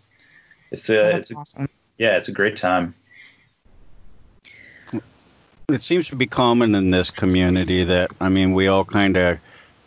it's 0.72 0.90
a 0.90 1.14
oh, 1.14 1.18
it's 1.18 1.32
a, 1.32 1.36
awesome. 1.36 1.70
yeah, 1.98 2.18
it's 2.18 2.28
a 2.28 2.34
great 2.34 2.58
time 2.58 2.96
it 5.74 5.82
seems 5.82 6.08
to 6.10 6.16
be 6.16 6.28
common 6.28 6.76
in 6.76 6.92
this 6.92 7.10
community 7.10 7.84
that 7.84 8.12
I 8.20 8.30
mean 8.30 8.54
we 8.54 8.68
all 8.68 8.86
kind 8.86 9.18
of 9.18 9.40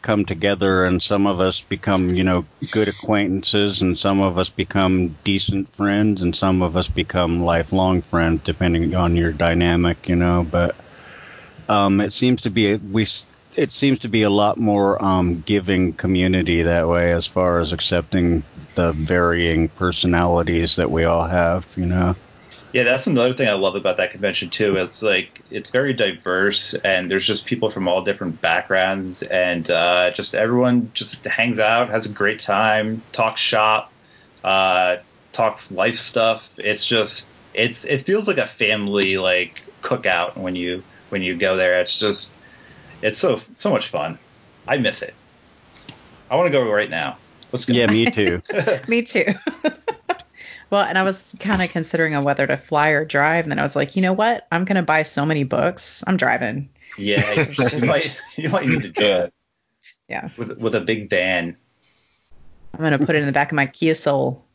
come 0.03 0.25
together 0.25 0.85
and 0.85 1.03
some 1.03 1.27
of 1.27 1.41
us 1.41 1.61
become 1.61 2.11
you 2.11 2.25
know 2.25 2.45
good 2.71 2.89
acquaintances 2.89 3.81
and 3.81 3.99
some 3.99 4.21
of 4.21 4.37
us 4.39 4.49
become 4.49 5.17
decent 5.25 5.69
friends 5.75 6.21
and 6.21 6.37
some 6.37 6.61
of 6.61 6.77
us 6.77 6.89
become 6.89 7.43
lifelong 7.43 8.03
friends 8.03 8.43
depending 8.45 8.95
on 8.95 9.17
your 9.17 9.33
dynamic 9.33 10.09
you 10.09 10.17
know 10.17 10.47
but 10.51 10.77
um, 11.69 12.01
it 12.01 12.13
seems 12.13 12.43
to 12.43 12.51
be 12.51 12.77
we 12.77 13.07
it 13.57 13.71
seems 13.71 13.99
to 14.01 14.09
be 14.09 14.23
a 14.23 14.31
lot 14.31 14.59
more 14.59 15.03
um, 15.05 15.41
giving 15.47 15.93
community 15.93 16.63
that 16.63 16.89
way 16.89 17.13
as 17.13 17.27
far 17.27 17.61
as 17.61 17.73
accepting 17.73 18.43
the 18.75 18.93
varying 18.93 19.69
personalities 19.69 20.77
that 20.77 20.91
we 20.91 21.05
all 21.05 21.25
have. 21.25 21.67
You 21.77 21.87
know. 21.87 22.17
Yeah, 22.75 22.83
that's 22.83 23.07
another 23.07 23.33
thing 23.33 23.49
I 23.49 23.53
love 23.53 23.77
about 23.77 23.99
that 23.99 24.11
convention 24.11 24.51
too. 24.51 24.75
It's 24.75 25.01
like 25.01 25.41
it's 25.49 25.71
very 25.71 25.93
diverse, 25.93 26.75
and 26.75 27.09
there's 27.09 27.25
just 27.25 27.47
people 27.47 27.71
from 27.71 27.87
all 27.87 28.03
different 28.03 28.41
backgrounds, 28.41 29.23
and 29.23 29.71
uh, 29.71 30.11
just 30.11 30.35
everyone 30.35 30.91
just 30.93 31.25
hangs 31.25 31.61
out, 31.61 31.89
has 31.91 32.07
a 32.07 32.09
great 32.09 32.41
time, 32.41 33.01
talks 33.13 33.41
shop, 33.41 33.93
uh, 34.43 34.97
talks 35.33 35.71
life 35.71 36.01
stuff. 36.01 36.51
It's 36.59 36.85
just 36.85 37.31
it's 37.55 37.85
it 37.85 38.07
feels 38.07 38.27
like 38.27 38.39
a 38.39 38.47
family 38.49 39.19
like 39.19 39.63
cookout 39.83 40.37
when 40.37 40.57
you 40.57 40.83
when 41.11 41.23
you 41.23 41.37
go 41.37 41.57
there. 41.57 41.81
It's 41.81 41.97
just 41.97 42.35
it's 43.03 43.21
so 43.21 43.41
so 43.57 43.71
much 43.71 43.87
fun. 43.87 44.19
I 44.67 44.79
miss 44.79 45.01
it. 45.01 45.15
I 46.29 46.35
want 46.35 46.49
to 46.49 46.51
go 46.51 46.69
right 46.69 46.91
now. 46.91 47.19
Let's 47.53 47.67
go. 47.67 47.73
Yeah, 47.73 47.87
me 47.87 48.11
too. 48.11 48.43
Me 48.89 49.03
too. 49.03 49.33
well, 50.71 50.83
and 50.83 50.97
I 50.99 51.03
was 51.03 51.35
kind 51.41 51.63
of 51.63 51.71
considering 51.71 52.15
on 52.15 52.25
whether 52.25 52.47
to 52.47 52.57
fly 52.57 52.91
or 52.91 53.05
drive, 53.05 53.45
and 53.45 53.53
then 53.53 53.59
I 53.59 53.63
was 53.63 53.77
like, 53.77 53.97
you 53.97 54.03
know 54.03 54.13
what? 54.13 54.47
I'm 54.51 54.65
gonna 54.65 54.83
buy 54.83 55.03
so 55.03 55.27
many 55.27 55.45
books. 55.45 56.05
I'm 56.07 56.17
driving. 56.17 56.71
Yeah, 56.97 57.33
you 57.33 57.87
might 57.87 58.21
you 58.37 58.49
might 58.49 58.67
need 58.67 58.83
to 58.83 58.89
do 58.91 59.05
it 59.05 59.35
Yeah, 60.09 60.29
with 60.37 60.59
with 60.59 60.75
a 60.75 60.81
big 60.81 61.11
van. 61.11 61.57
I'm 62.73 62.81
gonna 62.81 62.99
put 62.99 63.15
it 63.15 63.21
in 63.21 63.27
the 63.27 63.33
back 63.33 63.53
of 63.53 63.57
my 63.57 63.67
Kia 63.67 63.95
Soul. 63.95 64.45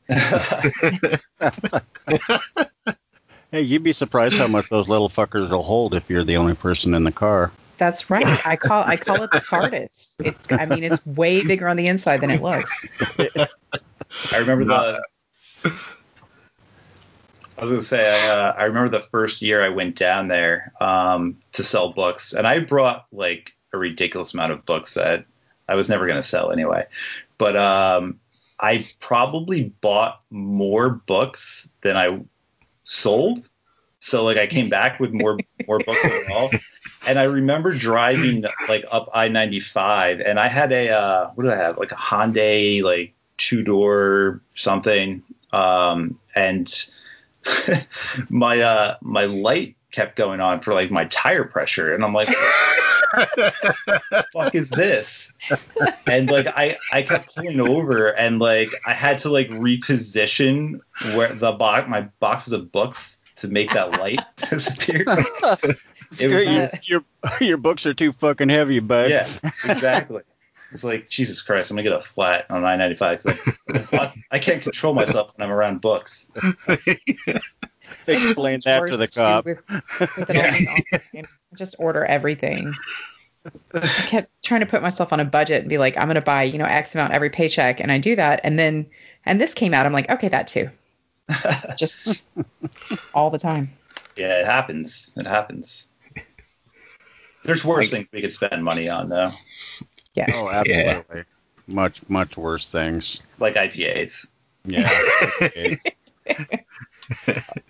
Hey, 3.51 3.62
you'd 3.62 3.82
be 3.82 3.93
surprised 3.93 4.36
how 4.36 4.47
much 4.47 4.70
those 4.70 4.88
little 4.88 5.10
fuckers 5.10 5.49
will 5.49 5.64
hold 5.64 5.95
if 5.95 6.07
you're 6.07 6.24
the 6.24 6.38
only 6.38 6.53
person 6.53 6.93
in 6.93 7.03
the 7.03 7.12
car. 7.12 7.51
That's 7.80 8.10
right. 8.10 8.45
I 8.45 8.57
call 8.57 8.84
I 8.84 8.95
call 8.95 9.24
it 9.24 9.32
the 9.32 9.39
TARDIS. 9.39 10.18
It's 10.20 10.51
I 10.51 10.66
mean 10.66 10.84
it's 10.84 11.03
way 11.05 11.43
bigger 11.43 11.68
on 11.68 11.76
the 11.76 11.88
inside 11.88 12.22
than 12.22 12.30
it 12.30 12.43
looks. 12.43 12.88
I 14.34 14.38
remember 14.38 14.66
the. 14.66 15.01
I 17.60 17.62
was 17.62 17.72
gonna 17.72 17.82
say 17.82 18.10
I, 18.10 18.30
uh, 18.30 18.55
I 18.57 18.64
remember 18.64 18.88
the 18.89 19.05
first 19.12 19.41
year 19.41 19.62
I 19.62 19.68
went 19.68 19.97
down 19.97 20.30
there 20.30 20.72
um, 20.80 21.38
to 21.51 21.64
sell 21.64 21.91
books, 21.91 22.32
and 22.32 22.47
I 22.47 22.60
brought 22.60 23.05
like 23.12 23.51
a 23.74 23.78
ridiculous 23.78 24.34
amount 24.34 24.53
of 24.53 24.66
books 24.66 24.93
that 24.93 25.26
I 25.68 25.76
was 25.76 25.89
never 25.89 26.07
gonna 26.07 26.24
sell 26.24 26.51
anyway. 26.51 26.86
But 27.38 27.57
um, 27.57 28.22
I 28.62 28.88
probably 29.01 29.74
bought 29.82 30.22
more 30.30 30.89
books 30.89 31.70
than 31.82 31.97
I 31.97 32.22
sold. 32.86 33.49
So 33.99 34.24
like 34.24 34.38
I 34.38 34.47
came 34.47 34.70
back 34.70 35.01
with 35.01 35.12
more 35.12 35.38
more 35.68 35.80
books 35.80 36.05
overall. 36.05 36.49
And 37.07 37.20
I 37.20 37.26
remember 37.26 37.74
driving 37.74 38.45
like 38.70 38.86
up 38.89 39.10
I 39.14 39.28
ninety 39.28 39.60
five 39.60 40.22
and 40.22 40.39
I 40.39 40.47
had 40.47 40.72
a 40.72 40.91
uh, 40.91 41.32
what 41.36 41.43
did 41.43 41.51
I 41.51 41.57
have? 41.57 41.78
Like 41.78 41.91
a 41.91 41.95
Hyundai 41.95 42.82
like 42.82 43.14
two 43.38 43.64
door 43.64 44.41
something. 44.55 45.24
Um 45.51 46.18
and 46.36 46.89
my 48.30 48.62
uh 48.62 48.97
my 49.02 49.26
light 49.26 49.76
kept 49.91 50.16
going 50.16 50.39
on 50.39 50.62
for 50.62 50.74
like 50.74 50.91
my 50.91 51.06
tire 51.06 51.43
pressure 51.43 51.93
and 51.93 52.04
I'm 52.04 52.14
like 52.14 52.30
fuck 54.34 54.54
is 54.54 54.70
this? 54.70 55.34
And 56.08 56.30
like 56.30 56.47
I 56.47 56.78
I 56.91 57.02
kept 57.02 57.36
pulling 57.36 57.60
over 57.60 58.10
and 58.10 58.39
like 58.39 58.70
I 58.86 58.93
had 58.93 59.20
to 59.20 59.30
like 59.30 59.50
reposition 59.50 60.80
where 61.16 61.34
the 61.34 61.54
box 61.54 61.89
my 61.89 62.02
boxes 62.20 62.54
of 62.54 62.72
books 62.72 63.18
to 63.38 63.47
make 63.47 63.72
that 63.72 64.00
light 64.00 64.20
disappear. 64.50 65.06
It 66.20 66.28
was 66.28 66.45
your, 66.45 66.70
your 66.84 67.04
your 67.41 67.58
books 67.58 67.86
are 67.86 67.93
too 67.93 68.12
fucking 68.12 68.50
heavy, 68.50 68.80
bud. 68.80 69.10
yeah, 69.10 69.28
exactly. 69.66 70.22
It's 70.72 70.84
like 70.84 71.10
Jesus 71.10 71.42
Christ, 71.42 71.72
I'm 71.72 71.78
gonna 71.78 71.90
get 71.90 71.98
a 71.98 72.02
flat 72.02 72.46
on 72.52 72.64
I-95 72.64 73.24
because 73.68 73.94
I, 73.94 74.14
I 74.32 74.40
can't 74.40 74.62
control 74.62 74.94
myself 74.94 75.32
when 75.36 75.46
I'm 75.48 75.52
around 75.54 75.82
books. 75.82 76.28
Explain 78.08 78.62
that 78.66 78.88
to 78.92 78.98
the 78.98 79.08
cop. 79.08 79.46
with- 79.46 79.60
with 80.18 80.30
it 80.30 80.38
all 80.38 80.52
being 80.52 80.68
online. 80.68 81.26
Just 81.56 81.76
order 81.80 82.06
everything. 82.06 82.74
I 83.74 83.80
kept 83.80 84.44
trying 84.44 84.60
to 84.62 84.66
put 84.66 84.82
myself 84.82 85.14
on 85.14 85.20
a 85.20 85.26
budget 85.26 85.62
and 85.62 85.70
be 85.70 85.78
like, 85.78 85.98
I'm 85.98 86.08
gonna 86.08 86.22
buy, 86.22 86.44
you 86.44 86.58
know, 86.58 86.66
X 86.66 86.94
amount 86.96 87.14
every 87.14 87.30
paycheck, 87.30 87.80
and 87.80 87.92
I 87.92 87.98
do 87.98 88.16
that, 88.16 88.42
and 88.44 88.58
then 88.60 88.88
and 89.26 89.40
this 89.40 89.54
came 89.54 89.74
out, 89.74 89.86
I'm 89.86 89.94
like, 89.94 90.10
okay, 90.10 90.28
that 90.30 90.48
too. 90.48 90.70
Just 91.78 92.28
all 93.14 93.30
the 93.30 93.38
time. 93.40 93.72
Yeah, 94.16 94.40
it 94.40 94.46
happens. 94.46 95.14
It 95.18 95.26
happens. 95.28 95.88
There's 97.44 97.64
worse 97.64 97.90
things 97.90 98.08
we 98.12 98.22
could 98.22 98.34
spend 98.34 98.64
money 98.64 98.90
on 98.90 99.10
though, 99.10 99.32
Yes. 100.20 100.32
Oh, 100.34 100.50
absolutely. 100.54 101.24
Much 101.68 102.02
much 102.10 102.36
worse 102.38 102.72
things. 102.72 103.22
like 103.40 103.56
IPAs. 103.56 104.28
Yeah. 104.66 104.90
Okay. 105.42 105.78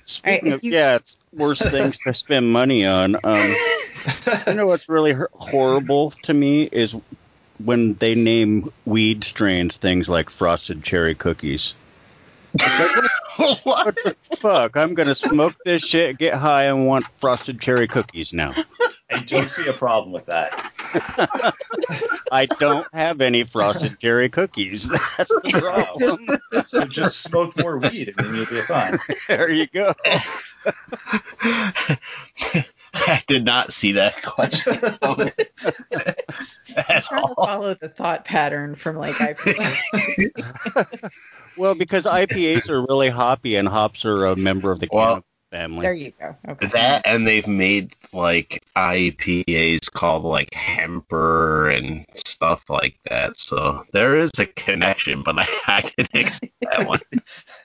Speaking 0.05 0.47
if 0.47 0.53
of 0.55 0.63
you- 0.63 0.71
yeah, 0.73 0.95
it's 0.95 1.15
worse 1.33 1.59
things 1.59 1.97
to 1.99 2.13
spend 2.13 2.51
money 2.51 2.85
on. 2.85 3.15
Um, 3.23 3.55
you 4.47 4.53
know 4.53 4.65
what's 4.67 4.89
really 4.89 5.15
horrible 5.33 6.11
to 6.23 6.33
me 6.33 6.63
is 6.63 6.95
when 7.63 7.93
they 7.95 8.15
name 8.15 8.71
weed 8.85 9.23
strains 9.23 9.77
things 9.77 10.07
like 10.09 10.29
frosted 10.29 10.83
cherry 10.83 11.15
cookies. 11.15 11.73
what? 13.63 13.95
The 14.03 14.15
fuck, 14.37 14.77
I'm 14.77 14.93
gonna 14.93 15.15
smoke 15.15 15.55
this 15.65 15.83
shit, 15.83 16.17
get 16.17 16.33
high, 16.35 16.65
and 16.65 16.87
want 16.87 17.05
frosted 17.19 17.59
cherry 17.59 17.87
cookies 17.87 18.31
now. 18.31 18.51
I 19.11 19.19
don't 19.19 19.49
see 19.49 19.67
a 19.67 19.73
problem 19.73 20.13
with 20.13 20.27
that. 20.27 20.51
I 22.31 22.45
don't 22.45 22.87
have 22.93 23.21
any 23.21 23.43
frosted 23.43 23.99
cherry 23.99 24.29
cookies. 24.29 24.87
That's 25.17 25.29
the 25.29 25.51
problem. 25.59 26.39
So 26.67 26.85
just 26.85 27.21
smoke 27.21 27.57
more 27.59 27.77
weed 27.77 28.13
and 28.15 28.27
then 28.27 28.35
you'll 28.35 28.45
be 28.45 28.61
fine. 28.61 28.99
There 29.27 29.49
you 29.49 29.65
go. 29.67 29.93
I 32.93 33.21
did 33.27 33.45
not 33.45 33.71
see 33.73 33.93
that 33.93 34.21
question. 34.23 34.77
coming 34.77 35.31
I'm 35.59 36.75
at 36.77 37.03
trying 37.03 37.27
to 37.27 37.35
follow 37.35 37.73
the 37.73 37.89
thought 37.89 38.25
pattern 38.25 38.75
from 38.75 38.97
like 38.97 39.15
IPA. 39.15 41.11
Well, 41.59 41.75
because 41.75 42.05
IPAs 42.05 42.69
are 42.69 42.85
really 42.85 43.09
hoppy, 43.09 43.57
and 43.57 43.67
hops 43.67 44.05
are 44.05 44.27
a 44.27 44.35
member 44.37 44.71
of 44.71 44.79
the 44.79 44.87
Well, 44.91 45.07
cannabis 45.07 45.28
family. 45.51 45.81
there 45.83 45.93
you 45.93 46.11
go. 46.19 46.35
Okay. 46.47 46.67
That 46.67 47.05
and 47.05 47.27
they've 47.27 47.47
made 47.47 47.95
like 48.13 48.63
IPAs 48.75 49.91
called 49.91 50.23
like 50.23 50.53
Hemper 50.53 51.69
and 51.69 52.05
stuff 52.13 52.69
like 52.69 52.97
that. 53.09 53.37
So 53.37 53.85
there 53.91 54.15
is 54.15 54.31
a 54.39 54.45
connection, 54.45 55.23
but 55.23 55.35
I, 55.39 55.45
I 55.67 55.81
can 55.81 56.07
accept 56.13 56.53
that 56.61 56.87
one. 56.87 56.99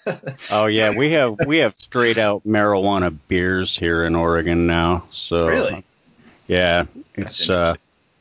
Oh 0.50 0.66
yeah, 0.66 0.94
we 0.94 1.12
have 1.12 1.34
we 1.46 1.56
have 1.58 1.74
straight 1.78 2.18
out 2.18 2.42
marijuana 2.46 3.16
beers 3.28 3.76
here 3.76 4.04
in 4.04 4.14
Oregon 4.14 4.66
now. 4.66 5.04
So 5.10 5.48
Really? 5.48 5.82
yeah, 6.46 6.84
it's 7.14 7.48
uh, 7.48 7.76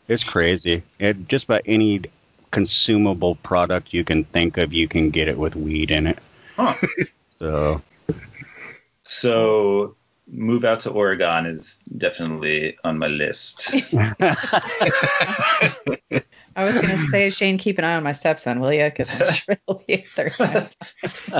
it's 0.07 0.23
crazy. 0.23 0.81
It, 0.99 1.27
just 1.27 1.43
about 1.43 1.63
any 1.65 2.03
consumable 2.51 3.35
product 3.35 3.93
you 3.93 4.05
can 4.05 4.23
think 4.23 4.57
of, 4.57 4.71
you 4.71 4.87
can 4.87 5.09
get 5.09 5.27
it 5.27 5.37
with 5.37 5.57
weed 5.57 5.91
in 5.91 6.07
it. 6.07 6.19
Huh. 6.55 6.73
So 7.39 7.81
So 9.03 9.95
move 10.27 10.63
out 10.63 10.81
to 10.81 10.89
Oregon 10.89 11.45
is 11.45 11.79
definitely 11.97 12.77
on 12.83 12.97
my 12.97 13.07
list. 13.07 13.73
I 16.55 16.65
was 16.65 16.75
gonna 16.75 16.97
say, 16.97 17.31
Shane, 17.31 17.57
keep 17.57 17.79
an 17.79 17.83
eye 17.83 17.95
on 17.95 18.03
my 18.03 18.11
stepson, 18.11 18.59
will 18.59 18.71
you? 18.71 18.83
Because 18.83 19.11
I'm 19.47 19.57
really 19.67 20.05
thirsty. 20.15 20.77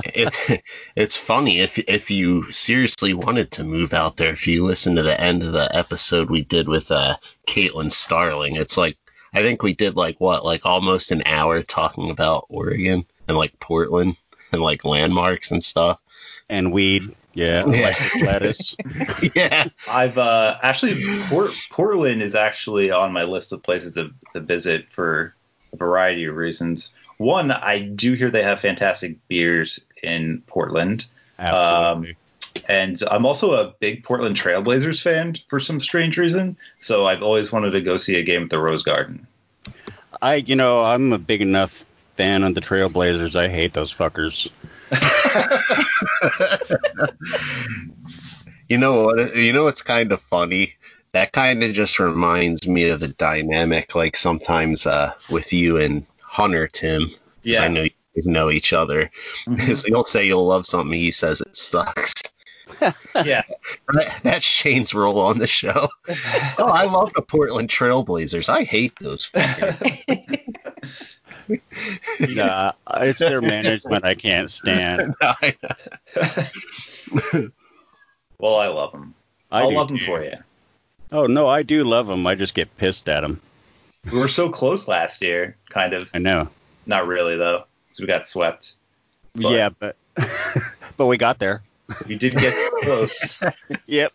it, 0.05 0.63
it's 0.95 1.15
funny 1.15 1.59
if 1.59 1.77
if 1.77 2.09
you 2.09 2.51
seriously 2.51 3.13
wanted 3.13 3.51
to 3.51 3.63
move 3.63 3.93
out 3.93 4.17
there. 4.17 4.31
If 4.31 4.47
you 4.47 4.63
listen 4.63 4.95
to 4.95 5.03
the 5.03 5.19
end 5.19 5.43
of 5.43 5.53
the 5.53 5.69
episode 5.75 6.29
we 6.29 6.43
did 6.43 6.67
with 6.67 6.89
uh, 6.91 7.17
Caitlin 7.47 7.91
Starling, 7.91 8.55
it's 8.55 8.75
like 8.75 8.97
I 9.33 9.41
think 9.41 9.61
we 9.61 9.73
did 9.73 9.95
like 9.95 10.19
what 10.19 10.43
like 10.43 10.65
almost 10.65 11.11
an 11.11 11.23
hour 11.25 11.61
talking 11.61 12.09
about 12.09 12.47
Oregon 12.49 13.05
and 13.27 13.37
like 13.37 13.59
Portland 13.59 14.17
and 14.51 14.61
like 14.61 14.83
landmarks 14.83 15.51
and 15.51 15.63
stuff. 15.63 15.99
and 16.49 16.73
weed, 16.73 17.15
yeah, 17.33 17.65
Yeah. 17.67 17.81
like 17.81 18.15
lettuce. 18.23 18.75
yeah. 19.35 19.65
I've 19.89 20.17
uh, 20.17 20.57
actually 20.61 20.95
Port- 21.29 21.53
Portland 21.71 22.21
is 22.21 22.35
actually 22.35 22.91
on 22.91 23.11
my 23.11 23.23
list 23.23 23.53
of 23.53 23.63
places 23.63 23.93
to, 23.93 24.11
to 24.33 24.39
visit 24.39 24.85
for 24.91 25.33
a 25.73 25.77
variety 25.77 26.25
of 26.25 26.35
reasons. 26.35 26.91
One, 27.17 27.51
I 27.51 27.79
do 27.79 28.13
hear 28.13 28.29
they 28.29 28.43
have 28.43 28.59
fantastic 28.61 29.15
beers 29.27 29.79
in 30.01 30.43
Portland, 30.47 31.05
Absolutely. 31.39 32.15
and 32.67 33.01
I'm 33.09 33.25
also 33.25 33.53
a 33.53 33.73
big 33.79 34.03
Portland 34.03 34.35
Trailblazers 34.35 35.01
fan 35.01 35.35
for 35.49 35.59
some 35.59 35.79
strange 35.79 36.17
reason. 36.17 36.57
So 36.79 37.05
I've 37.05 37.23
always 37.23 37.51
wanted 37.51 37.71
to 37.71 37.81
go 37.81 37.97
see 37.97 38.15
a 38.15 38.23
game 38.23 38.43
at 38.43 38.49
the 38.49 38.59
Rose 38.59 38.83
Garden. 38.83 39.25
I, 40.21 40.35
you 40.35 40.55
know, 40.55 40.83
I'm 40.83 41.13
a 41.13 41.17
big 41.17 41.41
enough 41.41 41.83
fan 42.17 42.43
of 42.43 42.55
the 42.55 42.61
Trailblazers. 42.61 43.35
I 43.35 43.47
hate 43.47 43.73
those 43.73 43.93
fuckers. 43.93 44.49
You 48.69 48.77
know 48.77 49.03
what? 49.03 49.35
You 49.35 49.51
know 49.53 49.65
what's 49.65 49.81
kind 49.81 50.11
of 50.11 50.21
funny? 50.21 50.75
That 51.11 51.31
kind 51.31 51.63
of 51.63 51.73
just 51.73 51.99
reminds 51.99 52.67
me 52.67 52.89
of 52.89 52.99
the 53.01 53.09
dynamic, 53.09 53.93
like 53.93 54.15
sometimes 54.15 54.87
uh, 54.87 55.11
with 55.29 55.53
you 55.53 55.77
and 55.77 56.05
Hunter, 56.21 56.67
Tim. 56.67 57.09
Yeah. 57.43 57.61
I 57.63 57.67
know 57.67 57.83
you 57.83 57.89
guys 58.15 58.25
know 58.25 58.49
each 58.49 58.73
other. 58.73 59.11
Mhm. 59.47 59.75
so 59.75 59.87
you'll 59.87 60.05
say 60.05 60.25
you'll 60.25 60.47
love 60.47 60.65
something, 60.65 60.97
he 60.97 61.11
says 61.11 61.41
it 61.41 61.55
sucks. 61.55 62.13
yeah. 63.15 63.43
That- 63.89 64.19
That's 64.23 64.45
Shane's 64.45 64.93
role 64.93 65.19
on 65.19 65.37
the 65.37 65.47
show. 65.47 65.89
Oh, 66.57 66.65
I 66.65 66.85
love 66.85 67.11
the 67.13 67.21
Portland 67.21 67.69
Trailblazers. 67.69 68.49
I 68.49 68.63
hate 68.63 68.93
those 68.99 69.29
Yeah, 72.19 72.71
it's 72.95 73.19
their 73.19 73.41
management 73.55 74.05
I 74.05 74.15
can't 74.15 74.49
stand. 74.49 75.13
Well, 78.39 78.57
I 78.57 78.67
love 78.67 78.91
them. 78.91 79.13
I 79.53 79.61
I'll 79.61 79.69
do 79.69 79.75
love 79.77 79.87
them 79.87 79.99
for 79.99 80.21
you. 80.21 80.33
Oh 81.13 81.27
no, 81.27 81.47
I 81.47 81.63
do 81.63 81.85
love 81.85 82.07
them. 82.07 82.27
I 82.27 82.35
just 82.35 82.55
get 82.55 82.75
pissed 82.75 83.07
at 83.07 83.21
them. 83.21 83.39
We 84.11 84.19
were 84.19 84.27
so 84.27 84.49
close 84.49 84.85
last 84.85 85.21
year, 85.21 85.55
kind 85.69 85.93
of. 85.93 86.09
I 86.13 86.17
know. 86.17 86.49
Not 86.85 87.07
really 87.07 87.37
though, 87.37 87.63
because 87.85 88.01
we 88.01 88.07
got 88.07 88.27
swept. 88.27 88.73
But- 89.33 89.51
yeah, 89.51 89.69
but 89.69 89.95
but 90.97 91.05
we 91.05 91.15
got 91.15 91.39
there. 91.39 91.61
We 92.05 92.15
did 92.15 92.35
get 92.35 92.53
close. 92.81 93.41
Yep. 93.85 94.11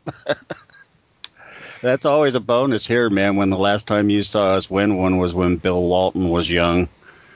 That's 1.80 2.04
always 2.04 2.34
a 2.34 2.40
bonus 2.40 2.86
here, 2.86 3.08
man. 3.08 3.36
When 3.36 3.50
the 3.50 3.56
last 3.56 3.86
time 3.86 4.10
you 4.10 4.24
saw 4.24 4.56
us 4.56 4.68
win 4.68 4.96
one 4.96 5.16
was 5.16 5.32
when 5.32 5.56
Bill 5.56 5.82
Walton 5.82 6.28
was 6.28 6.50
young, 6.50 6.88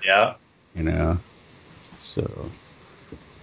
yeah. 0.05 0.35
you 0.75 0.83
know. 0.83 1.19
So, 2.01 2.51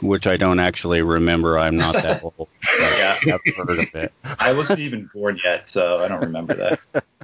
which 0.02 0.28
I 0.28 0.38
don't 0.38 0.60
actually 0.60 1.02
remember. 1.02 1.58
I'm 1.58 1.78
not 1.78 1.96
that 1.96 2.24
old. 2.38 2.48
Yeah. 2.92 3.16
I've 3.34 3.56
heard 3.56 3.70
of 3.70 3.96
it. 3.96 4.14
I 4.24 4.54
wasn't 4.54 4.80
even 4.80 5.10
born 5.14 5.40
yet, 5.44 5.68
so 5.70 5.98
I 5.98 6.08
don't 6.08 6.22
remember 6.22 6.54
that. 6.56 7.04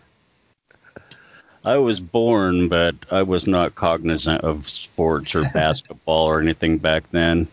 I 1.65 1.77
was 1.77 1.99
born, 1.99 2.69
but 2.69 2.95
I 3.09 3.23
was 3.23 3.47
not 3.47 3.73
cognizant 3.73 4.43
of 4.43 4.69
sports 4.69 5.33
or 5.33 5.43
basketball 5.53 6.27
or 6.27 6.39
anything 6.39 6.77
back 6.77 7.09
then. 7.09 7.47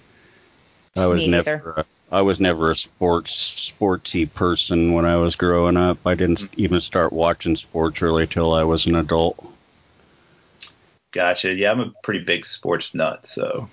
I 0.95 1.07
was 1.07 1.23
Me 1.23 1.31
never. 1.31 1.57
neither. 1.57 1.71
A, 1.79 1.85
I 2.13 2.21
was 2.21 2.39
never 2.39 2.71
a 2.71 2.77
sports 2.77 3.73
sportsy 3.73 4.31
person 4.31 4.93
when 4.93 5.07
I 5.07 5.17
was 5.17 5.35
growing 5.35 5.79
up. 5.79 5.99
I 6.07 6.15
didn't 6.15 6.41
mm-hmm. 6.41 6.61
even 6.61 6.81
start 6.83 7.11
watching 7.11 7.57
sports 7.57 8.03
really 8.03 8.27
till 8.27 8.53
I 8.53 8.65
was 8.65 8.85
an 8.85 8.97
adult. 8.97 9.43
Gotcha. 11.13 11.53
Yeah, 11.53 11.71
I'm 11.71 11.81
a 11.81 11.93
pretty 12.03 12.21
big 12.21 12.45
sports 12.47 12.95
nut, 12.95 13.27
so 13.27 13.69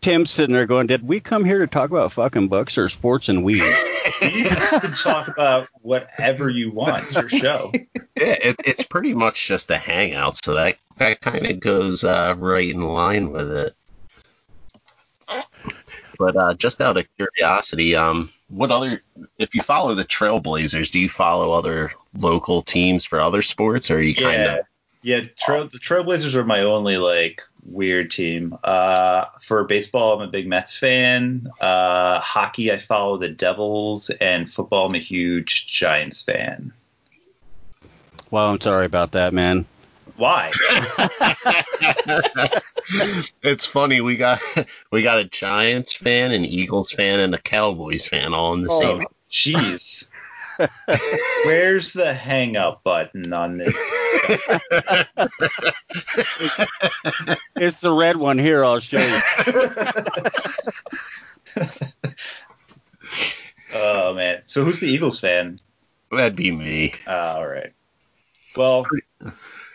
Tim's 0.00 0.32
sitting 0.32 0.54
there 0.54 0.66
going, 0.66 0.88
"Did 0.88 1.06
we 1.06 1.20
come 1.20 1.44
here 1.44 1.60
to 1.60 1.66
talk 1.68 1.90
about 1.90 2.10
fucking 2.12 2.48
books 2.48 2.76
or 2.76 2.88
sports 2.88 3.28
and 3.28 3.44
weed?" 3.44 3.62
you 4.22 4.44
can 4.44 4.92
talk 4.94 5.28
about 5.28 5.68
whatever 5.80 6.50
you 6.50 6.72
want. 6.72 7.04
It's 7.06 7.14
your 7.14 7.28
show. 7.28 7.70
yeah, 7.74 7.92
it, 8.16 8.56
it's 8.64 8.82
pretty 8.82 9.14
much 9.14 9.46
just 9.46 9.70
a 9.70 9.78
hangout, 9.78 10.44
so 10.44 10.54
that 10.54 10.78
that 10.96 11.20
kind 11.20 11.46
of 11.46 11.60
goes 11.60 12.02
uh, 12.02 12.34
right 12.36 12.68
in 12.68 12.82
line 12.82 13.30
with 13.30 13.50
it. 13.52 13.76
But 16.18 16.36
uh, 16.36 16.54
just 16.54 16.80
out 16.80 16.96
of 16.96 17.06
curiosity, 17.16 17.94
um, 17.94 18.30
what 18.48 18.72
other? 18.72 19.02
If 19.38 19.54
you 19.54 19.62
follow 19.62 19.94
the 19.94 20.04
Trailblazers, 20.04 20.90
do 20.90 20.98
you 20.98 21.08
follow 21.08 21.52
other 21.52 21.92
local 22.18 22.60
teams 22.60 23.04
for 23.04 23.20
other 23.20 23.42
sports, 23.42 23.90
or 23.90 23.98
are 23.98 24.02
you 24.02 24.16
kind 24.16 24.42
of? 24.42 24.66
Yeah, 25.02 25.20
trail, 25.38 25.68
the 25.68 25.78
Trailblazers 25.78 26.34
are 26.34 26.44
my 26.44 26.60
only 26.60 26.96
like 26.96 27.42
weird 27.64 28.10
team. 28.10 28.56
Uh, 28.62 29.24
for 29.42 29.64
baseball, 29.64 30.20
I'm 30.20 30.28
a 30.28 30.30
big 30.30 30.46
Mets 30.46 30.76
fan. 30.76 31.50
Uh, 31.60 32.20
hockey, 32.20 32.72
I 32.72 32.78
follow 32.78 33.18
the 33.18 33.28
Devils, 33.28 34.10
and 34.10 34.52
football, 34.52 34.86
I'm 34.86 34.94
a 34.94 34.98
huge 34.98 35.66
Giants 35.66 36.22
fan. 36.22 36.72
well, 38.30 38.48
I'm 38.48 38.60
sorry 38.60 38.86
about 38.86 39.12
that, 39.12 39.34
man. 39.34 39.66
Why? 40.16 40.50
it's 43.42 43.66
funny 43.66 44.00
we 44.00 44.16
got 44.16 44.40
we 44.90 45.02
got 45.02 45.18
a 45.18 45.24
Giants 45.24 45.92
fan, 45.92 46.32
an 46.32 46.44
Eagles 46.44 46.92
fan, 46.92 47.20
and 47.20 47.34
a 47.34 47.38
Cowboys 47.38 48.06
fan 48.06 48.34
all 48.34 48.54
in 48.54 48.62
the 48.62 48.70
Oh, 48.70 48.80
same. 48.80 49.02
jeez. 49.30 50.08
Where's 51.44 51.92
the 51.92 52.12
hang 52.14 52.56
up 52.56 52.82
button 52.82 53.32
on 53.32 53.58
this? 53.58 53.76
It's 57.56 57.80
the 57.80 57.92
red 57.92 58.16
one 58.16 58.38
here. 58.38 58.64
I'll 58.64 58.80
show 58.80 59.00
you. 59.00 59.20
Oh 63.74 64.14
man. 64.14 64.42
So 64.44 64.64
who's 64.64 64.80
the 64.80 64.86
Eagles 64.86 65.20
fan? 65.20 65.60
That'd 66.10 66.36
be 66.36 66.50
me. 66.50 66.94
Uh, 67.06 67.34
all 67.38 67.46
right. 67.46 67.72
Well, 68.56 68.86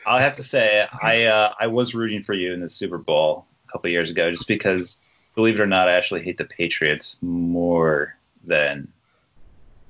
I'll 0.06 0.20
have 0.20 0.36
to 0.36 0.44
say 0.44 0.86
I 1.02 1.26
uh, 1.26 1.54
I 1.60 1.68
was 1.68 1.96
rooting 1.96 2.24
for 2.24 2.34
you 2.34 2.54
in 2.54 2.62
the 2.62 2.70
Super 2.70 2.98
Bowl 2.98 3.48
a 3.68 3.72
couple 3.72 3.90
years 3.90 4.10
ago, 4.10 4.30
just 4.32 4.48
because, 4.48 5.00
believe 5.36 5.56
it 5.56 5.62
or 5.62 5.68
not, 5.68 5.90
I 5.90 5.94
actually 5.94 6.24
hate 6.24 6.38
the 6.38 6.46
Patriots 6.46 7.18
more 7.22 8.16
than 8.44 8.88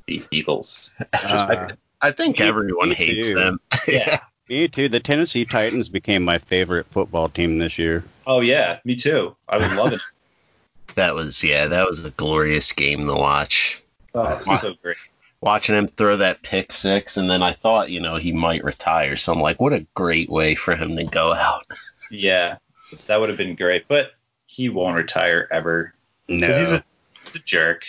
the 0.07 0.23
Eagles. 0.31 0.95
Uh, 1.13 1.69
I 2.01 2.11
think 2.11 2.39
Me- 2.39 2.45
everyone 2.47 2.89
me 2.89 2.95
hates 2.95 3.29
too. 3.29 3.35
them. 3.35 3.59
Yeah. 3.87 4.19
me 4.49 4.67
too. 4.67 4.87
The 4.89 4.99
Tennessee 4.99 5.45
Titans 5.45 5.89
became 5.89 6.23
my 6.23 6.37
favorite 6.37 6.85
football 6.91 7.27
team 7.29 7.57
this 7.57 7.77
year. 7.77 8.03
oh 8.25 8.39
yeah, 8.41 8.79
me 8.85 8.95
too. 8.95 9.35
I 9.49 9.57
was 9.57 9.73
loving 9.73 9.93
it. 9.99 10.01
That 10.95 11.13
was 11.13 11.43
yeah, 11.43 11.67
that 11.67 11.87
was 11.87 12.03
a 12.05 12.09
glorious 12.11 12.71
game 12.71 13.05
to 13.05 13.13
watch. 13.13 13.83
Oh, 14.15 14.39
so 14.39 14.73
great. 14.81 14.95
Watching 15.41 15.75
him 15.75 15.87
throw 15.87 16.17
that 16.17 16.41
pick 16.41 16.71
six, 16.71 17.17
and 17.17 17.29
then 17.29 17.43
I 17.43 17.53
thought, 17.53 17.91
you 17.91 18.01
know, 18.01 18.15
he 18.15 18.31
might 18.31 18.63
retire. 18.63 19.15
So 19.15 19.31
I'm 19.31 19.39
like, 19.39 19.61
what 19.61 19.73
a 19.73 19.85
great 19.93 20.27
way 20.27 20.55
for 20.55 20.75
him 20.75 20.95
to 20.95 21.03
go 21.03 21.33
out. 21.33 21.67
Yeah, 22.09 22.57
that 23.05 23.19
would 23.19 23.29
have 23.29 23.37
been 23.37 23.55
great, 23.55 23.87
but 23.87 24.13
he 24.47 24.69
won't 24.69 24.95
retire 24.97 25.47
ever. 25.51 25.93
No, 26.27 26.47
He's 26.57 26.71
a, 26.71 26.83
he's 27.25 27.35
a 27.35 27.39
jerk. 27.39 27.83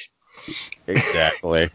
exactly. 0.87 1.69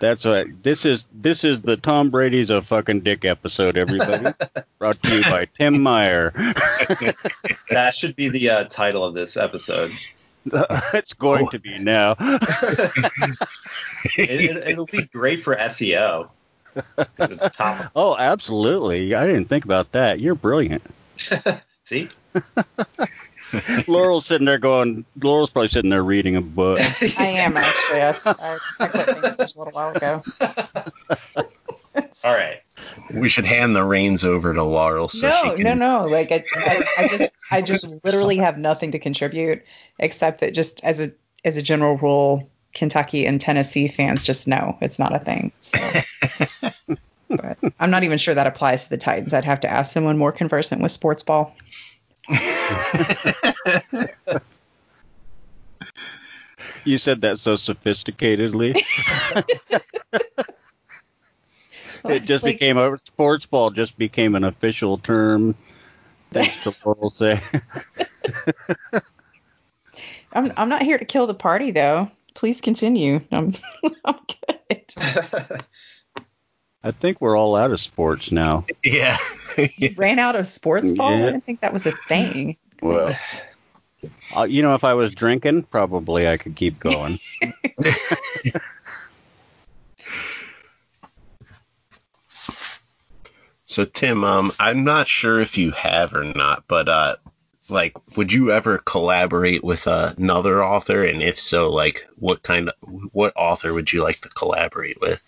That's 0.00 0.24
what 0.24 0.46
this 0.62 0.84
is. 0.84 1.06
This 1.12 1.44
is 1.44 1.62
the 1.62 1.76
Tom 1.76 2.10
Brady's 2.10 2.50
a 2.50 2.62
fucking 2.62 3.00
dick 3.00 3.24
episode. 3.24 3.76
Everybody, 3.76 4.34
brought 4.78 5.02
to 5.02 5.16
you 5.16 5.22
by 5.24 5.46
Tim 5.56 5.82
Meyer. 5.82 6.32
That 7.70 7.94
should 7.94 8.16
be 8.16 8.28
the 8.28 8.48
uh, 8.50 8.64
title 8.64 9.04
of 9.04 9.14
this 9.14 9.36
episode. 9.36 9.92
it's 10.94 11.12
going 11.12 11.48
to 11.48 11.58
be 11.58 11.78
now. 11.78 12.16
It, 14.16 14.16
it, 14.16 14.68
it'll 14.68 14.86
be 14.86 15.02
great 15.02 15.42
for 15.42 15.54
SEO. 15.56 16.30
Oh, 17.94 18.16
absolutely. 18.18 19.14
I 19.14 19.26
didn't 19.26 19.46
think 19.46 19.64
about 19.64 19.92
that. 19.92 20.20
You're 20.20 20.34
brilliant. 20.34 20.82
See? 21.84 22.08
Laurel's 23.88 24.26
sitting 24.26 24.44
there 24.44 24.58
going. 24.58 25.04
Laurel's 25.22 25.50
probably 25.50 25.68
sitting 25.68 25.90
there 25.90 26.02
reading 26.02 26.36
a 26.36 26.40
book. 26.40 26.80
I 27.18 27.26
am 27.26 27.56
actually. 27.56 27.98
Yes, 27.98 28.26
I, 28.26 28.58
I 28.80 28.86
quit 28.86 29.06
paying 29.06 29.24
attention 29.24 29.60
a 29.60 29.64
little 29.64 29.72
while 29.72 29.96
ago. 29.96 30.22
All 32.24 32.34
right. 32.34 32.60
We 33.12 33.28
should 33.28 33.44
hand 33.44 33.74
the 33.74 33.84
reins 33.84 34.24
over 34.24 34.52
to 34.54 34.62
Laurel 34.62 35.08
so 35.08 35.28
no, 35.28 35.42
she 35.42 35.62
can. 35.62 35.78
no, 35.78 36.00
no. 36.00 36.06
Like 36.06 36.30
I, 36.32 36.44
I, 36.56 36.84
I 36.98 37.08
just, 37.08 37.32
I 37.50 37.62
just 37.62 37.88
literally 38.04 38.36
have 38.38 38.58
nothing 38.58 38.92
to 38.92 38.98
contribute 38.98 39.62
except 39.98 40.40
that 40.40 40.54
just 40.54 40.84
as 40.84 41.00
a, 41.00 41.12
as 41.44 41.56
a 41.56 41.62
general 41.62 41.96
rule, 41.96 42.50
Kentucky 42.74 43.26
and 43.26 43.40
Tennessee 43.40 43.88
fans 43.88 44.22
just 44.22 44.46
know 44.46 44.78
it's 44.80 44.98
not 44.98 45.14
a 45.14 45.18
thing. 45.18 45.52
So. 45.60 45.78
but 47.28 47.58
I'm 47.78 47.90
not 47.90 48.04
even 48.04 48.18
sure 48.18 48.34
that 48.34 48.46
applies 48.46 48.84
to 48.84 48.90
the 48.90 48.98
Titans. 48.98 49.34
I'd 49.34 49.44
have 49.44 49.60
to 49.60 49.70
ask 49.70 49.92
someone 49.92 50.18
more 50.18 50.32
conversant 50.32 50.82
with 50.82 50.92
sports 50.92 51.22
ball. 51.22 51.56
You 56.84 56.96
said 56.96 57.20
that 57.22 57.38
so 57.38 57.56
sophisticatedly. 57.56 58.74
it 62.08 62.24
just 62.24 62.44
Like, 62.44 62.58
became 62.58 62.78
a 62.78 62.96
sports 62.98 63.46
ball. 63.46 63.70
Just 63.70 63.98
became 63.98 64.34
an 64.34 64.44
official 64.44 64.98
term. 64.98 65.54
Thanks 66.32 66.58
to 66.60 66.74
Laurel 66.84 67.10
say. 67.10 67.40
I'm, 70.32 70.52
I'm 70.56 70.68
not 70.68 70.82
here 70.82 70.98
to 70.98 71.04
kill 71.04 71.26
the 71.26 71.34
party 71.34 71.72
though. 71.72 72.10
Please 72.34 72.60
continue. 72.60 73.20
I'm, 73.32 73.52
I'm 74.04 74.18
good. 74.48 74.94
I 76.88 76.90
think 76.92 77.20
we're 77.20 77.36
all 77.36 77.54
out 77.54 77.70
of 77.70 77.78
sports 77.80 78.32
now. 78.32 78.64
Yeah. 78.82 79.18
Ran 79.96 80.18
out 80.18 80.36
of 80.36 80.46
sports 80.46 80.92
ball. 80.92 81.10
Yeah. 81.10 81.16
I 81.16 81.32
didn't 81.32 81.44
think 81.44 81.60
that 81.60 81.72
was 81.72 81.84
a 81.84 81.92
thing. 81.92 82.56
Well, 82.80 83.14
uh, 84.34 84.44
you 84.44 84.62
know, 84.62 84.74
if 84.74 84.84
I 84.84 84.94
was 84.94 85.14
drinking, 85.14 85.64
probably 85.64 86.28
I 86.28 86.38
could 86.38 86.54
keep 86.56 86.78
going. 86.78 87.18
so 93.66 93.84
Tim, 93.84 94.22
um, 94.24 94.52
I'm 94.60 94.84
not 94.84 95.08
sure 95.08 95.40
if 95.40 95.58
you 95.58 95.72
have 95.72 96.14
or 96.14 96.24
not, 96.24 96.64
but 96.68 96.88
uh, 96.88 97.16
like, 97.68 97.94
would 98.16 98.32
you 98.32 98.52
ever 98.52 98.78
collaborate 98.78 99.62
with 99.64 99.86
another 99.86 100.64
author? 100.64 101.04
And 101.04 101.22
if 101.22 101.38
so, 101.38 101.70
like, 101.70 102.06
what 102.16 102.42
kind 102.42 102.70
of 102.70 102.74
what 103.12 103.34
author 103.36 103.74
would 103.74 103.92
you 103.92 104.02
like 104.02 104.20
to 104.20 104.28
collaborate 104.30 105.00
with? 105.00 105.20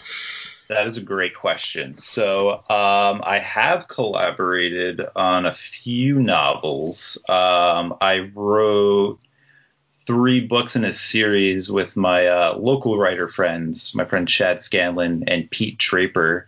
That 0.70 0.86
is 0.86 0.96
a 0.96 1.02
great 1.02 1.34
question. 1.34 1.98
So 1.98 2.50
um, 2.50 3.22
I 3.24 3.40
have 3.42 3.88
collaborated 3.88 5.00
on 5.16 5.44
a 5.44 5.52
few 5.52 6.20
novels. 6.20 7.18
Um, 7.28 7.96
I 8.00 8.30
wrote 8.32 9.18
three 10.06 10.38
books 10.38 10.76
in 10.76 10.84
a 10.84 10.92
series 10.92 11.72
with 11.72 11.96
my 11.96 12.26
uh, 12.26 12.56
local 12.56 12.96
writer 12.96 13.28
friends, 13.28 13.96
my 13.96 14.04
friend 14.04 14.28
Chad 14.28 14.62
Scanlon 14.62 15.24
and 15.26 15.50
Pete 15.50 15.76
Draper. 15.76 16.46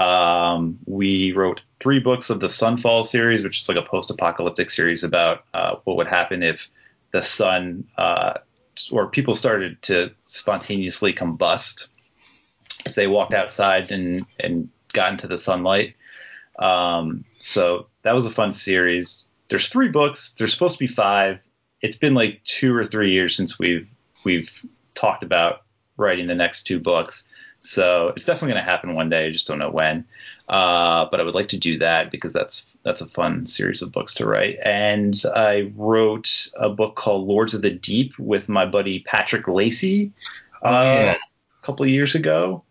Um, 0.00 0.78
we 0.86 1.32
wrote 1.32 1.60
three 1.78 2.00
books 2.00 2.30
of 2.30 2.40
the 2.40 2.46
Sunfall 2.46 3.06
series, 3.06 3.44
which 3.44 3.60
is 3.60 3.68
like 3.68 3.76
a 3.76 3.82
post-apocalyptic 3.82 4.70
series 4.70 5.04
about 5.04 5.44
uh, 5.52 5.76
what 5.84 5.98
would 5.98 6.08
happen 6.08 6.42
if 6.42 6.68
the 7.12 7.20
sun 7.20 7.86
uh, 7.98 8.38
or 8.90 9.08
people 9.08 9.34
started 9.34 9.82
to 9.82 10.10
spontaneously 10.24 11.12
combust 11.12 11.88
if 12.86 12.94
they 12.94 13.06
walked 13.06 13.34
outside 13.34 13.90
and 13.90 14.24
and 14.40 14.68
got 14.92 15.12
into 15.12 15.26
the 15.26 15.38
sunlight. 15.38 15.94
Um, 16.58 17.24
so 17.38 17.86
that 18.02 18.14
was 18.14 18.26
a 18.26 18.30
fun 18.30 18.52
series. 18.52 19.24
There's 19.48 19.68
three 19.68 19.88
books. 19.88 20.32
There's 20.32 20.52
supposed 20.52 20.74
to 20.74 20.78
be 20.78 20.92
five. 20.92 21.40
It's 21.80 21.96
been 21.96 22.14
like 22.14 22.42
two 22.44 22.74
or 22.74 22.84
three 22.84 23.12
years 23.12 23.36
since 23.36 23.58
we've 23.58 23.88
we've 24.24 24.50
talked 24.94 25.22
about 25.22 25.62
writing 25.96 26.26
the 26.26 26.34
next 26.34 26.64
two 26.64 26.80
books. 26.80 27.24
So 27.60 28.12
it's 28.14 28.24
definitely 28.24 28.54
going 28.54 28.64
to 28.64 28.70
happen 28.70 28.94
one 28.94 29.10
day. 29.10 29.26
I 29.26 29.32
just 29.32 29.48
don't 29.48 29.58
know 29.58 29.70
when. 29.70 30.04
Uh, 30.48 31.06
but 31.10 31.20
I 31.20 31.24
would 31.24 31.34
like 31.34 31.48
to 31.48 31.58
do 31.58 31.78
that 31.78 32.10
because 32.10 32.32
that's 32.32 32.64
that's 32.82 33.00
a 33.00 33.06
fun 33.06 33.46
series 33.46 33.82
of 33.82 33.92
books 33.92 34.14
to 34.14 34.26
write. 34.26 34.58
And 34.64 35.22
I 35.34 35.72
wrote 35.76 36.48
a 36.56 36.70
book 36.70 36.96
called 36.96 37.26
Lords 37.26 37.54
of 37.54 37.62
the 37.62 37.70
Deep 37.70 38.18
with 38.18 38.48
my 38.48 38.64
buddy 38.64 39.00
Patrick 39.00 39.46
Lacey 39.46 40.12
uh, 40.62 40.68
oh, 40.68 40.82
yeah. 40.84 41.14
a 41.14 41.66
couple 41.66 41.84
of 41.84 41.90
years 41.90 42.14
ago, 42.14 42.64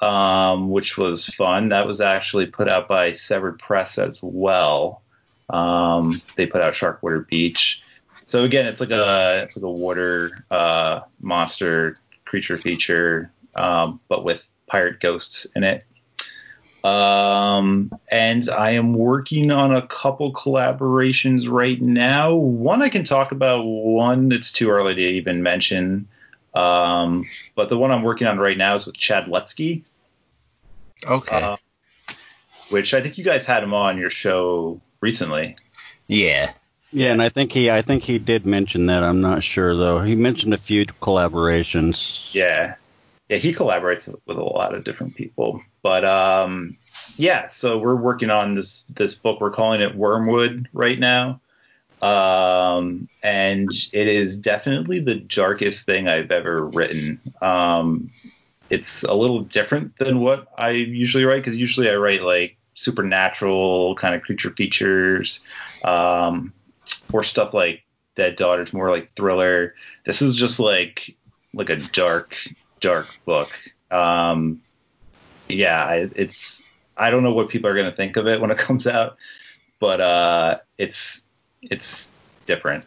um, 0.00 0.70
which 0.70 0.96
was 0.96 1.26
fun. 1.26 1.70
That 1.70 1.86
was 1.86 2.00
actually 2.00 2.46
put 2.46 2.68
out 2.68 2.88
by 2.88 3.12
Severed 3.12 3.58
Press 3.58 3.98
as 3.98 4.20
well. 4.22 5.02
Um, 5.50 6.20
they 6.36 6.46
put 6.46 6.60
out 6.60 6.74
Sharkwater 6.74 7.26
Beach. 7.26 7.82
So 8.26 8.44
again, 8.44 8.66
it's 8.66 8.80
like 8.80 8.90
a 8.90 9.42
it's 9.42 9.56
like 9.56 9.64
a 9.64 9.70
water 9.70 10.44
uh, 10.50 11.00
monster 11.20 11.94
creature 12.24 12.58
feature, 12.58 13.30
um, 13.54 14.00
but 14.08 14.24
with 14.24 14.46
pirate 14.66 15.00
ghosts 15.00 15.46
in 15.54 15.64
it. 15.64 15.84
Um, 16.84 17.90
and 18.12 18.48
I 18.48 18.72
am 18.72 18.94
working 18.94 19.50
on 19.50 19.74
a 19.74 19.86
couple 19.86 20.32
collaborations 20.32 21.50
right 21.50 21.80
now. 21.80 22.34
One 22.34 22.80
I 22.80 22.88
can 22.88 23.02
talk 23.02 23.32
about, 23.32 23.62
one 23.64 24.28
that's 24.28 24.52
too 24.52 24.70
early 24.70 24.94
to 24.94 25.00
even 25.00 25.42
mention. 25.42 26.06
Um, 26.56 27.28
but 27.54 27.68
the 27.68 27.78
one 27.78 27.90
I'm 27.90 28.02
working 28.02 28.26
on 28.26 28.38
right 28.38 28.56
now 28.56 28.74
is 28.74 28.86
with 28.86 28.96
Chad 28.96 29.26
Lutzke. 29.26 29.82
Okay. 31.06 31.42
Uh, 31.42 31.56
which 32.70 32.94
I 32.94 33.00
think 33.00 33.18
you 33.18 33.24
guys 33.24 33.46
had 33.46 33.62
him 33.62 33.74
on 33.74 33.98
your 33.98 34.10
show 34.10 34.80
recently. 35.00 35.56
Yeah. 36.06 36.52
Yeah, 36.92 37.12
and 37.12 37.20
I 37.20 37.28
think 37.28 37.52
he 37.52 37.70
I 37.70 37.82
think 37.82 38.04
he 38.04 38.18
did 38.18 38.46
mention 38.46 38.86
that. 38.86 39.02
I'm 39.02 39.20
not 39.20 39.42
sure 39.42 39.74
though. 39.76 40.00
He 40.00 40.14
mentioned 40.14 40.54
a 40.54 40.58
few 40.58 40.86
collaborations. 40.86 42.32
Yeah 42.32 42.76
yeah, 43.28 43.38
he 43.38 43.52
collaborates 43.52 44.12
with 44.26 44.36
a 44.36 44.42
lot 44.42 44.74
of 44.74 44.84
different 44.84 45.16
people. 45.16 45.60
But 45.82 46.04
um, 46.04 46.76
yeah, 47.16 47.48
so 47.48 47.78
we're 47.78 47.96
working 47.96 48.30
on 48.30 48.54
this 48.54 48.84
this 48.88 49.14
book. 49.14 49.40
We're 49.40 49.50
calling 49.50 49.80
it 49.80 49.96
Wormwood 49.96 50.68
right 50.72 50.98
now, 50.98 51.40
um, 52.02 53.08
and 53.22 53.70
it 53.92 54.08
is 54.08 54.36
definitely 54.36 55.00
the 55.00 55.14
darkest 55.14 55.86
thing 55.86 56.08
I've 56.08 56.30
ever 56.30 56.66
written. 56.66 57.20
Um, 57.40 58.10
it's 58.68 59.02
a 59.04 59.14
little 59.14 59.40
different 59.40 59.96
than 59.98 60.20
what 60.20 60.48
I 60.58 60.70
usually 60.70 61.24
write 61.24 61.42
because 61.42 61.56
usually 61.56 61.88
I 61.88 61.94
write 61.94 62.22
like 62.22 62.56
supernatural 62.74 63.94
kind 63.94 64.14
of 64.14 64.22
creature 64.22 64.50
features, 64.50 65.40
um, 65.84 66.52
or 67.12 67.24
stuff 67.24 67.54
like 67.54 67.82
Dead 68.14 68.36
Daughters, 68.36 68.72
more 68.72 68.90
like 68.90 69.14
thriller. 69.14 69.74
This 70.04 70.22
is 70.22 70.36
just 70.36 70.60
like 70.60 71.16
like 71.54 71.70
a 71.70 71.76
dark 71.76 72.36
dark 72.80 73.06
book. 73.24 73.50
Um, 73.90 74.62
yeah, 75.48 76.06
it's 76.14 76.64
I 76.96 77.10
don't 77.10 77.22
know 77.22 77.32
what 77.32 77.48
people 77.48 77.70
are 77.70 77.74
to 77.74 77.92
think 77.92 78.16
of 78.16 78.26
it 78.26 78.40
when 78.40 78.50
it 78.50 78.58
comes 78.68 78.86
out, 78.86 79.16
but 79.80 80.00
uh, 80.00 80.58
it's 80.78 81.22
it's 81.70 82.08
different. 82.46 82.84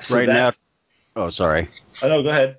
So 0.00 0.16
right 0.16 0.28
now, 0.28 0.52
oh 1.14 1.30
sorry. 1.30 1.68
Oh 2.02 2.08
no, 2.08 2.22
go 2.22 2.30
ahead. 2.30 2.58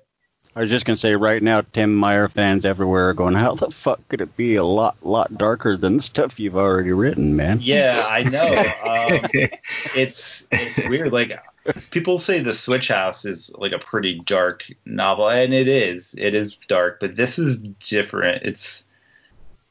I 0.58 0.62
was 0.62 0.70
just 0.70 0.84
gonna 0.84 0.96
say 0.96 1.14
right 1.14 1.40
now, 1.40 1.60
Tim 1.72 1.94
Meyer 1.94 2.28
fans 2.28 2.64
everywhere 2.64 3.10
are 3.10 3.14
going, 3.14 3.34
how 3.34 3.54
the 3.54 3.70
fuck 3.70 4.00
could 4.08 4.20
it 4.20 4.36
be 4.36 4.56
a 4.56 4.64
lot 4.64 4.96
lot 5.02 5.38
darker 5.38 5.76
than 5.76 5.98
the 5.98 6.02
stuff 6.02 6.40
you've 6.40 6.56
already 6.56 6.90
written, 6.90 7.36
man? 7.36 7.60
Yeah, 7.62 8.02
I 8.08 8.24
know. 8.24 8.48
um, 8.84 9.48
it's 9.94 10.48
it's 10.50 10.88
weird. 10.88 11.12
Like 11.12 11.38
people 11.90 12.18
say 12.18 12.40
the 12.40 12.54
Switch 12.54 12.88
House 12.88 13.24
is 13.24 13.54
like 13.56 13.72
a 13.72 13.78
pretty 13.78 14.18
dark 14.20 14.64
novel, 14.84 15.28
and 15.28 15.54
it 15.54 15.68
is. 15.68 16.16
It 16.18 16.34
is 16.34 16.58
dark, 16.66 16.98
but 16.98 17.14
this 17.14 17.38
is 17.38 17.60
different. 17.60 18.42
It's 18.42 18.84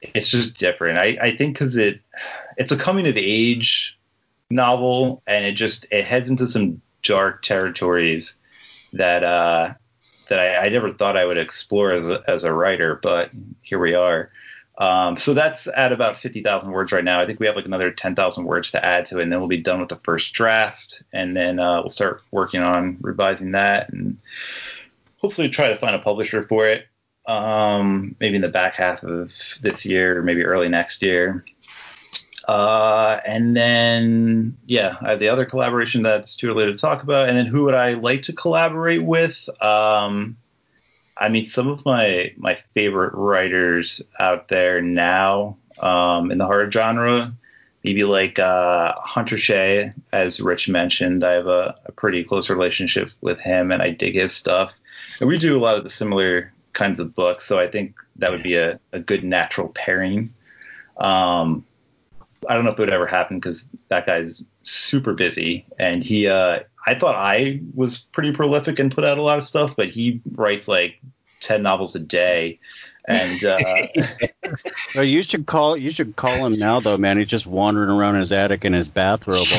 it's 0.02 0.30
just 0.30 0.58
different. 0.58 1.00
I 1.00 1.18
I 1.22 1.36
think 1.36 1.56
because 1.56 1.76
it 1.76 2.02
it's 2.56 2.72
a 2.72 2.78
coming 2.78 3.08
of 3.08 3.18
age 3.18 3.97
novel, 4.50 5.24
and 5.28 5.46
it 5.46 5.54
just 5.54 5.86
it 5.92 6.06
heads 6.06 6.30
into 6.30 6.48
some 6.48 6.82
dark 7.04 7.42
territories 7.42 8.38
that 8.94 9.24
uh 9.24 9.74
that 10.30 10.40
I, 10.40 10.66
I 10.66 10.70
never 10.70 10.94
thought 10.94 11.16
I 11.16 11.26
would 11.26 11.38
explore 11.38 11.92
as 11.92 12.08
a, 12.08 12.22
as 12.28 12.44
a 12.44 12.54
writer, 12.54 13.00
but 13.02 13.32
here 13.62 13.80
we 13.80 13.94
are. 13.94 14.30
Um, 14.78 15.18
so 15.18 15.34
that's 15.34 15.68
at 15.68 15.92
about 15.92 16.20
50,000 16.20 16.72
words 16.72 16.92
right 16.92 17.04
now. 17.04 17.20
I 17.20 17.26
think 17.26 17.40
we 17.40 17.48
have 17.48 17.56
like 17.56 17.66
another 17.66 17.92
10,000 17.92 18.44
words 18.44 18.72
to 18.72 18.86
add 18.86 19.06
to 19.08 19.20
it, 19.20 19.24
and 19.24 19.32
then 19.32 19.40
we'll 19.40 19.48
be 19.48 19.58
done 19.58 19.80
with 19.80 19.90
the 19.90 20.00
first 20.04 20.34
draft, 20.34 21.02
and 21.14 21.36
then 21.36 21.60
uh, 21.60 21.82
we'll 21.82 21.90
start 21.90 22.22
working 22.32 22.62
on 22.62 22.98
revising 23.02 23.52
that, 23.54 23.92
and 23.92 24.18
hopefully 25.18 25.50
try 25.50 25.70
to 25.70 25.80
find 25.80 25.96
a 25.96 26.00
publisher 26.00 26.44
for 26.44 26.68
it. 26.68 26.86
Um, 27.26 28.16
maybe 28.22 28.36
in 28.36 28.42
the 28.42 28.48
back 28.48 28.76
half 28.76 29.04
of 29.04 29.34
this 29.62 29.86
year, 29.86 30.20
or 30.20 30.24
maybe 30.24 30.44
early 30.44 30.70
next 30.70 31.02
year. 31.02 31.44
Uh, 32.48 33.20
and 33.26 33.58
then, 33.58 34.58
yeah, 34.66 34.96
I 35.02 35.12
have 35.12 35.20
the 35.20 35.28
other 35.28 35.46
collaboration 35.46 36.02
that's 36.02 36.36
too 36.36 36.50
early 36.50 36.66
to 36.66 36.78
talk 36.78 37.04
about. 37.04 37.28
And 37.28 37.38
then, 37.38 37.46
who 37.46 37.64
would 37.66 37.74
I 37.74 37.94
like 37.94 38.22
to 38.24 38.34
collaborate 38.34 39.04
with? 39.04 39.50
Um, 39.62 40.38
I 41.18 41.30
mean, 41.30 41.48
some 41.48 41.68
of 41.68 41.86
my 41.86 42.34
my 42.38 42.58
favorite 42.74 43.14
writers 43.14 44.02
out 44.20 44.48
there 44.48 44.82
now 44.82 45.58
um, 45.80 46.32
in 46.32 46.38
the 46.38 46.46
horror 46.46 46.72
genre, 46.72 47.34
maybe 47.84 48.04
like 48.04 48.40
uh, 48.40 48.94
Hunter 48.98 49.38
Shea, 49.38 49.92
as 50.14 50.40
Rich 50.40 50.70
mentioned. 50.70 51.24
I 51.24 51.34
have 51.34 51.48
a, 51.48 51.76
a, 51.86 51.92
pretty 51.92 52.24
close 52.24 52.50
relationship 52.50 53.10
with 53.22 53.40
him, 53.40 53.72
and 53.72 53.82
I 53.82 53.90
dig 53.90 54.16
his 54.16 54.34
stuff. 54.34 54.74
And 55.20 55.28
we 55.28 55.38
do 55.38 55.58
a 55.58 55.60
lot 55.60 55.78
of 55.78 55.84
the 55.84 55.90
similar 55.90 56.54
kinds 56.74 57.00
of 57.00 57.16
books, 57.16 57.46
so 57.46 57.60
I 57.60 57.68
think 57.68 57.96
that 58.18 58.32
would 58.32 58.44
be 58.44 58.56
a, 58.56 58.80
a 58.94 59.00
good 59.00 59.24
natural 59.24 59.70
pairing. 59.70 60.34
Um, 60.98 61.66
I 62.48 62.56
don't 62.56 62.66
know 62.66 62.72
if 62.72 62.80
it 62.80 62.82
would 62.82 62.90
ever 62.90 63.08
happen 63.08 63.38
because 63.38 63.66
that 63.90 64.06
guy's 64.06 64.44
super 64.64 65.14
busy, 65.14 65.66
and 65.80 66.04
he 66.04 66.28
uh, 66.28 66.60
I 66.86 66.96
thought 66.96 67.16
I 67.16 67.62
was 67.76 67.98
pretty 67.98 68.32
prolific 68.32 68.80
and 68.80 68.94
put 68.94 69.04
out 69.04 69.18
a 69.18 69.22
lot 69.22 69.38
of 69.38 69.44
stuff, 69.44 69.76
but 69.76 69.90
he 69.90 70.22
writes 70.34 70.68
like 70.68 71.02
ten 71.40 71.64
novels 71.64 71.96
a 71.96 72.00
day. 72.00 72.60
And 73.10 73.44
uh, 73.46 73.58
well, 74.96 75.04
you 75.04 75.24
should 75.24 75.46
call 75.46 75.78
you 75.78 75.92
should 75.92 76.16
call 76.18 76.46
him 76.46 76.54
now 76.54 76.80
though, 76.80 76.98
man. 76.98 77.18
He's 77.18 77.28
just 77.28 77.48
wandering 77.48 77.90
around 77.90 78.16
in 78.16 78.22
his 78.22 78.32
attic 78.32 78.66
in 78.66 78.74
his 78.74 78.88
bathrobe. 78.88 79.48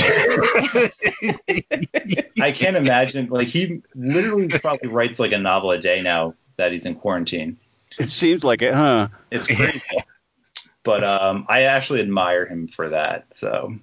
I 2.41 2.53
can't 2.53 2.77
imagine 2.77 3.29
like 3.29 3.49
he 3.49 3.83
literally 3.95 4.49
probably 4.49 4.91
writes 4.91 5.19
like 5.19 5.33
a 5.33 5.39
novel 5.39 5.71
a 5.71 5.79
day 5.79 6.01
now 6.03 6.35
that 6.57 6.73
he's 6.73 6.85
in 6.85 6.95
quarantine. 6.95 7.57
It 7.99 8.11
seems 8.11 8.45
like 8.45 8.61
it, 8.63 8.75
huh? 8.75 9.09
It's 9.31 9.47
crazy. 9.47 9.97
But 10.89 11.05
um, 11.05 11.45
I 11.51 11.65
actually 11.65 12.01
admire 12.01 12.47
him 12.47 12.67
for 12.67 12.89
that. 12.89 13.27
So 13.35 13.75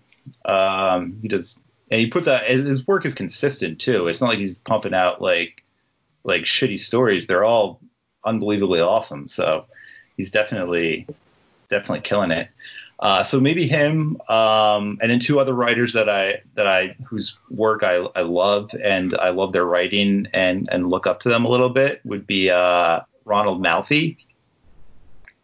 um, 0.44 1.20
he 1.22 1.28
does 1.28 1.60
and 1.92 2.02
he 2.02 2.08
puts 2.08 2.28
out 2.28 2.46
his 2.46 2.88
work 2.88 3.06
is 3.06 3.14
consistent 3.14 3.80
too. 3.80 4.08
It's 4.08 4.22
not 4.22 4.30
like 4.30 4.40
he's 4.40 4.56
pumping 4.56 4.96
out 4.96 5.22
like 5.22 5.64
like 6.24 6.46
shitty 6.46 6.80
stories. 6.80 7.28
They're 7.28 7.44
all 7.44 7.80
unbelievably 8.24 8.80
awesome. 8.80 9.28
So 9.28 9.68
he's 10.18 10.32
definitely 10.32 11.06
definitely 11.70 12.02
killing 12.02 12.32
it. 12.32 12.48
Uh, 13.00 13.24
so 13.24 13.40
maybe 13.40 13.68
him, 13.68 14.20
um, 14.28 14.98
and 15.00 15.12
then 15.12 15.20
two 15.20 15.40
other 15.40 15.54
writers 15.54 15.94
that 15.94 16.10
I 16.10 16.42
that 16.56 16.66
I 16.66 16.96
whose 17.06 17.38
work 17.52 17.84
I, 17.84 17.98
I 18.16 18.22
love 18.22 18.72
and 18.84 19.14
I 19.14 19.30
love 19.30 19.54
their 19.54 19.66
writing 19.66 20.28
and 20.34 20.68
and 20.72 20.90
look 20.90 21.06
up 21.06 21.20
to 21.20 21.30
them 21.30 21.46
a 21.46 21.50
little 21.50 21.70
bit 21.70 22.02
would 22.04 22.26
be 22.26 22.50
uh, 22.50 23.02
Ronald 23.26 23.62
Malfi 23.62 24.25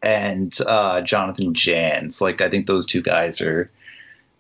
and 0.01 0.57
uh, 0.65 1.01
Jonathan 1.01 1.53
Janz. 1.53 2.21
Like 2.21 2.41
I 2.41 2.49
think 2.49 2.67
those 2.67 2.85
two 2.85 3.01
guys 3.01 3.41
are 3.41 3.67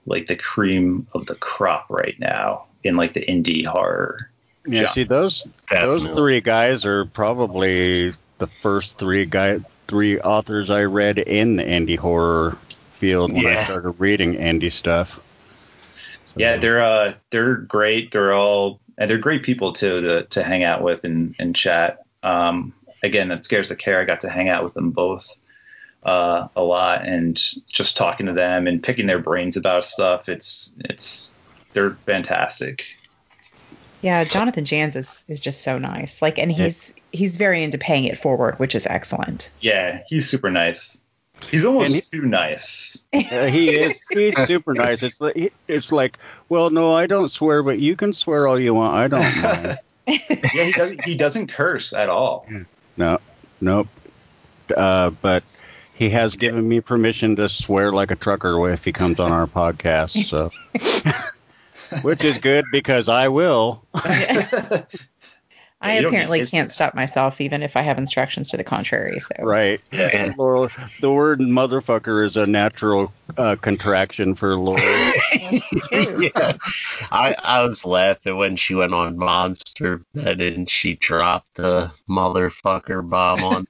like 0.05 0.25
the 0.25 0.35
cream 0.35 1.07
of 1.13 1.25
the 1.27 1.35
crop 1.35 1.85
right 1.89 2.19
now 2.19 2.65
in 2.83 2.95
like 2.95 3.13
the 3.13 3.25
indie 3.25 3.65
horror. 3.65 4.29
Yeah, 4.65 4.81
genre. 4.81 4.93
see 4.93 5.03
those 5.03 5.47
Definitely. 5.69 6.07
those 6.07 6.15
three 6.15 6.41
guys 6.41 6.85
are 6.85 7.05
probably 7.05 8.13
the 8.37 8.47
first 8.61 8.97
three 8.97 9.25
guys 9.25 9.61
three 9.87 10.19
authors 10.19 10.69
I 10.69 10.83
read 10.83 11.19
in 11.19 11.57
the 11.57 11.63
indie 11.63 11.97
horror 11.97 12.57
field 12.97 13.33
when 13.33 13.45
I 13.47 13.63
started 13.63 13.91
reading 13.99 14.35
indie 14.35 14.71
stuff. 14.71 15.19
Yeah, 16.35 16.57
they're 16.57 16.81
uh 16.81 17.13
they're 17.29 17.55
great. 17.55 18.11
They're 18.11 18.33
all 18.33 18.79
and 18.97 19.09
they're 19.09 19.17
great 19.17 19.43
people 19.43 19.73
too 19.73 20.01
to 20.01 20.23
to 20.23 20.43
hang 20.43 20.63
out 20.63 20.81
with 20.81 21.03
and, 21.03 21.35
and 21.39 21.55
chat. 21.55 21.99
Um, 22.23 22.73
again, 23.03 23.31
it 23.31 23.43
Scares 23.43 23.69
That 23.69 23.79
Care. 23.79 23.99
I 23.99 24.05
got 24.05 24.21
to 24.21 24.29
hang 24.29 24.49
out 24.49 24.63
with 24.63 24.73
them 24.75 24.91
both 24.91 25.27
uh, 26.03 26.47
a 26.55 26.61
lot 26.61 27.05
and 27.05 27.39
just 27.67 27.97
talking 27.97 28.25
to 28.27 28.33
them 28.33 28.67
and 28.67 28.81
picking 28.81 29.05
their 29.07 29.19
brains 29.19 29.57
about 29.57 29.85
stuff. 29.85 30.29
It's 30.29 30.73
it's 30.79 31.31
they're 31.73 31.91
fantastic. 32.05 32.85
Yeah, 34.01 34.23
Jonathan 34.23 34.65
Janz 34.65 34.95
is, 34.95 35.23
is 35.27 35.39
just 35.39 35.61
so 35.61 35.77
nice. 35.77 36.21
Like, 36.23 36.39
and 36.39 36.51
he's 36.51 36.93
he's 37.11 37.37
very 37.37 37.63
into 37.63 37.77
paying 37.77 38.05
it 38.05 38.17
forward, 38.17 38.57
which 38.57 38.73
is 38.73 38.87
excellent. 38.87 39.51
Yeah, 39.59 40.01
he's 40.07 40.27
super 40.27 40.49
nice. 40.49 40.99
He's 41.49 41.65
almost 41.65 41.87
And 41.87 41.95
he- 41.95 42.01
too 42.19 42.25
nice. 42.25 43.03
Uh, 43.13 43.45
he 43.47 43.69
is 43.69 44.03
he's 44.11 44.35
super 44.47 44.73
nice. 44.73 45.03
It's 45.03 45.19
like, 45.21 45.53
it's 45.67 45.91
like, 45.91 46.17
well, 46.49 46.69
no, 46.69 46.93
I 46.93 47.07
don't 47.07 47.29
swear, 47.31 47.61
but 47.63 47.79
you 47.79 47.95
can 47.95 48.13
swear 48.13 48.47
all 48.47 48.59
you 48.59 48.73
want. 48.73 48.95
I 48.95 49.07
don't 49.07 49.41
mind. 49.41 49.79
Yeah, 50.07 50.63
he 50.65 50.71
doesn't 50.71 51.05
he 51.05 51.15
doesn't 51.15 51.47
curse 51.51 51.93
at 51.93 52.09
all. 52.09 52.47
no, 52.97 53.19
nope. 53.61 53.87
Uh, 54.75 55.11
but 55.11 55.43
he 56.01 56.09
has 56.09 56.35
given 56.35 56.67
me 56.67 56.81
permission 56.81 57.35
to 57.35 57.47
swear 57.47 57.91
like 57.91 58.09
a 58.09 58.15
trucker 58.15 58.71
if 58.71 58.83
he 58.83 58.91
comes 58.91 59.19
on 59.19 59.31
our 59.31 59.45
podcast. 59.45 60.25
So, 60.25 60.49
which 62.01 62.23
is 62.23 62.39
good 62.39 62.65
because 62.71 63.07
I 63.07 63.27
will. 63.27 63.85
I 63.93 64.87
Yeah, 65.83 66.07
apparently 66.07 66.43
can't 66.47 66.71
stop 66.71 66.95
myself 66.95 67.39
even 67.39 67.61
if 67.61 67.77
I 67.77 67.83
have 67.83 67.99
instructions 67.99 68.49
to 68.49 68.57
the 68.57 68.63
contrary. 68.63 69.19
So 69.19 69.35
Right. 69.43 69.79
Yeah. 69.91 70.33
Laurel, 70.39 70.69
the 70.99 71.11
word 71.11 71.39
motherfucker 71.39 72.25
is 72.25 72.35
a 72.35 72.47
natural 72.47 73.13
uh, 73.37 73.55
contraction 73.57 74.33
for 74.33 74.55
Laurel. 74.55 74.81
yeah. 75.91 76.53
I, 77.11 77.35
I 77.43 77.61
was 77.67 77.85
laughing 77.85 78.37
when 78.37 78.55
she 78.55 78.73
went 78.73 78.95
on 78.95 79.19
Monster 79.19 80.03
Bed 80.15 80.41
and 80.41 80.67
she 80.67 80.95
dropped 80.95 81.57
the 81.57 81.91
motherfucker 82.09 83.07
bomb 83.07 83.43
on. 83.43 83.67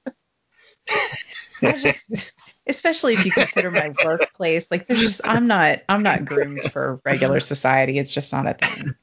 I 1.62 1.78
just, 1.78 2.34
especially 2.66 3.14
if 3.14 3.24
you 3.24 3.32
consider 3.32 3.70
my 3.70 3.92
workplace, 4.04 4.70
like 4.70 4.86
there's 4.86 5.00
just 5.00 5.20
I'm 5.24 5.46
not 5.46 5.80
I'm 5.88 6.02
not 6.02 6.24
groomed 6.24 6.72
for 6.72 7.00
regular 7.04 7.40
society. 7.40 7.98
It's 7.98 8.12
just 8.12 8.32
not 8.32 8.46
a 8.46 8.54
thing. 8.54 8.94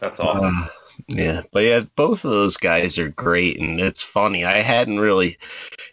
That's 0.00 0.20
awesome. 0.20 0.54
Uh, 0.56 0.68
yeah, 1.08 1.42
but 1.52 1.64
yeah, 1.64 1.80
both 1.96 2.24
of 2.24 2.30
those 2.30 2.56
guys 2.56 2.98
are 2.98 3.08
great, 3.08 3.60
and 3.60 3.80
it's 3.80 4.02
funny. 4.02 4.44
I 4.44 4.60
hadn't 4.60 5.00
really. 5.00 5.38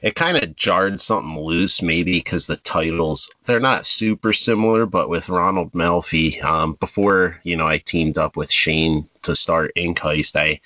It 0.02 0.16
kind 0.16 0.38
of 0.38 0.56
jarred 0.56 1.02
something 1.02 1.42
loose, 1.42 1.82
maybe 1.82 2.14
because 2.14 2.46
the 2.46 2.56
titles 2.56 3.32
they're 3.46 3.60
not 3.60 3.86
super 3.86 4.34
similar, 4.34 4.86
but 4.86 5.10
with 5.10 5.30
Ronald 5.30 5.74
Malfi, 5.76 6.40
um, 6.42 6.74
before 6.74 7.40
you 7.44 7.56
know 7.56 7.68
I 7.68 7.78
teamed 7.80 8.18
up 8.18 8.38
with 8.38 8.52
Shane 8.52 9.10
to 9.24 9.36
start 9.36 9.76
Inkheist. 9.76 10.36
I 10.36 10.62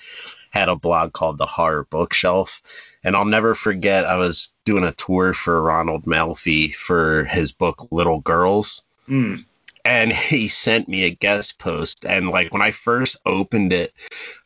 had 0.50 0.68
a 0.68 0.76
blog 0.76 1.12
called 1.12 1.38
The 1.38 1.46
Horror 1.46 1.84
Bookshelf, 1.84 2.62
and 3.04 3.14
I'll 3.14 3.24
never 3.24 3.54
forget. 3.54 4.06
I 4.06 4.16
was 4.16 4.52
doing 4.64 4.82
a 4.84 4.92
tour 4.92 5.32
for 5.34 5.60
Ronald 5.62 6.06
Malfi 6.06 6.68
for 6.70 7.24
his 7.24 7.52
book 7.52 7.92
Little 7.92 8.20
Girls 8.20 8.82
Mm. 9.08 9.44
and 9.84 10.10
he 10.10 10.48
sent 10.48 10.88
me 10.88 11.04
a 11.04 11.10
guest 11.10 11.58
post 11.58 12.06
and 12.06 12.30
like 12.30 12.50
when 12.54 12.62
i 12.62 12.70
first 12.70 13.18
opened 13.26 13.70
it 13.74 13.92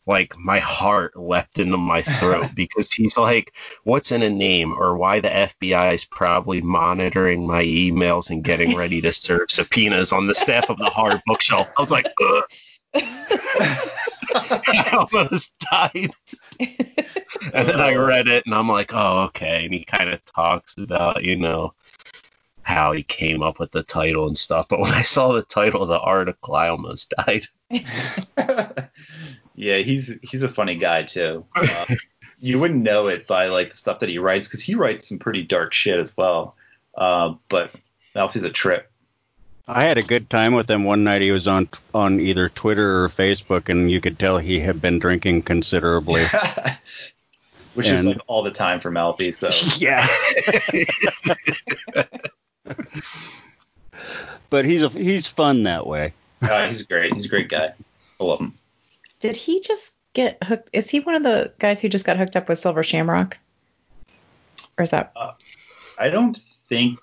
like 0.04 0.36
my 0.36 0.58
heart 0.58 1.14
leapt 1.16 1.60
into 1.60 1.76
my 1.76 2.02
throat 2.02 2.46
because 2.56 2.90
he's 2.90 3.16
like 3.16 3.52
what's 3.84 4.10
in 4.10 4.22
a 4.22 4.30
name 4.30 4.72
or 4.72 4.96
why 4.96 5.20
the 5.20 5.28
fbi 5.28 5.92
is 5.94 6.04
probably 6.04 6.60
monitoring 6.60 7.46
my 7.46 7.62
emails 7.62 8.30
and 8.30 8.42
getting 8.42 8.74
ready 8.74 9.00
to 9.00 9.12
serve 9.12 9.48
subpoenas 9.48 10.10
on 10.10 10.26
the 10.26 10.34
staff 10.34 10.70
of 10.70 10.78
the 10.78 10.90
horror 10.90 11.22
bookshelf 11.24 11.68
i 11.78 11.80
was 11.80 11.92
like 11.92 12.06
Ugh. 12.20 12.42
I 12.94 14.88
almost 14.92 15.52
died 15.70 16.10
and 16.58 17.68
then 17.68 17.80
i 17.80 17.94
read 17.94 18.28
it 18.28 18.44
and 18.46 18.54
i'm 18.54 18.68
like 18.68 18.90
oh 18.94 19.24
okay 19.24 19.64
and 19.64 19.74
he 19.74 19.84
kind 19.84 20.10
of 20.10 20.24
talks 20.24 20.76
about 20.78 21.24
you 21.24 21.36
know 21.36 21.74
how 22.68 22.92
he 22.92 23.02
came 23.02 23.42
up 23.42 23.58
with 23.58 23.72
the 23.72 23.82
title 23.82 24.26
and 24.26 24.36
stuff. 24.36 24.68
But 24.68 24.78
when 24.80 24.92
I 24.92 25.00
saw 25.00 25.32
the 25.32 25.42
title 25.42 25.82
of 25.82 25.88
the 25.88 25.98
article, 25.98 26.54
I 26.54 26.68
almost 26.68 27.14
died. 27.16 27.46
yeah, 29.54 29.78
he's 29.78 30.12
he's 30.22 30.42
a 30.42 30.52
funny 30.52 30.74
guy 30.76 31.04
too. 31.04 31.46
Uh, 31.56 31.86
you 32.40 32.58
wouldn't 32.58 32.82
know 32.82 33.06
it 33.06 33.26
by 33.26 33.46
like 33.46 33.70
the 33.70 33.76
stuff 33.76 34.00
that 34.00 34.10
he 34.10 34.18
writes 34.18 34.48
because 34.48 34.62
he 34.62 34.74
writes 34.74 35.08
some 35.08 35.18
pretty 35.18 35.42
dark 35.42 35.72
shit 35.72 35.98
as 35.98 36.14
well. 36.14 36.56
Uh, 36.94 37.34
but 37.48 37.72
Alfie's 38.14 38.44
a 38.44 38.50
trip. 38.50 38.92
I 39.70 39.84
had 39.84 39.98
a 39.98 40.02
good 40.02 40.30
time 40.30 40.54
with 40.54 40.70
him 40.70 40.84
one 40.84 41.04
night. 41.04 41.20
He 41.20 41.30
was 41.30 41.46
on 41.46 41.68
on 41.92 42.20
either 42.20 42.48
Twitter 42.48 43.04
or 43.04 43.10
Facebook, 43.10 43.68
and 43.68 43.90
you 43.90 44.00
could 44.00 44.18
tell 44.18 44.38
he 44.38 44.60
had 44.60 44.80
been 44.80 44.98
drinking 44.98 45.42
considerably. 45.42 46.24
Which 47.74 47.88
is 47.88 48.06
like 48.06 48.18
all 48.26 48.42
the 48.42 48.50
time 48.50 48.80
for 48.80 48.90
Malfi. 48.90 49.30
So 49.30 49.50
yeah. 49.76 50.04
but 54.50 54.64
he's 54.64 54.82
a, 54.82 54.88
he's 54.88 55.26
fun 55.26 55.64
that 55.64 55.86
way. 55.86 56.14
uh, 56.42 56.66
he's 56.66 56.82
great. 56.82 57.12
He's 57.12 57.26
a 57.26 57.28
great 57.28 57.50
guy. 57.50 57.74
I 58.20 58.24
love 58.24 58.40
him. 58.40 58.54
Did 59.20 59.36
he 59.36 59.60
just 59.60 59.94
get 60.14 60.42
hooked? 60.42 60.70
Is 60.72 60.88
he 60.88 61.00
one 61.00 61.14
of 61.14 61.22
the 61.22 61.52
guys 61.58 61.82
who 61.82 61.90
just 61.90 62.06
got 62.06 62.16
hooked 62.16 62.36
up 62.36 62.48
with 62.48 62.58
Silver 62.58 62.82
Shamrock? 62.82 63.36
Or 64.78 64.82
is 64.82 64.90
that 64.90 65.12
I 65.98 66.08
don't 66.08 66.38
think 66.68 66.98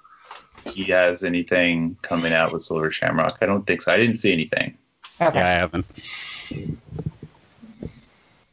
he 0.66 0.84
has 0.92 1.24
anything 1.24 1.98
coming 2.02 2.34
out 2.34 2.52
with 2.52 2.64
Silver 2.64 2.92
Shamrock. 2.92 3.38
I 3.42 3.46
don't 3.46 3.66
think 3.66 3.82
so. 3.82 3.92
I 3.92 3.98
didn't 3.98 4.16
see 4.16 4.34
anything. 4.34 4.78
okay? 5.22 5.40
Yeah, 5.40 5.48
I 5.48 5.54
haven't. 5.54 5.86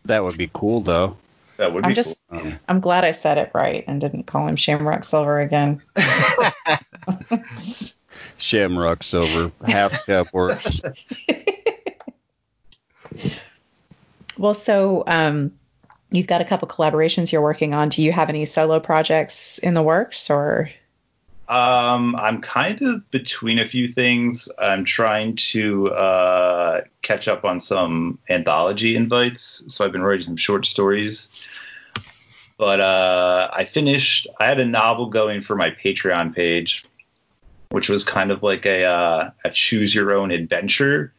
That 0.04 0.24
would 0.24 0.36
be 0.36 0.50
cool 0.52 0.80
though. 0.80 1.16
That 1.58 1.72
would 1.72 1.84
I'm 1.84 1.90
be 1.90 1.94
just 1.94 2.20
Um, 2.30 2.58
I'm 2.68 2.80
glad 2.80 3.04
I 3.04 3.12
said 3.12 3.38
it 3.38 3.50
right 3.54 3.84
and 3.86 4.00
didn't 4.00 4.24
call 4.24 4.48
him 4.48 4.56
Shamrock 4.56 5.04
Silver 5.04 5.40
again. 5.40 5.82
Shamrock 8.36 9.02
Silver, 9.02 9.52
half 9.64 10.00
step 10.02 10.32
worse. 10.32 10.80
Well, 14.38 14.54
so 14.54 15.04
um, 15.06 15.52
you've 16.10 16.26
got 16.26 16.40
a 16.40 16.44
couple 16.44 16.66
collaborations 16.68 17.30
you're 17.32 17.42
working 17.42 17.74
on. 17.74 17.90
Do 17.90 18.02
you 18.02 18.12
have 18.12 18.28
any 18.28 18.44
solo 18.44 18.80
projects 18.80 19.58
in 19.58 19.74
the 19.74 19.82
works, 19.82 20.30
or 20.30 20.68
cool. 20.68 20.81
Um, 21.52 22.16
I'm 22.16 22.40
kind 22.40 22.80
of 22.80 23.10
between 23.10 23.58
a 23.58 23.66
few 23.66 23.86
things. 23.86 24.48
I'm 24.58 24.86
trying 24.86 25.36
to 25.36 25.90
uh, 25.90 26.80
catch 27.02 27.28
up 27.28 27.44
on 27.44 27.60
some 27.60 28.18
anthology 28.30 28.96
invites. 28.96 29.62
So 29.68 29.84
I've 29.84 29.92
been 29.92 30.02
writing 30.02 30.22
some 30.22 30.38
short 30.38 30.64
stories. 30.64 31.28
But 32.56 32.80
uh, 32.80 33.50
I 33.52 33.66
finished. 33.66 34.26
I 34.40 34.46
had 34.46 34.60
a 34.60 34.64
novel 34.64 35.10
going 35.10 35.42
for 35.42 35.54
my 35.54 35.68
Patreon 35.72 36.34
page, 36.34 36.84
which 37.68 37.90
was 37.90 38.02
kind 38.02 38.30
of 38.30 38.42
like 38.42 38.64
a 38.64 38.84
uh, 38.84 39.30
a 39.44 39.50
choose 39.50 39.94
your 39.94 40.12
own 40.12 40.30
adventure 40.30 41.12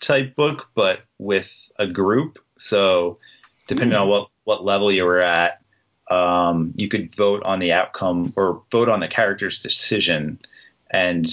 type 0.00 0.36
book, 0.36 0.68
but 0.74 1.00
with 1.16 1.50
a 1.78 1.86
group. 1.86 2.38
So 2.58 3.20
depending 3.68 3.96
on 3.96 4.06
what 4.06 4.28
what 4.44 4.66
level 4.66 4.92
you 4.92 5.06
were 5.06 5.22
at, 5.22 5.62
um, 6.10 6.72
you 6.76 6.88
could 6.88 7.14
vote 7.14 7.42
on 7.44 7.58
the 7.58 7.72
outcome 7.72 8.32
or 8.36 8.62
vote 8.70 8.88
on 8.88 9.00
the 9.00 9.08
character's 9.08 9.60
decision, 9.60 10.38
and 10.90 11.28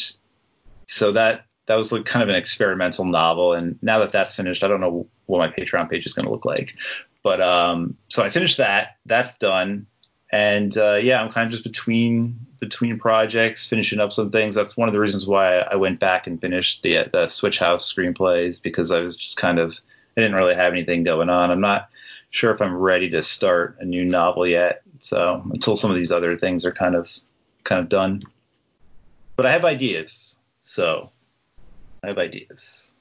so 0.87 1.11
that 1.13 1.45
that 1.65 1.75
was 1.75 1.91
like 1.91 2.05
kind 2.05 2.23
of 2.23 2.29
an 2.29 2.35
experimental 2.35 3.05
novel. 3.05 3.53
And 3.53 3.81
now 3.81 3.99
that 3.99 4.11
that's 4.11 4.35
finished, 4.35 4.63
I 4.63 4.67
don't 4.67 4.81
know 4.81 5.07
what 5.25 5.39
my 5.39 5.47
Patreon 5.47 5.89
page 5.89 6.05
is 6.05 6.13
going 6.13 6.25
to 6.25 6.31
look 6.31 6.45
like, 6.45 6.75
but 7.23 7.41
um, 7.41 7.97
so 8.09 8.23
I 8.23 8.29
finished 8.29 8.57
that. 8.57 8.97
That's 9.05 9.37
done, 9.37 9.87
and 10.31 10.77
uh, 10.77 10.95
yeah, 10.95 11.21
I'm 11.21 11.31
kind 11.31 11.45
of 11.45 11.51
just 11.51 11.63
between 11.63 12.39
between 12.59 12.99
projects, 12.99 13.67
finishing 13.67 13.99
up 13.99 14.11
some 14.11 14.31
things. 14.31 14.55
That's 14.55 14.75
one 14.75 14.89
of 14.89 14.93
the 14.93 14.99
reasons 14.99 15.27
why 15.27 15.59
I 15.59 15.75
went 15.75 15.99
back 15.99 16.27
and 16.27 16.39
finished 16.39 16.83
the 16.83 17.09
the 17.11 17.29
Switch 17.29 17.59
House 17.59 17.91
screenplays 17.91 18.61
because 18.61 18.91
I 18.91 18.99
was 18.99 19.15
just 19.15 19.37
kind 19.37 19.59
of 19.59 19.79
I 20.17 20.21
didn't 20.21 20.35
really 20.35 20.55
have 20.55 20.73
anything 20.73 21.03
going 21.03 21.29
on. 21.29 21.51
I'm 21.51 21.61
not 21.61 21.89
sure 22.35 22.53
if 22.53 22.61
I'm 22.61 22.75
ready 22.75 23.09
to 23.11 23.23
start 23.23 23.77
a 23.79 23.85
new 23.85 24.03
novel 24.03 24.45
yet. 24.45 24.81
So 24.99 25.41
until 25.53 25.75
some 25.77 25.89
of 25.89 25.95
these 25.95 26.11
other 26.11 26.37
things 26.37 26.65
are 26.65 26.71
kind 26.73 26.93
of 26.95 27.09
kind 27.63 27.79
of 27.81 27.87
done, 27.89 28.23
but 29.37 29.45
I 29.45 29.51
have 29.51 29.63
ideas. 29.63 30.37
So 30.61 31.11
I 32.03 32.07
have 32.07 32.17
ideas. 32.17 32.93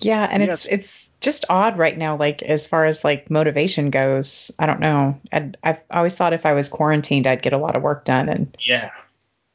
yeah? 0.00 0.26
And 0.30 0.42
Yes. 0.42 0.64
it's 0.64 0.66
it's 0.66 1.10
just 1.20 1.44
odd 1.50 1.76
right 1.76 1.96
now, 1.96 2.16
like 2.16 2.42
as 2.42 2.66
far 2.66 2.86
as 2.86 3.04
like 3.04 3.30
motivation 3.30 3.90
goes. 3.90 4.50
I 4.58 4.64
don't 4.66 4.80
know. 4.80 5.20
I'd, 5.30 5.58
I've 5.62 5.80
always 5.90 6.16
thought 6.16 6.32
if 6.32 6.46
I 6.46 6.52
was 6.54 6.68
quarantined, 6.70 7.26
I'd 7.26 7.42
get 7.42 7.52
a 7.52 7.58
lot 7.58 7.76
of 7.76 7.82
work 7.82 8.04
done, 8.04 8.28
and 8.30 8.56
Yeah. 8.60 8.90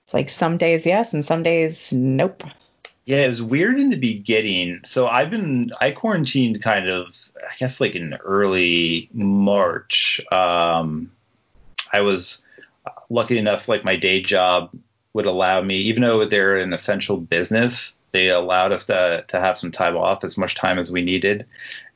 it's 0.05 0.13
like 0.13 0.29
some 0.29 0.57
days 0.57 0.85
yes, 0.85 1.13
and 1.13 1.25
some 1.25 1.41
days 1.41 1.91
nope. 1.93 2.43
Yeah, 3.05 3.25
it 3.25 3.29
was 3.29 3.41
weird 3.41 3.79
in 3.79 3.89
the 3.89 3.97
beginning. 3.97 4.79
So 4.83 5.07
I've 5.07 5.29
been 5.29 5.71
I 5.81 5.91
quarantined 5.91 6.61
kind 6.61 6.89
of 6.89 7.07
I 7.37 7.55
guess 7.57 7.81
like 7.81 7.95
in 7.95 8.13
early 8.15 9.09
March. 9.13 10.21
Um 10.31 11.11
I 11.91 12.01
was 12.01 12.43
lucky 13.09 13.37
enough, 13.37 13.67
like 13.67 13.83
my 13.83 13.95
day 13.95 14.21
job 14.21 14.73
would 15.13 15.25
allow 15.25 15.61
me, 15.61 15.77
even 15.77 16.01
though 16.01 16.25
they're 16.25 16.57
an 16.57 16.73
essential 16.73 17.17
business, 17.17 17.97
they 18.11 18.29
allowed 18.29 18.71
us 18.71 18.85
to 18.85 19.25
to 19.27 19.39
have 19.39 19.57
some 19.57 19.71
time 19.71 19.97
off, 19.97 20.23
as 20.23 20.37
much 20.37 20.55
time 20.55 20.79
as 20.79 20.89
we 20.89 21.01
needed, 21.01 21.45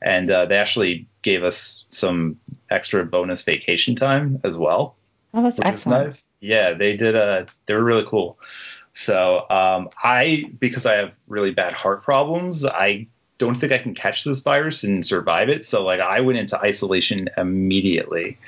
and 0.02 0.30
uh, 0.30 0.44
they 0.46 0.56
actually 0.56 1.06
gave 1.22 1.42
us 1.42 1.84
some 1.90 2.38
extra 2.70 3.04
bonus 3.04 3.44
vacation 3.44 3.96
time 3.96 4.40
as 4.44 4.56
well. 4.56 4.96
Oh, 5.34 5.42
that's 5.42 5.60
excellent. 5.60 6.06
Nice. 6.06 6.24
Yeah, 6.40 6.74
they 6.74 6.96
did. 6.96 7.16
Uh, 7.16 7.44
they 7.66 7.74
were 7.74 7.84
really 7.84 8.06
cool. 8.06 8.38
So 8.98 9.46
um, 9.48 9.90
I, 10.02 10.50
because 10.58 10.84
I 10.84 10.94
have 10.94 11.14
really 11.28 11.52
bad 11.52 11.72
heart 11.72 12.02
problems, 12.02 12.66
I 12.66 13.06
don't 13.38 13.60
think 13.60 13.72
I 13.72 13.78
can 13.78 13.94
catch 13.94 14.24
this 14.24 14.40
virus 14.40 14.82
and 14.82 15.06
survive 15.06 15.48
it. 15.48 15.64
So 15.64 15.84
like 15.84 16.00
I 16.00 16.20
went 16.20 16.36
into 16.36 16.58
isolation 16.58 17.28
immediately, 17.36 18.38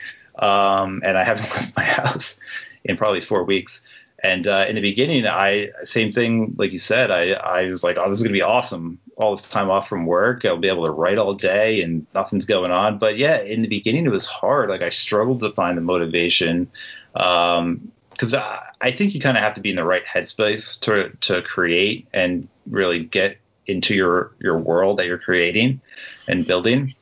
um, 0.40 1.02
and 1.04 1.16
I 1.16 1.22
haven't 1.22 1.48
left 1.54 1.76
my 1.76 1.84
house 1.84 2.40
in 2.84 2.96
probably 2.96 3.20
four 3.20 3.44
weeks. 3.44 3.80
And 4.24 4.48
uh, 4.48 4.66
in 4.68 4.74
the 4.74 4.80
beginning, 4.80 5.24
I 5.24 5.68
same 5.84 6.10
thing 6.10 6.56
like 6.58 6.72
you 6.72 6.78
said. 6.78 7.12
I 7.12 7.30
I 7.30 7.68
was 7.68 7.84
like, 7.84 7.96
oh, 7.96 8.08
this 8.08 8.18
is 8.18 8.24
gonna 8.24 8.32
be 8.32 8.42
awesome. 8.42 8.98
All 9.16 9.36
this 9.36 9.48
time 9.48 9.70
off 9.70 9.88
from 9.88 10.04
work, 10.04 10.44
I'll 10.44 10.58
be 10.58 10.68
able 10.68 10.84
to 10.84 10.90
write 10.90 11.16
all 11.16 11.34
day 11.34 11.80
and 11.80 12.04
nothing's 12.12 12.44
going 12.44 12.72
on. 12.72 12.98
But 12.98 13.18
yeah, 13.18 13.40
in 13.40 13.62
the 13.62 13.68
beginning, 13.68 14.04
it 14.04 14.10
was 14.10 14.26
hard. 14.26 14.68
Like 14.68 14.82
I 14.82 14.90
struggled 14.90 15.38
to 15.40 15.50
find 15.50 15.78
the 15.78 15.82
motivation. 15.82 16.68
Um, 17.14 17.92
because 18.20 18.34
I, 18.34 18.70
I 18.82 18.92
think 18.92 19.14
you 19.14 19.20
kind 19.20 19.38
of 19.38 19.42
have 19.42 19.54
to 19.54 19.62
be 19.62 19.70
in 19.70 19.76
the 19.76 19.84
right 19.84 20.04
headspace 20.04 20.78
to 20.80 21.16
to 21.28 21.40
create 21.40 22.06
and 22.12 22.48
really 22.68 23.02
get 23.02 23.38
into 23.66 23.94
your 23.94 24.32
your 24.38 24.58
world 24.58 24.98
that 24.98 25.06
you're 25.06 25.18
creating 25.18 25.80
and 26.28 26.46
building. 26.46 26.94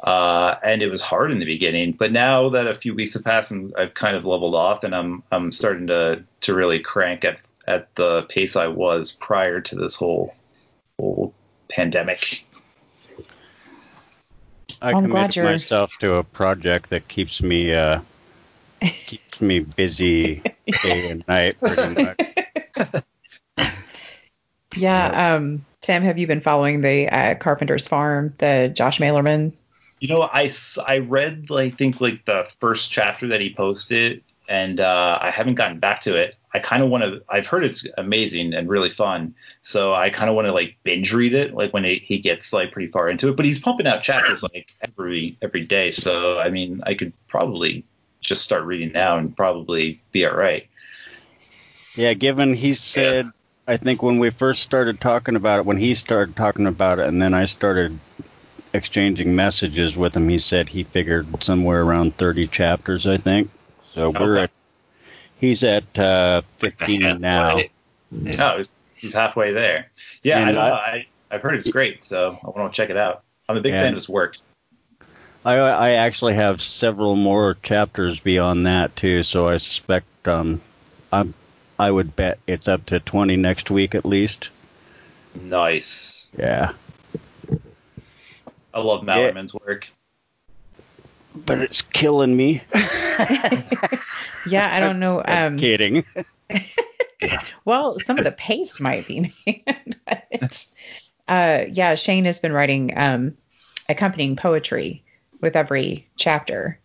Uh, 0.00 0.56
and 0.62 0.82
it 0.82 0.90
was 0.90 1.00
hard 1.00 1.32
in 1.32 1.38
the 1.38 1.46
beginning, 1.46 1.92
but 1.92 2.12
now 2.12 2.50
that 2.50 2.66
a 2.66 2.74
few 2.74 2.94
weeks 2.94 3.14
have 3.14 3.24
passed 3.24 3.50
and 3.50 3.74
I've 3.78 3.94
kind 3.94 4.14
of 4.14 4.26
leveled 4.26 4.54
off, 4.54 4.84
and 4.84 4.94
I'm 4.94 5.22
I'm 5.32 5.50
starting 5.50 5.86
to 5.86 6.22
to 6.42 6.54
really 6.54 6.80
crank 6.80 7.24
at 7.24 7.38
at 7.66 7.94
the 7.94 8.24
pace 8.24 8.54
I 8.54 8.66
was 8.66 9.12
prior 9.12 9.62
to 9.62 9.74
this 9.74 9.94
whole 9.94 10.34
whole 11.00 11.32
pandemic. 11.70 12.44
I 14.82 14.90
I'm 14.90 15.08
glad 15.08 15.32
committed 15.32 15.36
you're- 15.36 15.52
myself 15.52 15.96
to 16.00 16.16
a 16.16 16.22
project 16.22 16.90
that 16.90 17.08
keeps 17.08 17.42
me 17.42 17.72
uh, 17.72 18.00
keeps 19.36 19.40
me 19.40 19.60
busy 19.60 20.42
day 20.82 21.10
and 21.10 21.24
night 21.28 21.56
pretty 21.60 22.02
much. 22.02 23.72
Yeah. 24.76 25.34
Um, 25.34 25.64
Tim, 25.80 26.02
have 26.02 26.18
you 26.18 26.26
been 26.26 26.40
following 26.40 26.80
the 26.80 27.08
uh, 27.08 27.34
Carpenter's 27.36 27.86
Farm, 27.86 28.34
the 28.38 28.70
Josh 28.74 28.98
Malerman? 28.98 29.52
You 30.00 30.08
know, 30.08 30.22
I, 30.22 30.50
I 30.86 30.98
read 30.98 31.46
I 31.50 31.70
think 31.70 32.00
like 32.00 32.24
the 32.26 32.46
first 32.60 32.90
chapter 32.90 33.28
that 33.28 33.40
he 33.40 33.54
posted, 33.54 34.22
and 34.48 34.78
uh, 34.80 35.18
I 35.20 35.30
haven't 35.30 35.54
gotten 35.54 35.78
back 35.78 36.02
to 36.02 36.14
it. 36.14 36.36
I 36.52 36.58
kind 36.58 36.82
of 36.82 36.90
want 36.90 37.04
to. 37.04 37.22
I've 37.28 37.46
heard 37.46 37.64
it's 37.64 37.86
amazing 37.96 38.52
and 38.52 38.68
really 38.68 38.90
fun, 38.90 39.34
so 39.62 39.94
I 39.94 40.10
kind 40.10 40.28
of 40.28 40.36
want 40.36 40.48
to 40.48 40.52
like 40.52 40.76
binge 40.82 41.14
read 41.14 41.32
it, 41.32 41.54
like 41.54 41.72
when 41.72 41.84
he, 41.84 42.02
he 42.04 42.18
gets 42.18 42.52
like 42.52 42.72
pretty 42.72 42.90
far 42.90 43.08
into 43.08 43.28
it. 43.28 43.36
But 43.36 43.46
he's 43.46 43.58
pumping 43.58 43.86
out 43.86 44.02
chapters 44.02 44.42
like 44.42 44.68
every 44.82 45.38
every 45.40 45.64
day, 45.64 45.92
so 45.92 46.38
I 46.38 46.50
mean, 46.50 46.82
I 46.84 46.94
could 46.94 47.14
probably 47.28 47.84
just 48.20 48.42
start 48.42 48.64
reading 48.64 48.92
now 48.92 49.18
and 49.18 49.36
probably 49.36 50.00
be 50.12 50.26
all 50.26 50.34
right. 50.36 50.66
Yeah, 51.94 52.12
given 52.14 52.54
he 52.54 52.74
said, 52.74 53.30
I 53.66 53.76
think 53.76 54.02
when 54.02 54.18
we 54.18 54.30
first 54.30 54.62
started 54.62 55.00
talking 55.00 55.34
about 55.36 55.60
it, 55.60 55.66
when 55.66 55.78
he 55.78 55.94
started 55.94 56.36
talking 56.36 56.66
about 56.66 56.98
it, 56.98 57.06
and 57.06 57.20
then 57.22 57.32
I 57.34 57.46
started 57.46 57.98
exchanging 58.74 59.34
messages 59.34 59.96
with 59.96 60.14
him, 60.16 60.28
he 60.28 60.38
said 60.38 60.68
he 60.68 60.84
figured 60.84 61.42
somewhere 61.42 61.82
around 61.82 62.16
30 62.16 62.48
chapters, 62.48 63.06
I 63.06 63.16
think. 63.16 63.50
So 63.94 64.10
we're 64.10 64.36
at, 64.36 64.50
he's 65.38 65.64
at 65.64 65.98
uh, 65.98 66.42
15 66.58 67.20
now. 67.20 67.58
No, 68.10 68.62
he's, 68.96 69.12
halfway 69.14 69.52
there. 69.52 69.90
Yeah, 70.22 70.40
And 70.40 70.58
I 70.58 70.68
know. 70.68 70.74
I- 70.74 71.06
I've 71.28 71.42
heard 71.42 71.54
it's 71.56 71.68
great, 71.70 72.04
so 72.04 72.38
I 72.40 72.50
want 72.56 72.72
to 72.72 72.76
check 72.76 72.88
it 72.88 72.96
out. 72.96 73.24
I'm 73.48 73.56
a 73.56 73.60
big 73.60 73.72
Yeah. 73.72 73.80
fan 73.82 73.88
of 73.88 73.96
his 73.96 74.08
work. 74.08 74.36
I, 75.46 75.54
I 75.54 75.90
actually 75.92 76.34
have 76.34 76.60
several 76.60 77.14
more 77.14 77.56
chapters 77.62 78.18
beyond 78.18 78.66
that 78.66 78.96
too, 78.96 79.22
so 79.22 79.46
I 79.46 79.58
suspect 79.58 80.06
um, 80.26 80.60
I'm, 81.12 81.34
I 81.78 81.88
would 81.88 82.16
bet 82.16 82.40
it's 82.48 82.66
up 82.66 82.84
to 82.86 82.98
20 82.98 83.36
next 83.36 83.70
week 83.70 83.94
at 83.94 84.04
least. 84.04 84.48
Nice. 85.40 86.32
Yeah, 86.36 86.72
I 88.74 88.80
love 88.80 89.02
Malerman's 89.04 89.54
work. 89.54 89.86
but 91.34 91.60
it's 91.60 91.80
killing 91.82 92.36
me. 92.36 92.62
Yeah, 94.48 94.72
I 94.72 94.78
don't 94.78 95.00
know. 95.00 95.20
I'm 95.24 95.54
Um, 95.54 95.58
kidding. 95.58 96.04
well, 97.64 97.98
some 97.98 98.16
of 98.18 98.22
the 98.24 98.30
pace 98.30 98.78
might 98.78 99.08
be, 99.08 99.32
man. 99.44 99.94
but, 100.40 100.66
uh, 101.26 101.64
yeah, 101.68 101.96
Shane 101.96 102.26
has 102.26 102.38
been 102.38 102.52
writing 102.52 102.92
um, 102.96 103.36
accompanying 103.88 104.36
poetry 104.36 105.02
with 105.40 105.56
every 105.56 106.08
chapter. 106.16 106.78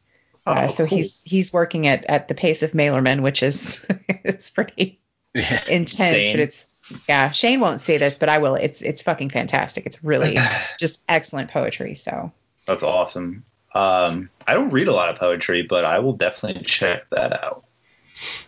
Uh, 0.46 0.62
Oh, 0.64 0.68
so 0.68 0.88
cool. 0.88 0.98
he's 0.98 1.22
he's 1.24 1.54
working 1.54 1.86
at, 1.88 2.06
at 2.06 2.28
the 2.28 2.34
pace 2.34 2.64
of 2.64 2.72
Malerman, 2.72 3.22
which 3.22 3.44
is 3.44 3.86
it's 4.10 4.50
pretty 4.50 5.00
intense, 5.36 5.70
Insane. 5.70 6.34
but 6.34 6.40
it's 6.40 6.68
yeah. 7.08 7.32
Shane 7.32 7.60
won't 7.60 7.80
say 7.80 7.98
this, 7.98 8.18
but 8.18 8.28
I 8.28 8.40
will. 8.40 8.56
It's 8.56 8.82
it's 8.82 9.04
fucking 9.04 9.30
fantastic. 9.30 9.86
It's 9.86 10.04
really 10.04 10.38
just 10.80 11.02
excellent 11.08 11.52
poetry. 11.52 11.94
So 11.96 12.32
That's 12.66 12.84
awesome. 12.84 13.44
Um, 13.74 14.30
I 14.46 14.54
don't 14.56 14.72
read 14.72 14.88
a 14.88 14.94
lot 14.94 15.10
of 15.10 15.18
poetry, 15.18 15.62
but 15.62 15.86
I 15.86 16.00
will 16.00 16.14
definitely 16.14 16.64
check 16.64 17.10
that 17.12 17.44
out. 17.44 17.64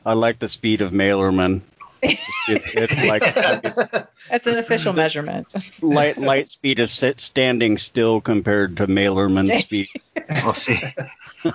I 0.05 0.13
like 0.13 0.39
the 0.39 0.49
speed 0.49 0.81
of 0.81 0.91
Malerman. 0.91 1.61
It's, 2.03 2.75
it's, 2.75 2.75
it's 2.75 3.03
like 3.05 3.33
that's 4.29 4.47
an 4.47 4.57
official 4.57 4.93
measurement. 4.93 5.53
light 5.81 6.17
light 6.17 6.51
speed 6.51 6.79
is 6.79 6.91
sit 6.91 7.21
standing 7.21 7.77
still 7.77 8.19
compared 8.21 8.77
to 8.77 8.87
Malerman 8.87 9.61
speed. 9.65 9.87
I'll 10.29 10.53
see. 10.53 10.77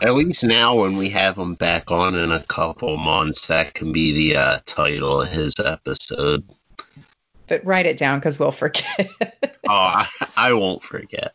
At 0.03 0.15
least 0.15 0.45
now, 0.45 0.81
when 0.81 0.97
we 0.97 1.11
have 1.11 1.37
him 1.37 1.55
back 1.55 1.91
on 1.91 2.15
in 2.15 2.33
a 2.33 2.43
couple 2.43 2.97
months, 2.97 3.47
that 3.49 3.75
can 3.75 3.93
be 3.93 4.13
the 4.13 4.37
uh, 4.39 4.59
title 4.65 5.23
of 5.23 5.29
his 5.29 5.55
episode. 5.65 6.45
But 7.47 7.65
write 7.65 7.87
it 7.87 7.97
down 7.97 8.19
because 8.19 8.39
we'll 8.39 8.53
forget. 8.53 9.09
Oh, 9.71 9.75
I, 9.75 10.07
I 10.35 10.53
won't 10.55 10.83
forget. 10.83 11.35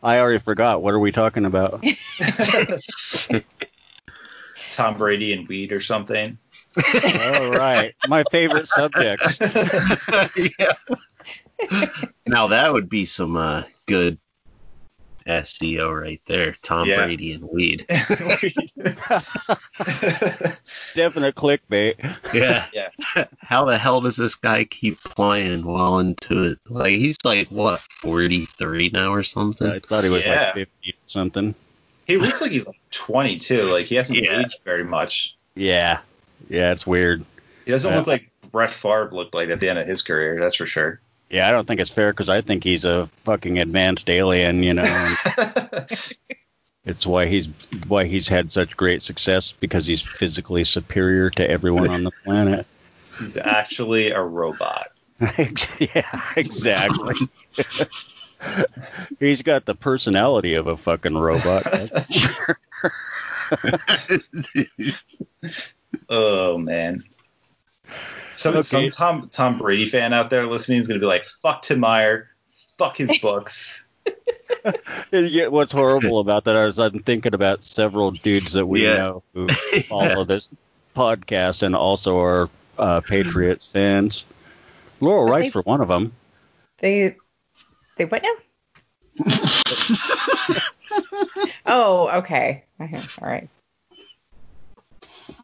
I 0.00 0.18
already 0.20 0.38
forgot. 0.38 0.82
What 0.82 0.94
are 0.94 1.00
we 1.00 1.10
talking 1.10 1.44
about? 1.44 1.84
Tom 4.74 4.96
Brady 4.96 5.32
and 5.32 5.46
weed 5.48 5.72
or 5.72 5.80
something. 5.80 6.38
All 6.76 7.50
right, 7.52 7.94
my 8.08 8.24
favorite 8.30 8.68
subjects. 8.68 9.38
yeah. 10.58 10.72
Now 12.26 12.48
that 12.48 12.72
would 12.72 12.88
be 12.88 13.04
some 13.04 13.36
uh, 13.36 13.62
good 13.86 14.18
SEO 15.26 16.00
right 16.02 16.20
there. 16.26 16.56
Tom 16.62 16.88
Yeah. 16.88 17.04
Brady 17.04 17.32
and 17.34 17.44
weed. 17.52 17.86
Definite 20.94 21.34
clickbait. 21.36 21.94
Yeah. 22.34 22.66
Yeah. 22.72 22.88
How 23.38 23.64
the 23.64 23.76
hell 23.78 24.00
does 24.00 24.16
this 24.16 24.34
guy 24.34 24.64
keep 24.64 24.98
playing 25.04 25.64
well 25.64 25.98
into 26.00 26.42
it? 26.44 26.58
Like 26.68 26.94
he's 26.94 27.16
like 27.24 27.46
what, 27.48 27.80
43 27.80 28.90
now 28.92 29.12
or 29.12 29.22
something? 29.22 29.70
I 29.70 29.78
thought 29.78 30.04
he 30.04 30.10
was 30.10 30.24
Yeah. 30.24 30.46
like 30.46 30.54
50 30.54 30.90
or 30.90 30.94
something. 31.06 31.54
He 32.06 32.16
looks 32.16 32.40
like 32.40 32.50
he's 32.50 32.66
like 32.66 32.80
22. 32.90 33.62
Like 33.72 33.86
he 33.86 33.94
hasn't 33.96 34.18
Yeah. 34.22 34.40
aged 34.40 34.58
very 34.64 34.84
much. 34.84 35.36
Yeah, 35.54 36.00
yeah, 36.48 36.72
it's 36.72 36.86
weird. 36.86 37.24
He 37.64 37.70
doesn't 37.72 37.94
look 37.94 38.06
like 38.06 38.28
Brett 38.50 38.70
Favre 38.70 39.10
looked 39.12 39.34
like 39.34 39.50
at 39.50 39.60
the 39.60 39.68
end 39.68 39.78
of 39.78 39.86
his 39.86 40.02
career. 40.02 40.38
That's 40.40 40.56
for 40.56 40.66
sure. 40.66 41.00
Yeah, 41.30 41.48
I 41.48 41.52
don't 41.52 41.66
think 41.66 41.80
it's 41.80 41.90
fair 41.90 42.12
because 42.12 42.28
I 42.28 42.40
think 42.42 42.62
he's 42.64 42.84
a 42.84 43.08
fucking 43.24 43.58
advanced 43.58 44.10
alien, 44.10 44.62
you 44.62 44.74
know. 44.74 45.14
It's 46.84 47.06
why 47.06 47.26
he's 47.26 47.46
why 47.86 48.06
he's 48.06 48.26
had 48.26 48.50
such 48.50 48.76
great 48.76 49.04
success 49.04 49.52
because 49.52 49.86
he's 49.86 50.02
physically 50.02 50.64
superior 50.64 51.30
to 51.30 51.48
everyone 51.48 51.88
on 51.90 52.02
the 52.02 52.10
planet. 52.24 52.66
he's 53.20 53.36
actually 53.36 54.10
a 54.10 54.20
robot. 54.20 54.90
yeah, 55.78 56.22
exactly. 56.36 57.14
he's 59.20 59.42
got 59.42 59.64
the 59.66 59.74
personality 59.74 60.54
of 60.54 60.66
a 60.66 60.76
fucking 60.76 61.16
robot. 61.16 61.64
that's. 61.64 62.40
Oh 66.08 66.56
man. 66.58 67.04
Some 68.34 68.54
Okay. 68.56 68.62
some 68.62 68.90
Tom 68.90 69.28
Tom 69.32 69.58
Brady 69.58 69.88
fan 69.88 70.12
out 70.12 70.30
there 70.30 70.46
listening 70.46 70.78
is 70.80 70.88
gonna 70.88 71.00
be 71.00 71.06
like, 71.06 71.26
"Fuck 71.42 71.62
Tim 71.62 71.80
Meyer, 71.80 72.30
fuck 72.78 72.96
his 72.96 73.18
books." 73.18 73.84
And 75.12 75.28
yet 75.28 75.50
what's 75.50 75.72
horrible 75.72 76.20
about 76.20 76.44
that 76.44 76.54
is 76.68 76.78
I'm 76.78 77.00
thinking 77.02 77.34
about 77.34 77.64
several 77.64 78.12
dudes 78.12 78.52
that 78.52 78.64
we 78.66 78.84
Yeah. 78.84 78.96
know 78.96 79.22
who 79.34 79.48
follow 79.48 80.24
this 80.24 80.50
podcast 80.94 81.62
and 81.62 81.74
also 81.74 82.18
are 82.20 82.48
uh, 82.78 83.00
Patriots 83.00 83.66
fans. 83.72 84.24
Laurel 85.00 85.26
But 85.26 85.30
Rice 85.32 85.52
for 85.52 85.62
one 85.62 85.80
of 85.80 85.88
them. 85.88 86.12
They 86.78 87.16
they 88.02 88.06
what 88.06 88.22
now? 88.22 88.34
oh, 91.66 92.08
okay. 92.18 92.64
Okay, 92.80 93.00
All 93.20 93.28
right. 93.28 93.48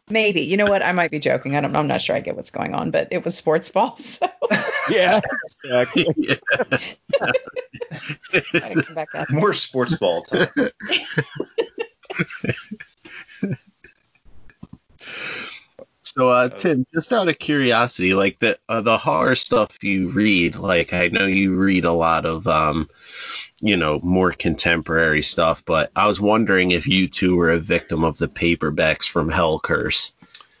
Maybe. 0.09 0.41
You 0.41 0.57
know 0.57 0.65
what? 0.65 0.83
I 0.83 0.91
might 0.91 1.11
be 1.11 1.19
joking. 1.19 1.55
I 1.55 1.61
don't, 1.61 1.73
I'm 1.75 1.87
not 1.87 2.01
sure 2.01 2.15
I 2.15 2.19
get 2.19 2.35
what's 2.35 2.49
going 2.51 2.73
on, 2.73 2.91
but 2.91 3.07
it 3.11 3.23
was 3.23 3.37
sports 3.37 3.69
ball. 3.69 3.97
So 4.09 4.27
Yeah, 4.89 5.21
exactly. 5.63 6.07
I 8.55 8.73
come 8.73 8.95
back 8.95 9.13
out. 9.13 9.29
More 9.29 9.53
sports 9.53 9.95
ball 9.97 10.23
time. 10.23 10.49
So, 16.01 16.29
uh, 16.29 16.49
Tim, 16.49 16.85
just 16.93 17.11
out 17.11 17.27
of 17.27 17.37
curiosity, 17.39 18.13
like 18.13 18.39
the 18.39 18.57
uh, 18.69 18.81
the 18.81 18.97
horror 18.97 19.35
stuff 19.35 19.83
you 19.83 20.09
read, 20.09 20.55
like 20.55 20.93
I 20.93 21.09
know 21.09 21.25
you 21.25 21.55
read 21.57 21.83
a 21.85 21.91
lot 21.91 22.25
of, 22.25 22.47
um, 22.47 22.89
you 23.59 23.75
know, 23.75 23.99
more 24.01 24.31
contemporary 24.31 25.23
stuff, 25.23 25.63
but 25.65 25.91
I 25.95 26.07
was 26.07 26.21
wondering 26.21 26.71
if 26.71 26.87
you 26.87 27.07
two 27.07 27.35
were 27.35 27.51
a 27.51 27.59
victim 27.59 28.03
of 28.05 28.17
the 28.17 28.27
paperbacks 28.27 29.09
from 29.09 29.29
Hell 29.29 29.59
Curse. 29.59 30.13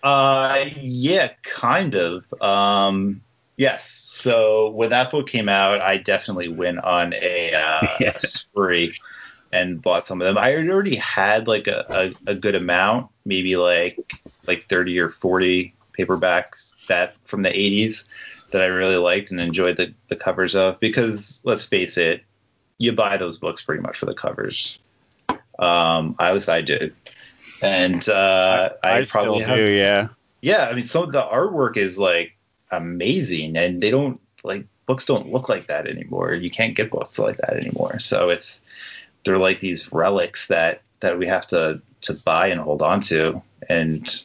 Uh, 0.03 0.65
yeah, 0.81 1.29
kind 1.43 1.95
of. 1.95 2.25
Um, 2.41 3.21
yes. 3.55 3.89
So 3.89 4.69
when 4.69 4.89
that 4.89 5.09
book 5.11 5.29
came 5.29 5.49
out, 5.49 5.81
I 5.81 5.97
definitely 5.97 6.49
went 6.49 6.79
on 6.79 7.13
a, 7.13 7.53
uh, 7.53 7.87
Yeah. 7.99 8.11
a 8.15 8.19
spree 8.27 8.93
and 9.51 9.81
bought 9.81 10.05
some 10.05 10.21
of 10.21 10.25
them. 10.25 10.37
I 10.37 10.55
already 10.55 10.95
had 10.95 11.47
like 11.47 11.67
a, 11.67 12.13
a, 12.27 12.31
a 12.31 12.35
good 12.35 12.55
amount, 12.55 13.09
maybe 13.25 13.55
like 13.55 13.97
like 14.49 14.67
30 14.67 14.99
or 14.99 15.09
40 15.09 15.73
paperbacks 15.97 16.87
that 16.87 17.15
from 17.25 17.43
the 17.43 17.49
80s 17.49 18.07
that 18.51 18.61
I 18.61 18.65
really 18.65 18.95
liked 18.95 19.31
and 19.31 19.39
enjoyed 19.39 19.77
the, 19.77 19.93
the 20.09 20.15
covers 20.15 20.55
of 20.55 20.79
because 20.79 21.41
let's 21.43 21.63
face 21.63 21.97
it, 21.97 22.23
you 22.79 22.91
buy 22.93 23.17
those 23.17 23.37
books 23.37 23.61
pretty 23.61 23.81
much 23.81 23.99
for 23.99 24.05
the 24.05 24.13
covers. 24.13 24.79
Um, 25.59 26.15
at 26.19 26.33
least 26.33 26.49
I 26.49 26.61
did. 26.61 26.95
And 27.61 28.07
uh, 28.07 28.69
I, 28.83 28.99
I 28.99 29.05
probably 29.05 29.41
still 29.41 29.47
have 29.47 29.57
do. 29.57 29.65
Yeah. 29.65 30.07
yeah, 30.41 30.67
I 30.69 30.73
mean, 30.73 30.83
some 30.83 31.03
of 31.03 31.11
the 31.11 31.21
artwork 31.21 31.77
is 31.77 31.99
like 31.99 32.35
amazing, 32.71 33.57
and 33.57 33.83
they 33.83 33.91
don't 33.91 34.19
like 34.43 34.65
books 34.85 35.05
don't 35.05 35.29
look 35.29 35.49
like 35.49 35.67
that 35.67 35.85
anymore. 35.85 36.33
You 36.33 36.49
can't 36.49 36.75
get 36.75 36.89
books 36.89 37.19
like 37.19 37.37
that 37.37 37.57
anymore. 37.57 37.99
So 37.99 38.29
it's 38.29 38.61
they're 39.25 39.37
like 39.37 39.59
these 39.59 39.91
relics 39.91 40.47
that 40.47 40.81
that 41.01 41.19
we 41.19 41.27
have 41.27 41.45
to 41.47 41.81
to 42.01 42.13
buy 42.13 42.47
and 42.47 42.61
hold 42.61 42.81
on 42.81 43.01
to, 43.01 43.41
and 43.67 44.23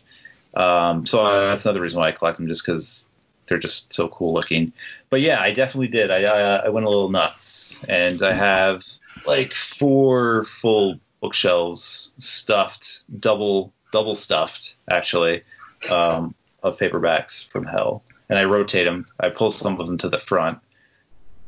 um, 0.56 1.06
so 1.06 1.24
that's 1.24 1.64
another 1.64 1.80
reason 1.80 2.00
why 2.00 2.08
I 2.08 2.12
collect 2.12 2.38
them, 2.38 2.48
just 2.48 2.64
because 2.64 3.06
they're 3.46 3.58
just 3.58 3.92
so 3.92 4.08
cool 4.08 4.32
looking. 4.32 4.72
But 5.10 5.20
yeah, 5.20 5.40
I 5.40 5.52
definitely 5.52 5.88
did. 5.88 6.10
I 6.10 6.24
I, 6.24 6.56
I 6.56 6.68
went 6.68 6.86
a 6.86 6.90
little 6.90 7.10
nuts, 7.10 7.82
and 7.88 8.22
I 8.22 8.32
have 8.32 8.84
like 9.26 9.54
four 9.54 10.44
full 10.44 11.00
bookshelves 11.20 12.14
stuffed, 12.18 13.02
double 13.18 13.72
double 13.92 14.14
stuffed 14.14 14.76
actually, 14.90 15.42
um, 15.90 16.34
of 16.62 16.78
paperbacks 16.78 17.48
from 17.48 17.64
hell, 17.64 18.02
and 18.28 18.38
I 18.38 18.44
rotate 18.44 18.86
them. 18.86 19.06
I 19.20 19.28
pull 19.30 19.50
some 19.50 19.80
of 19.80 19.86
them 19.86 19.98
to 19.98 20.08
the 20.08 20.18
front 20.18 20.58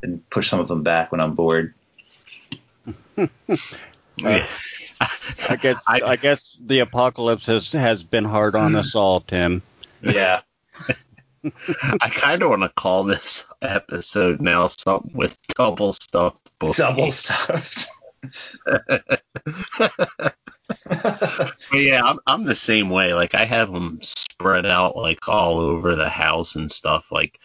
and 0.03 0.27
push 0.29 0.49
some 0.49 0.59
of 0.59 0.67
them 0.67 0.83
back 0.83 1.11
when 1.11 1.21
I'm 1.21 1.33
bored. 1.33 1.73
I 5.01 5.55
guess 5.59 5.83
I- 5.87 6.01
I, 6.05 6.15
guess 6.15 6.55
the 6.59 6.79
apocalypse 6.79 7.45
has 7.47 7.71
has 7.73 8.03
been 8.03 8.25
hard 8.25 8.55
on 8.55 8.75
us 8.75 8.95
all, 8.95 9.21
Tim. 9.21 9.61
Yeah, 10.01 10.41
I 12.01 12.09
kind 12.09 12.41
of 12.43 12.49
want 12.49 12.63
to 12.63 12.69
call 12.69 13.03
this 13.03 13.45
episode 13.61 14.41
now 14.41 14.67
something 14.67 15.11
with 15.15 15.37
double 15.55 15.93
stuffed 15.93 16.49
books. 16.59 16.77
double 16.77 17.11
stuffed. 17.11 17.87
But 20.85 21.55
yeah, 21.73 22.01
I'm, 22.03 22.19
I'm 22.27 22.43
the 22.45 22.55
same 22.55 22.89
way. 22.89 23.13
Like 23.13 23.35
I 23.35 23.45
have 23.45 23.71
them 23.71 23.99
spread 24.01 24.65
out 24.65 24.95
like 24.97 25.27
all 25.27 25.57
over 25.59 25.95
the 25.95 26.09
house 26.09 26.55
and 26.55 26.71
stuff. 26.71 27.11
Like 27.11 27.39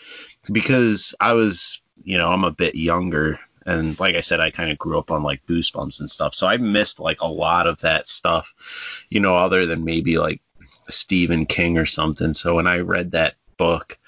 because 0.50 1.14
I 1.20 1.32
was, 1.34 1.82
you 2.02 2.18
know, 2.18 2.28
I'm 2.28 2.44
a 2.44 2.50
bit 2.52 2.74
younger, 2.74 3.38
and 3.66 3.98
like 4.00 4.14
I 4.14 4.20
said, 4.20 4.40
I 4.40 4.50
kind 4.50 4.70
of 4.70 4.78
grew 4.78 4.98
up 4.98 5.10
on 5.10 5.22
like 5.22 5.46
Goosebumps 5.46 6.00
and 6.00 6.10
stuff. 6.10 6.34
So 6.34 6.46
I 6.46 6.56
missed 6.56 7.00
like 7.00 7.20
a 7.20 7.26
lot 7.26 7.66
of 7.66 7.80
that 7.80 8.08
stuff, 8.08 9.06
you 9.10 9.20
know, 9.20 9.36
other 9.36 9.66
than 9.66 9.84
maybe 9.84 10.18
like 10.18 10.40
Stephen 10.88 11.46
King 11.46 11.78
or 11.78 11.86
something. 11.86 12.34
So 12.34 12.54
when 12.56 12.66
I 12.66 12.78
read 12.78 13.12
that 13.12 13.34
book, 13.56 13.98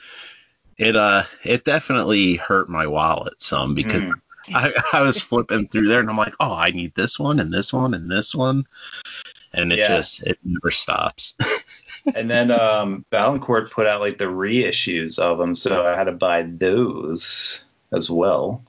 it 0.76 0.96
uh 0.96 1.22
it 1.44 1.64
definitely 1.64 2.34
hurt 2.34 2.68
my 2.68 2.86
wallet 2.86 3.40
some 3.42 3.74
because 3.74 4.02
Mm. 4.02 4.20
I, 4.54 4.72
I 4.92 5.00
was 5.00 5.22
flipping 5.22 5.68
through 5.68 5.88
there 5.88 6.00
and 6.00 6.10
I'm 6.10 6.18
like, 6.18 6.34
oh, 6.38 6.52
I 6.54 6.70
need 6.70 6.94
this 6.94 7.18
one 7.18 7.40
and 7.40 7.50
this 7.50 7.72
one 7.72 7.94
and 7.94 8.10
this 8.10 8.34
one, 8.34 8.66
and 9.54 9.72
it 9.72 9.78
Yeah. 9.78 9.86
just 9.88 10.22
it 10.26 10.38
never 10.44 10.70
stops. 10.70 11.34
and 12.14 12.30
then 12.30 12.50
um, 12.50 13.06
Valancourt 13.10 13.70
put 13.70 13.86
out 13.86 14.02
like 14.02 14.18
the 14.18 14.26
reissues 14.26 15.18
of 15.18 15.38
them, 15.38 15.54
so 15.54 15.86
I 15.86 15.96
had 15.96 16.04
to 16.04 16.12
buy 16.12 16.42
those 16.42 17.64
as 17.90 18.10
well. 18.10 18.62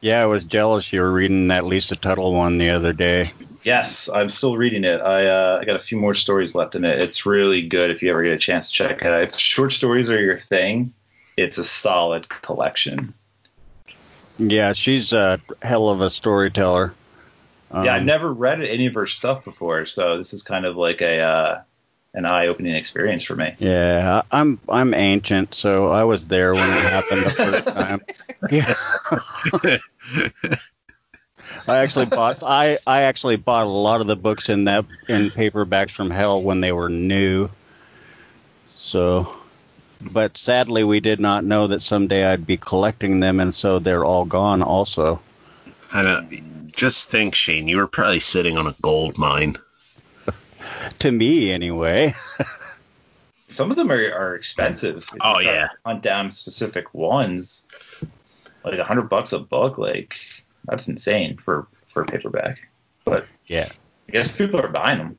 Yeah, 0.00 0.22
I 0.22 0.26
was 0.26 0.42
jealous 0.44 0.92
you 0.92 1.00
were 1.00 1.12
reading 1.12 1.48
that 1.48 1.66
Lisa 1.66 1.94
Tuttle 1.94 2.34
one 2.34 2.58
the 2.58 2.70
other 2.70 2.92
day. 2.92 3.32
Yes, 3.62 4.08
I'm 4.08 4.30
still 4.30 4.56
reading 4.56 4.84
it. 4.84 5.00
I 5.00 5.26
uh, 5.26 5.58
I 5.60 5.64
got 5.66 5.76
a 5.76 5.80
few 5.80 5.98
more 5.98 6.14
stories 6.14 6.54
left 6.54 6.74
in 6.74 6.84
it. 6.84 7.02
It's 7.02 7.26
really 7.26 7.66
good 7.66 7.90
if 7.90 8.02
you 8.02 8.10
ever 8.10 8.22
get 8.22 8.32
a 8.32 8.38
chance 8.38 8.68
to 8.68 8.72
check 8.72 9.02
it 9.02 9.06
out. 9.06 9.22
If 9.22 9.34
short 9.36 9.72
stories 9.72 10.10
are 10.10 10.20
your 10.20 10.38
thing, 10.38 10.94
it's 11.36 11.58
a 11.58 11.64
solid 11.64 12.28
collection. 12.28 13.12
Yeah, 14.38 14.72
she's 14.72 15.12
a 15.12 15.38
hell 15.60 15.90
of 15.90 16.00
a 16.00 16.08
storyteller. 16.08 16.94
Um, 17.70 17.84
yeah, 17.84 17.94
I've 17.94 18.04
never 18.04 18.32
read 18.32 18.62
any 18.62 18.86
of 18.86 18.94
her 18.94 19.06
stuff 19.06 19.44
before, 19.44 19.84
so 19.84 20.16
this 20.16 20.32
is 20.32 20.42
kind 20.42 20.64
of 20.64 20.76
like 20.76 21.02
a 21.02 21.20
uh, 21.20 21.60
an 22.14 22.24
eye-opening 22.24 22.74
experience 22.74 23.24
for 23.24 23.36
me. 23.36 23.54
Yeah, 23.58 24.22
I- 24.30 24.40
I'm 24.40 24.58
I'm 24.68 24.94
ancient, 24.94 25.54
so 25.54 25.88
I 25.88 26.04
was 26.04 26.26
there 26.26 26.52
when 26.52 26.62
it 26.62 26.90
happened 26.90 27.22
the 27.22 27.30
first 27.30 27.66
time. 27.68 28.02
Yeah. 28.50 28.74
I 31.68 31.78
actually 31.78 32.06
bought 32.06 32.42
I 32.42 32.78
I 32.86 33.02
actually 33.02 33.36
bought 33.36 33.66
a 33.66 33.70
lot 33.70 34.00
of 34.00 34.06
the 34.06 34.16
books 34.16 34.48
in 34.48 34.64
that 34.64 34.84
in 35.08 35.30
paperbacks 35.30 35.90
from 35.90 36.10
hell 36.10 36.42
when 36.42 36.60
they 36.60 36.72
were 36.72 36.88
new. 36.88 37.48
So 38.78 39.34
but 40.00 40.38
sadly 40.38 40.84
we 40.84 41.00
did 41.00 41.20
not 41.20 41.44
know 41.44 41.66
that 41.68 41.82
someday 41.82 42.24
I'd 42.24 42.46
be 42.46 42.56
collecting 42.56 43.20
them 43.20 43.40
and 43.40 43.54
so 43.54 43.78
they're 43.78 44.04
all 44.04 44.24
gone 44.24 44.62
also. 44.62 45.20
I 45.92 46.02
know. 46.02 46.26
Just 46.74 47.08
think, 47.10 47.34
Shane, 47.34 47.68
you 47.68 47.78
were 47.78 47.88
probably 47.88 48.20
sitting 48.20 48.56
on 48.56 48.66
a 48.66 48.74
gold 48.80 49.18
mine. 49.18 49.58
To 51.00 51.12
me 51.12 51.52
anyway. 51.52 52.14
Some 53.48 53.70
of 53.70 53.76
them 53.76 53.90
are, 53.90 54.12
are 54.14 54.36
expensive. 54.36 54.98
If 54.98 55.18
oh, 55.20 55.40
you 55.40 55.48
Oh, 55.48 55.52
yeah. 55.52 55.68
hunt 55.84 56.02
down 56.02 56.30
specific 56.30 56.94
ones, 56.94 57.66
like 58.64 58.78
a 58.78 58.84
hundred 58.84 59.08
bucks 59.08 59.32
a 59.32 59.38
book, 59.40 59.76
like 59.78 60.14
that's 60.66 60.86
insane 60.88 61.36
for 61.36 61.66
for 61.92 62.02
a 62.02 62.06
paperback. 62.06 62.58
But 63.04 63.26
Yeah. 63.46 63.68
I 64.08 64.12
guess 64.12 64.28
people 64.30 64.60
are 64.60 64.68
buying 64.68 64.98
them. 64.98 65.18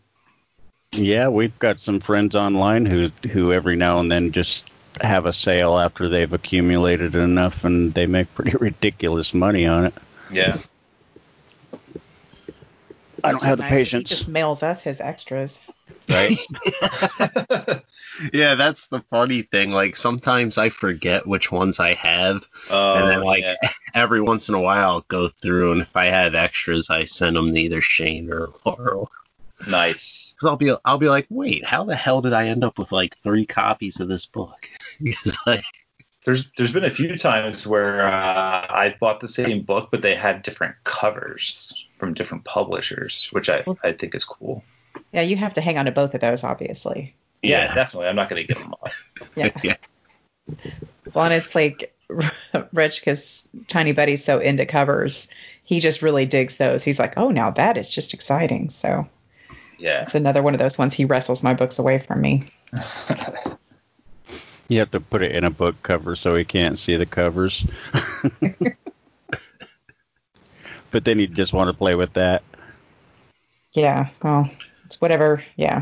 Yeah, 0.94 1.28
we've 1.30 1.58
got 1.60 1.80
some 1.80 2.00
friends 2.00 2.36
online 2.36 2.86
who 2.86 3.10
who 3.32 3.52
every 3.52 3.76
now 3.76 4.00
and 4.00 4.12
then 4.12 4.32
just 4.32 4.70
have 5.02 5.26
a 5.26 5.34
sale 5.34 5.78
after 5.80 6.08
they've 6.10 6.32
accumulated 6.32 7.16
enough 7.16 7.64
and 7.64 7.94
they 7.94 8.06
make 8.06 8.34
pretty 8.36 8.52
ridiculous 8.60 9.34
money 9.34 9.66
on 9.66 9.86
it. 9.86 9.94
Yeah. 10.32 10.58
I 13.24 13.32
don't 13.32 13.44
have 13.44 13.58
the 13.58 13.64
Nice, 13.64 13.70
'cause 13.70 13.80
patience. 13.80 14.10
He 14.10 14.16
just 14.16 14.28
mails 14.28 14.64
us 14.64 14.82
his 14.82 15.02
extras. 15.02 15.62
Right? 16.10 16.38
Yeah, 18.34 18.56
that's 18.56 18.88
the 18.88 19.00
funny 19.10 19.42
thing. 19.42 19.72
Like 19.72 19.96
sometimes 19.96 20.58
I 20.58 20.70
forget 20.70 21.26
which 21.26 21.52
ones 21.52 21.80
I 21.80 21.94
have. 21.94 22.46
Oh, 22.70 22.94
And 22.94 23.12
then, 23.12 23.22
like, 23.22 23.42
yeah. 23.42 23.56
Every 23.96 24.22
once 24.22 24.48
in 24.50 24.56
a 24.56 24.60
while, 24.60 24.90
I'll 24.90 25.06
go 25.08 25.28
through, 25.28 25.72
and 25.74 25.82
if 25.82 25.96
I 25.96 26.06
have 26.06 26.36
extras, 26.36 26.90
I 26.90 27.06
send 27.06 27.36
them 27.36 27.54
to 27.54 27.60
either 27.60 27.82
Shane 27.82 28.32
or 28.32 28.50
Laurel. 28.66 29.10
nice. 29.68 30.34
Because 30.36 30.50
I'll 30.50 30.56
be, 30.58 30.74
I'll 30.86 30.98
be 30.98 31.10
like, 31.10 31.28
wait, 31.30 31.66
how 31.66 31.84
the 31.84 31.96
hell 31.96 32.22
did 32.22 32.34
I 32.34 32.48
end 32.48 32.64
up 32.64 32.78
with 32.78 32.92
like 32.92 33.18
three 33.18 33.46
copies 33.46 34.00
of 34.00 34.08
this 34.08 34.26
book? 34.26 34.70
Like, 35.48 35.64
There's 36.26 36.46
there's 36.56 36.72
been 36.72 36.84
a 36.84 36.90
few 36.90 37.18
times 37.18 37.66
where 37.66 38.02
uh, 38.06 38.12
I 38.70 38.96
bought 39.00 39.20
the 39.22 39.28
same 39.30 39.64
book, 39.64 39.90
but 39.92 40.02
they 40.04 40.14
had 40.16 40.44
different 40.44 40.76
covers 40.84 41.81
from 42.02 42.16
different 42.16 42.44
publishers, 42.44 43.30
which 43.32 43.48
I 43.48 43.64
I 43.84 43.92
think 43.92 44.16
is 44.16 44.26
cool. 44.26 44.64
Yeah, 45.14 45.22
you 45.22 45.36
have 45.38 45.54
to 45.54 45.62
hang 45.62 45.78
on 45.78 45.86
to 45.86 45.92
both 45.92 46.16
of 46.16 46.20
those, 46.20 46.44
obviously. 46.44 47.14
Yeah, 47.44 47.66
Yeah. 47.66 47.74
definitely. 47.76 48.10
I'm 48.10 48.16
not 48.16 48.28
gonna 48.28 48.44
give 48.44 48.58
them 48.58 48.74
up. 48.74 48.92
Yeah. 49.36 49.52
Yeah. 49.64 49.76
Well, 51.14 51.26
and 51.26 51.34
it's 51.36 51.54
like 51.54 51.96
Rich, 52.74 53.02
because 53.02 53.48
Tiny 53.68 53.92
Buddy's 53.94 54.24
so 54.26 54.40
into 54.40 54.66
covers, 54.66 55.30
he 55.64 55.80
just 55.80 56.02
really 56.02 56.26
digs 56.26 56.58
those. 56.58 56.84
He's 56.84 56.98
like, 56.98 57.14
oh, 57.18 57.30
now 57.30 57.52
that 57.52 57.78
is 57.78 57.88
just 57.88 58.16
exciting. 58.16 58.70
So 58.70 59.08
Yeah. 59.78 60.02
it's 60.02 60.16
another 60.16 60.42
one 60.42 60.56
of 60.56 60.60
those 60.60 60.78
ones 60.80 60.96
he 60.96 61.06
wrestles 61.06 61.44
my 61.44 61.54
books 61.54 61.78
away 61.78 62.00
from 62.00 62.20
me. 62.20 62.46
you 64.68 64.80
have 64.80 64.92
to 64.92 65.00
put 65.00 65.22
it 65.22 65.34
in 65.34 65.44
a 65.44 65.52
book 65.52 65.76
cover 65.84 66.16
so 66.16 66.36
he 66.36 66.44
can't 66.46 66.80
see 66.80 66.96
the 66.96 67.06
covers. 67.06 67.64
But 70.92 71.06
then 71.06 71.20
you 71.20 71.28
just 71.28 71.54
want 71.54 71.70
to 71.70 71.74
play 71.74 71.96
with 71.96 72.14
that. 72.14 72.44
Yeah, 73.74 74.10
well, 74.22 74.50
it's 74.86 75.00
whatever. 75.00 75.44
Yeah. 75.56 75.82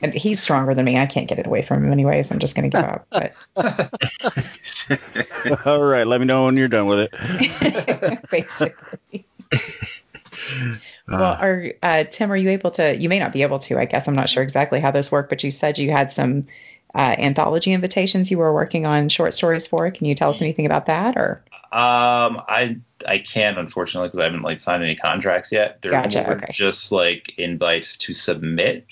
And 0.00 0.14
he's 0.14 0.40
stronger 0.40 0.74
than 0.74 0.84
me. 0.84 0.96
I 0.96 1.06
can't 1.06 1.28
get 1.28 1.38
it 1.38 1.46
away 1.46 1.62
from 1.62 1.84
him 1.84 1.92
anyways. 1.92 2.30
I'm 2.30 2.38
just 2.38 2.54
gonna 2.54 2.68
give 2.68 2.84
up. 2.84 3.06
But 3.10 3.32
All 5.66 5.82
right, 5.82 6.06
let 6.06 6.20
me 6.20 6.26
know 6.26 6.44
when 6.44 6.56
you're 6.56 6.68
done 6.68 6.86
with 6.86 7.08
it. 7.12 8.20
basically. 8.30 9.26
well, 11.08 11.36
are 11.40 11.72
uh, 11.82 12.04
Tim, 12.04 12.30
are 12.30 12.36
you 12.36 12.50
able 12.50 12.70
to? 12.72 12.96
You 12.96 13.08
may 13.08 13.18
not 13.18 13.32
be 13.32 13.42
able 13.42 13.58
to. 13.60 13.78
I 13.78 13.86
guess 13.86 14.06
I'm 14.06 14.14
not 14.14 14.28
sure 14.28 14.42
exactly 14.42 14.80
how 14.80 14.92
this 14.92 15.10
worked, 15.10 15.30
but 15.30 15.42
you 15.42 15.50
said 15.50 15.78
you 15.78 15.90
had 15.90 16.12
some 16.12 16.46
uh, 16.94 17.16
anthology 17.18 17.72
invitations 17.72 18.30
you 18.30 18.38
were 18.38 18.52
working 18.52 18.86
on 18.86 19.08
short 19.08 19.34
stories 19.34 19.66
for. 19.66 19.90
Can 19.90 20.06
you 20.06 20.14
tell 20.14 20.30
us 20.30 20.42
anything 20.42 20.66
about 20.66 20.86
that, 20.86 21.16
or? 21.16 21.42
Um, 21.70 22.40
I 22.48 22.78
I 23.06 23.18
can't 23.18 23.58
unfortunately 23.58 24.08
because 24.08 24.20
I 24.20 24.24
haven't 24.24 24.42
like 24.42 24.60
signed 24.60 24.82
any 24.82 24.96
contracts 24.96 25.52
yet. 25.52 25.82
They're 25.82 25.90
Gotcha, 25.90 26.22
more 26.22 26.36
okay. 26.36 26.46
just 26.50 26.92
like 26.92 27.38
invites 27.38 27.98
to 27.98 28.14
submit. 28.14 28.86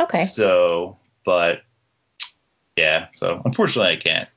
Okay. 0.00 0.24
So, 0.24 0.96
but 1.24 1.62
yeah, 2.76 3.08
so 3.14 3.42
unfortunately 3.44 3.92
I 3.92 3.96
can't. 3.96 4.28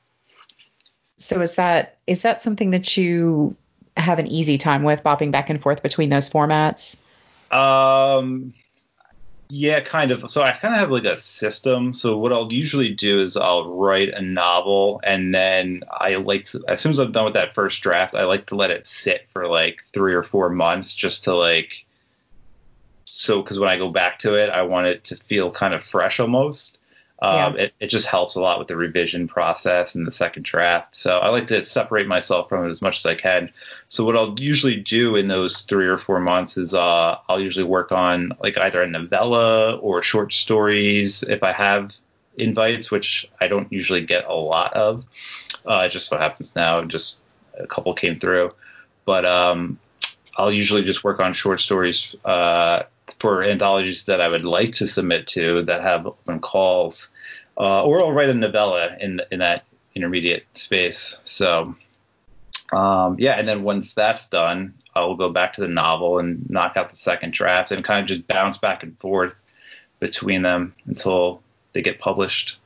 So 1.16 1.40
is 1.40 1.54
that 1.54 1.98
is 2.06 2.22
that 2.22 2.42
something 2.42 2.70
that 2.70 2.96
you 2.96 3.56
have 3.96 4.18
an 4.18 4.26
easy 4.26 4.58
time 4.58 4.82
with, 4.82 5.02
bopping 5.02 5.32
back 5.32 5.50
and 5.50 5.60
forth 5.60 5.82
between 5.82 6.10
those 6.10 6.28
formats? 6.28 7.00
Um, 7.50 8.52
yeah, 9.50 9.80
kind 9.80 10.12
of. 10.12 10.30
So 10.30 10.42
I 10.42 10.52
kind 10.52 10.74
of 10.74 10.80
have 10.80 10.90
like 10.90 11.04
a 11.04 11.18
system. 11.18 11.92
So 11.92 12.16
what 12.16 12.32
I'll 12.32 12.52
usually 12.52 12.90
do 12.90 13.20
is 13.20 13.36
I'll 13.36 13.68
write 13.68 14.10
a 14.10 14.22
novel, 14.22 15.00
and 15.04 15.34
then 15.34 15.82
I 15.90 16.14
like 16.14 16.44
to, 16.44 16.64
as 16.68 16.80
soon 16.80 16.90
as 16.90 16.98
I'm 16.98 17.12
done 17.12 17.24
with 17.24 17.34
that 17.34 17.54
first 17.54 17.82
draft, 17.82 18.14
I 18.14 18.24
like 18.24 18.46
to 18.46 18.54
let 18.54 18.70
it 18.70 18.86
sit 18.86 19.28
for 19.32 19.48
like 19.48 19.84
three 19.92 20.14
or 20.14 20.22
four 20.22 20.50
months 20.50 20.94
just 20.94 21.24
to 21.24 21.34
like. 21.34 21.84
So 23.04 23.42
because 23.42 23.58
when 23.58 23.68
I 23.68 23.76
go 23.76 23.90
back 23.90 24.20
to 24.20 24.34
it, 24.34 24.50
I 24.50 24.62
want 24.62 24.86
it 24.86 25.04
to 25.04 25.16
feel 25.16 25.50
kind 25.50 25.74
of 25.74 25.82
fresh 25.82 26.20
almost. 26.20 26.79
Um, 27.22 27.56
Yeah. 27.56 27.64
it, 27.64 27.74
it 27.80 27.86
just 27.88 28.06
helps 28.06 28.36
a 28.36 28.40
lot 28.40 28.58
with 28.58 28.68
the 28.68 28.76
revision 28.76 29.28
process 29.28 29.94
and 29.94 30.06
the 30.06 30.12
second 30.12 30.44
draft. 30.44 30.96
So 30.96 31.18
I 31.18 31.28
like 31.28 31.48
to 31.48 31.62
separate 31.62 32.06
myself 32.06 32.48
from 32.48 32.64
it 32.64 32.70
as 32.70 32.80
much 32.80 32.96
as 32.98 33.06
I 33.06 33.14
can. 33.14 33.52
So 33.88 34.04
what 34.04 34.16
I'll 34.16 34.34
usually 34.38 34.76
do 34.76 35.16
in 35.16 35.28
those 35.28 35.62
three 35.62 35.86
or 35.86 35.98
four 35.98 36.18
months 36.18 36.56
is 36.56 36.72
uh, 36.72 37.18
I'll 37.28 37.40
usually 37.40 37.66
work 37.66 37.92
on 37.92 38.32
like 38.40 38.56
either 38.56 38.80
a 38.80 38.86
novella 38.86 39.76
or 39.76 40.02
short 40.02 40.32
stories 40.32 41.22
if 41.22 41.42
I 41.42 41.52
have 41.52 41.94
invites, 42.38 42.90
which 42.90 43.30
I 43.40 43.48
don't 43.48 43.70
usually 43.70 44.04
get 44.06 44.24
a 44.24 44.34
lot 44.34 44.72
of. 44.72 45.04
Uh, 45.66 45.82
it 45.86 45.90
just 45.90 46.08
so 46.08 46.16
happens 46.16 46.56
now, 46.56 46.82
just 46.84 47.20
a 47.58 47.66
couple 47.66 47.92
came 47.92 48.18
through. 48.18 48.50
But 49.04 49.26
um, 49.26 49.78
I'll 50.36 50.52
usually 50.52 50.84
just 50.84 51.04
work 51.04 51.20
on 51.20 51.34
short 51.34 51.60
stories 51.60 52.16
uh, 52.24 52.84
for 53.18 53.42
anthologies 53.42 54.04
that 54.04 54.20
I 54.20 54.28
would 54.28 54.44
like 54.44 54.72
to 54.72 54.86
submit 54.86 55.26
to 55.28 55.62
that 55.62 55.82
have 55.82 56.06
open 56.06 56.40
calls, 56.40 57.12
uh, 57.58 57.84
or 57.84 58.00
I'll 58.00 58.12
write 58.12 58.28
a 58.28 58.34
novella 58.34 58.96
in 59.00 59.20
in 59.30 59.40
that 59.40 59.64
intermediate 59.94 60.46
space. 60.54 61.18
So 61.24 61.74
um, 62.72 63.16
yeah, 63.18 63.32
and 63.32 63.48
then 63.48 63.62
once 63.62 63.94
that's 63.94 64.26
done, 64.26 64.74
I 64.94 65.00
will 65.04 65.16
go 65.16 65.30
back 65.30 65.54
to 65.54 65.60
the 65.60 65.68
novel 65.68 66.18
and 66.18 66.48
knock 66.48 66.76
out 66.76 66.90
the 66.90 66.96
second 66.96 67.32
draft 67.32 67.72
and 67.72 67.84
kind 67.84 68.00
of 68.00 68.06
just 68.06 68.26
bounce 68.26 68.58
back 68.58 68.82
and 68.82 68.98
forth 68.98 69.34
between 69.98 70.42
them 70.42 70.74
until 70.86 71.42
they 71.72 71.82
get 71.82 71.98
published. 71.98 72.58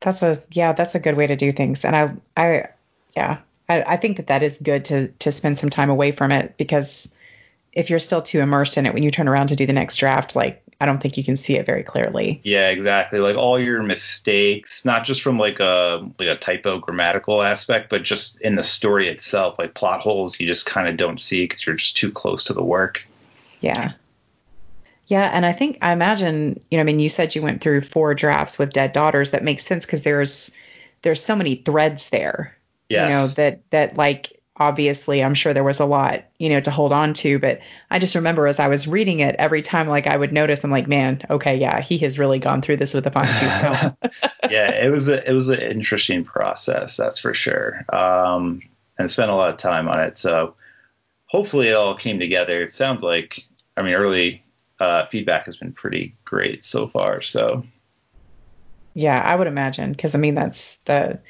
That's 0.00 0.22
a 0.22 0.42
yeah, 0.50 0.72
that's 0.72 0.94
a 0.94 1.00
good 1.00 1.16
way 1.16 1.26
to 1.26 1.36
do 1.36 1.52
things. 1.52 1.84
And 1.84 1.94
I 1.94 2.12
I 2.36 2.68
yeah, 3.14 3.38
I, 3.68 3.82
I 3.82 3.96
think 3.96 4.16
that 4.16 4.28
that 4.28 4.42
is 4.42 4.58
good 4.58 4.86
to 4.86 5.08
to 5.08 5.32
spend 5.32 5.58
some 5.58 5.70
time 5.70 5.90
away 5.90 6.12
from 6.12 6.32
it 6.32 6.56
because 6.56 7.14
if 7.72 7.90
you're 7.90 7.98
still 7.98 8.22
too 8.22 8.40
immersed 8.40 8.76
in 8.78 8.86
it 8.86 8.94
when 8.94 9.02
you 9.02 9.10
turn 9.10 9.28
around 9.28 9.48
to 9.48 9.56
do 9.56 9.66
the 9.66 9.72
next 9.72 9.96
draft, 9.96 10.34
like 10.34 10.62
I 10.80 10.86
don't 10.86 10.98
think 11.00 11.16
you 11.16 11.24
can 11.24 11.36
see 11.36 11.56
it 11.56 11.66
very 11.66 11.82
clearly. 11.82 12.40
Yeah, 12.42 12.70
exactly. 12.70 13.18
Like 13.18 13.36
all 13.36 13.60
your 13.60 13.82
mistakes, 13.82 14.84
not 14.84 15.04
just 15.04 15.22
from 15.22 15.38
like 15.38 15.60
a 15.60 16.08
like 16.18 16.28
a 16.28 16.34
typo 16.34 16.78
grammatical 16.78 17.42
aspect, 17.42 17.90
but 17.90 18.02
just 18.02 18.40
in 18.40 18.54
the 18.54 18.64
story 18.64 19.08
itself, 19.08 19.58
like 19.58 19.74
plot 19.74 20.00
holes 20.00 20.40
you 20.40 20.46
just 20.46 20.66
kind 20.66 20.88
of 20.88 20.96
don't 20.96 21.20
see 21.20 21.44
because 21.44 21.66
you're 21.66 21.76
just 21.76 21.96
too 21.96 22.10
close 22.10 22.44
to 22.44 22.54
the 22.54 22.64
work. 22.64 23.02
Yeah. 23.60 23.92
Yeah, 25.06 25.28
and 25.32 25.44
I 25.44 25.52
think 25.52 25.78
I 25.82 25.92
imagine, 25.92 26.60
you 26.70 26.78
know, 26.78 26.82
I 26.82 26.84
mean, 26.84 27.00
you 27.00 27.08
said 27.08 27.34
you 27.34 27.42
went 27.42 27.60
through 27.60 27.82
four 27.82 28.14
drafts 28.14 28.60
with 28.60 28.72
Dead 28.72 28.92
Daughters. 28.92 29.30
That 29.30 29.42
makes 29.42 29.66
sense 29.66 29.84
because 29.84 30.02
there's 30.02 30.52
there's 31.02 31.22
so 31.22 31.34
many 31.34 31.56
threads 31.56 32.10
there. 32.10 32.56
Yes. 32.88 33.08
You 33.08 33.14
know 33.14 33.26
that 33.26 33.70
that 33.70 33.98
like 33.98 34.39
obviously 34.60 35.24
I'm 35.24 35.32
sure 35.32 35.54
there 35.54 35.64
was 35.64 35.80
a 35.80 35.86
lot, 35.86 36.24
you 36.38 36.50
know, 36.50 36.60
to 36.60 36.70
hold 36.70 36.92
on 36.92 37.14
to, 37.14 37.38
but 37.38 37.60
I 37.90 37.98
just 37.98 38.14
remember 38.14 38.46
as 38.46 38.60
I 38.60 38.68
was 38.68 38.86
reading 38.86 39.20
it 39.20 39.34
every 39.38 39.62
time 39.62 39.88
like 39.88 40.06
I 40.06 40.16
would 40.16 40.34
notice 40.34 40.62
I'm 40.62 40.70
like, 40.70 40.86
man, 40.86 41.22
okay, 41.30 41.56
yeah, 41.56 41.80
he 41.80 41.96
has 41.98 42.18
really 42.18 42.38
gone 42.38 42.60
through 42.60 42.76
this 42.76 42.92
with 42.92 43.06
a 43.06 43.10
fine 43.10 43.26
tooth 43.26 43.60
comb. 43.60 43.96
yeah, 44.50 44.70
it 44.70 44.90
was 44.90 45.08
a 45.08 45.28
it 45.28 45.32
was 45.32 45.48
an 45.48 45.60
interesting 45.60 46.24
process, 46.24 46.98
that's 46.98 47.20
for 47.20 47.32
sure. 47.32 47.86
Um, 47.88 48.60
and 48.98 49.10
spent 49.10 49.30
a 49.30 49.34
lot 49.34 49.50
of 49.50 49.56
time 49.56 49.88
on 49.88 49.98
it. 49.98 50.18
So 50.18 50.56
hopefully 51.24 51.68
it 51.68 51.74
all 51.74 51.94
came 51.96 52.20
together. 52.20 52.62
It 52.62 52.74
sounds 52.74 53.02
like 53.02 53.46
I 53.78 53.82
mean 53.82 53.94
early 53.94 54.44
uh, 54.78 55.06
feedback 55.06 55.46
has 55.46 55.56
been 55.56 55.72
pretty 55.72 56.16
great 56.26 56.64
so 56.64 56.86
far. 56.86 57.22
So 57.22 57.64
Yeah, 58.92 59.18
I 59.18 59.34
would 59.34 59.46
imagine 59.46 59.92
because 59.92 60.14
I 60.14 60.18
mean 60.18 60.34
that's 60.34 60.76
the, 60.84 61.20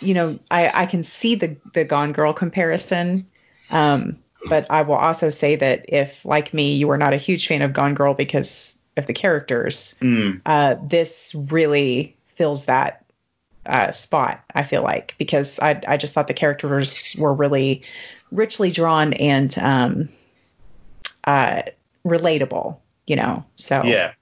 you 0.00 0.14
know, 0.14 0.38
I 0.50 0.82
I 0.82 0.86
can 0.86 1.02
see 1.02 1.34
the 1.34 1.56
the 1.72 1.84
Gone 1.84 2.12
Girl 2.12 2.32
comparison, 2.32 3.26
um, 3.70 4.18
but 4.48 4.66
I 4.70 4.82
will 4.82 4.96
also 4.96 5.30
say 5.30 5.56
that 5.56 5.86
if 5.88 6.24
like 6.24 6.54
me 6.54 6.74
you 6.74 6.90
are 6.90 6.98
not 6.98 7.12
a 7.12 7.18
huge 7.18 7.46
fan 7.46 7.62
of 7.62 7.72
Gone 7.72 7.94
Girl 7.94 8.14
because 8.14 8.78
of 8.96 9.06
the 9.06 9.12
characters, 9.12 9.96
mm, 10.00 10.40
uh, 10.44 10.76
this 10.82 11.34
really 11.34 12.16
fills 12.34 12.66
that 12.66 13.04
uh, 13.66 13.90
spot. 13.92 14.42
I 14.54 14.62
feel 14.62 14.82
like 14.82 15.14
because 15.18 15.58
I 15.60 15.80
I 15.86 15.96
just 15.96 16.14
thought 16.14 16.26
the 16.26 16.34
characters 16.34 17.14
were 17.18 17.34
really 17.34 17.82
richly 18.30 18.70
drawn 18.70 19.12
and 19.12 19.56
um, 19.58 20.08
uh, 21.24 21.62
relatable, 22.04 22.78
you 23.06 23.16
know. 23.16 23.44
So 23.56 23.84
yeah. 23.84 24.12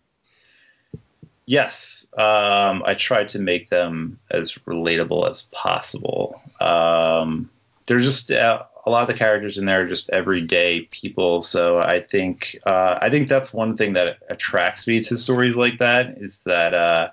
Yes, 1.48 2.06
um, 2.12 2.82
I 2.84 2.92
tried 2.92 3.30
to 3.30 3.38
make 3.38 3.70
them 3.70 4.18
as 4.30 4.52
relatable 4.66 5.30
as 5.30 5.44
possible. 5.50 6.42
Um, 6.60 7.48
they're 7.86 8.00
just 8.00 8.30
uh, 8.30 8.64
a 8.84 8.90
lot 8.90 9.00
of 9.00 9.08
the 9.08 9.18
characters 9.18 9.56
in 9.56 9.64
there 9.64 9.80
are 9.80 9.88
just 9.88 10.10
everyday 10.10 10.82
people, 10.82 11.40
so 11.40 11.78
I 11.78 12.02
think 12.02 12.58
uh, 12.66 12.98
I 13.00 13.08
think 13.08 13.28
that's 13.28 13.50
one 13.50 13.78
thing 13.78 13.94
that 13.94 14.18
attracts 14.28 14.86
me 14.86 15.02
to 15.04 15.16
stories 15.16 15.56
like 15.56 15.78
that 15.78 16.18
is 16.18 16.40
that 16.40 16.74
uh, 16.74 17.12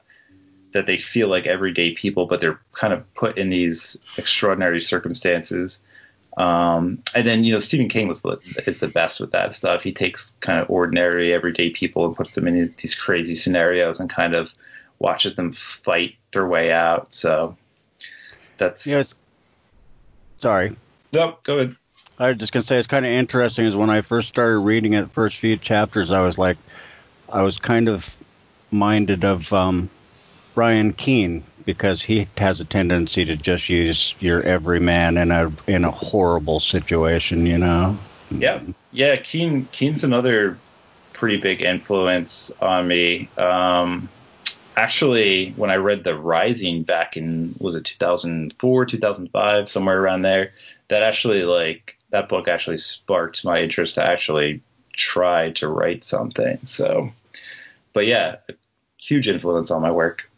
that 0.74 0.86
they 0.86 0.98
feel 0.98 1.30
like 1.30 1.48
everyday 1.48 1.92
people, 1.92 2.26
but 2.26 2.42
they're 2.42 2.60
kind 2.74 2.92
of 2.92 3.14
put 3.14 3.38
in 3.38 3.50
these 3.50 3.96
extraordinary 4.18 4.82
circumstances. 4.82 5.82
Um, 6.38 7.02
and 7.16 7.26
then 7.26 7.44
you 7.44 7.54
know 7.54 7.60
Stephen 7.60 7.88
King 7.88 8.08
was 8.08 8.22
the, 8.22 8.40
is 8.68 8.80
the 8.80 8.88
best 8.88 9.20
with 9.20 9.32
that 9.32 9.56
stuff. 9.56 9.84
He 9.84 9.94
takes 9.94 10.34
kind 10.42 10.60
of 10.60 10.70
ordinary, 10.70 11.34
everyday 11.34 11.70
people 11.70 12.06
and 12.06 12.16
puts 12.16 12.34
them 12.34 12.48
in 12.48 12.74
these 12.78 12.96
crazy 12.96 13.36
scenarios 13.36 14.00
and 14.00 14.10
kind 14.10 14.36
of 14.36 14.52
watches 15.00 15.36
them 15.36 15.52
fight 15.52 16.16
their 16.32 16.48
way 16.48 16.72
out. 16.72 17.14
So 17.14 17.56
that's 18.58 18.86
Yes. 18.86 19.16
Sorry. 20.40 20.76
Nope, 21.14 21.44
go 21.44 21.60
ahead. 21.60 21.76
I 22.20 22.30
was 22.30 22.38
just 22.38 22.54
gonna 22.54 22.66
say 22.66 22.78
it's 22.78 22.88
kind 22.88 23.06
of 23.06 23.12
interesting. 23.12 23.66
Is 23.66 23.76
when 23.76 23.90
I 23.90 24.02
first 24.02 24.30
started 24.30 24.60
reading 24.60 24.94
it, 24.94 25.12
first 25.12 25.38
few 25.38 25.58
chapters, 25.58 26.12
I 26.12 26.22
was 26.22 26.38
like, 26.38 26.58
I 27.32 27.42
was 27.42 27.60
kind 27.60 27.90
of 27.90 28.16
minded 28.72 29.24
of 29.24 29.52
um, 29.54 29.90
Brian 30.56 30.94
Keene 30.94 31.44
because 31.66 32.02
he 32.02 32.28
has 32.38 32.60
a 32.62 32.66
tendency 32.66 33.26
to 33.26 33.36
just 33.36 33.70
use 33.70 34.16
your 34.20 34.42
everyman 34.44 35.18
in 35.18 35.32
a 35.32 35.52
in 35.68 35.84
a 35.84 35.92
horrible 35.92 36.60
situation, 36.60 37.46
you 37.46 37.58
know. 37.58 37.98
Yeah, 38.32 38.62
yeah. 38.92 39.18
Keene 39.18 39.68
Keene's 39.72 40.04
another 40.04 40.58
pretty 41.14 41.38
big 41.38 41.62
influence 41.62 42.52
on 42.62 42.88
me. 42.88 43.30
Um, 43.38 44.10
actually, 44.78 45.52
when 45.52 45.70
I 45.70 45.76
read 45.76 46.04
The 46.04 46.18
Rising 46.18 46.84
back 46.84 47.18
in 47.18 47.56
was 47.60 47.76
it 47.76 47.86
2004, 47.86 48.86
2005, 48.86 49.70
somewhere 49.70 50.02
around 50.02 50.22
there, 50.22 50.54
that 50.88 51.04
actually 51.04 51.44
like 51.44 51.98
that 52.12 52.30
book 52.30 52.48
actually 52.48 52.78
sparked 52.78 53.44
my 53.44 53.62
interest 53.62 53.96
to 53.96 54.04
actually 54.04 54.62
try 54.94 55.52
to 55.52 55.68
write 55.68 56.04
something. 56.04 56.60
So, 56.66 57.12
but 57.94 58.06
yeah, 58.06 58.38
huge 58.98 59.28
influence 59.28 59.72
on 59.72 59.82
my 59.82 59.92
work. 59.92 60.30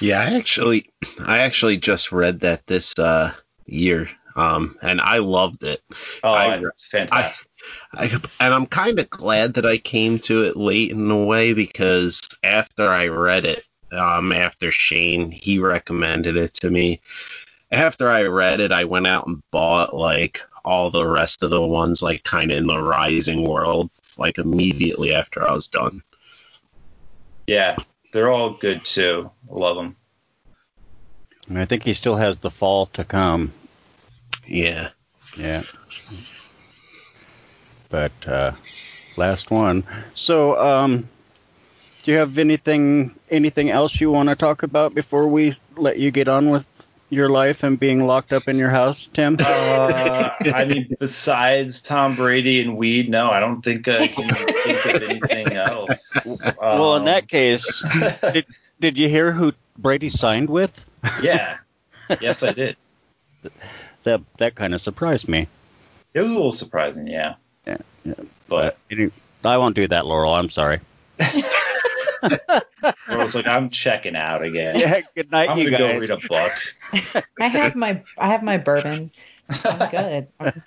Yeah, 0.00 0.20
I 0.20 0.36
actually, 0.36 0.90
I 1.24 1.38
actually 1.38 1.76
just 1.78 2.12
read 2.12 2.40
that 2.40 2.66
this 2.66 2.98
uh, 2.98 3.32
year, 3.64 4.08
um, 4.36 4.76
and 4.82 5.00
I 5.00 5.18
loved 5.18 5.62
it. 5.62 5.80
Oh, 6.22 6.32
I- 6.32 6.56
it's 6.56 6.84
fantastic. 6.86 7.48
I, 7.94 8.10
and 8.40 8.52
I'm 8.52 8.66
kind 8.66 8.98
of 8.98 9.08
glad 9.08 9.54
that 9.54 9.64
I 9.64 9.78
came 9.78 10.18
to 10.20 10.44
it 10.44 10.56
late 10.56 10.90
in 10.90 11.10
a 11.10 11.24
way 11.24 11.54
because 11.54 12.20
after 12.42 12.86
I 12.88 13.08
read 13.08 13.44
it, 13.46 13.64
um, 13.92 14.32
after 14.32 14.70
Shane 14.70 15.30
he 15.30 15.58
recommended 15.58 16.36
it 16.36 16.54
to 16.54 16.70
me. 16.70 17.00
After 17.70 18.10
I 18.10 18.24
read 18.24 18.60
it, 18.60 18.72
I 18.72 18.84
went 18.84 19.06
out 19.06 19.26
and 19.26 19.42
bought 19.50 19.94
like 19.94 20.40
all 20.64 20.90
the 20.90 21.06
rest 21.06 21.42
of 21.42 21.50
the 21.50 21.62
ones 21.62 22.02
like 22.02 22.22
kind 22.24 22.50
of 22.52 22.58
in 22.58 22.66
the 22.66 22.82
rising 22.82 23.42
world 23.48 23.90
like 24.18 24.38
immediately 24.38 25.14
after 25.14 25.48
I 25.48 25.52
was 25.52 25.68
done. 25.68 26.02
Yeah, 27.46 27.76
they're 28.12 28.30
all 28.30 28.50
good 28.50 28.84
too. 28.84 29.30
I 29.50 29.54
love 29.54 29.76
them. 29.76 29.96
I 31.54 31.66
think 31.66 31.82
he 31.82 31.94
still 31.94 32.16
has 32.16 32.40
the 32.40 32.50
fall 32.50 32.86
to 32.86 33.04
come. 33.04 33.52
Yeah. 34.46 34.90
Yeah. 35.36 35.62
But 37.90 38.12
uh, 38.26 38.52
last 39.16 39.50
one. 39.50 39.84
So, 40.14 40.58
um, 40.58 41.08
do 42.02 42.12
you 42.12 42.18
have 42.18 42.38
anything 42.38 43.14
anything 43.30 43.70
else 43.70 44.00
you 44.00 44.10
want 44.10 44.28
to 44.28 44.36
talk 44.36 44.62
about 44.62 44.94
before 44.94 45.26
we 45.26 45.56
let 45.76 45.98
you 45.98 46.10
get 46.10 46.28
on 46.28 46.50
with 46.50 46.66
your 47.14 47.28
life 47.30 47.62
and 47.62 47.78
being 47.80 48.06
locked 48.06 48.32
up 48.32 48.48
in 48.48 48.58
your 48.58 48.68
house, 48.70 49.08
Tim? 49.12 49.36
Uh, 49.40 50.30
I 50.54 50.64
mean, 50.64 50.94
besides 51.00 51.80
Tom 51.80 52.14
Brady 52.16 52.60
and 52.60 52.76
weed, 52.76 53.08
no, 53.08 53.30
I 53.30 53.40
don't 53.40 53.62
think 53.62 53.88
I 53.88 54.08
can 54.08 54.28
think 54.34 54.86
of 55.02 55.02
anything 55.08 55.52
else. 55.56 56.12
well, 56.60 56.96
in 56.96 57.00
Um, 57.02 57.04
that 57.06 57.28
case, 57.28 57.82
did, 58.32 58.46
did 58.80 58.98
you 58.98 59.08
hear 59.08 59.32
who 59.32 59.52
Brady 59.78 60.08
signed 60.08 60.50
with? 60.50 60.72
yeah, 61.22 61.56
yes, 62.20 62.42
I 62.42 62.52
did. 62.52 62.76
That 64.04 64.20
that 64.38 64.54
kind 64.54 64.74
of 64.74 64.80
surprised 64.80 65.28
me. 65.28 65.48
It 66.14 66.20
was 66.20 66.30
a 66.30 66.34
little 66.34 66.52
surprising, 66.52 67.06
yeah. 67.06 67.34
Yeah, 67.66 67.78
yeah. 68.04 68.14
But 68.48 68.76
You 68.90 68.96
didn't- 68.96 69.14
I 69.44 69.56
won't 69.58 69.76
do 69.76 69.86
that, 69.88 70.06
Laurel. 70.06 70.32
I'm 70.34 70.48
sorry. 70.50 70.80
I 73.08 73.16
was 73.16 73.34
like, 73.34 73.46
I'm 73.46 73.70
checking 73.70 74.16
out 74.16 74.42
again. 74.42 74.76
Yeah, 74.78 75.00
good 75.14 75.30
night, 75.30 75.50
I'm 75.50 75.58
you 75.58 75.70
gonna 75.70 75.78
go 75.78 75.98
read 75.98 76.10
a 76.10 76.16
book. 76.16 76.52
I 77.40 77.48
have 77.48 77.74
my 77.74 78.02
I 78.18 78.28
have 78.28 78.42
my 78.42 78.58
bourbon. 78.58 79.10
I'm 79.48 79.90
good. 79.90 80.28
I'm, 80.40 80.62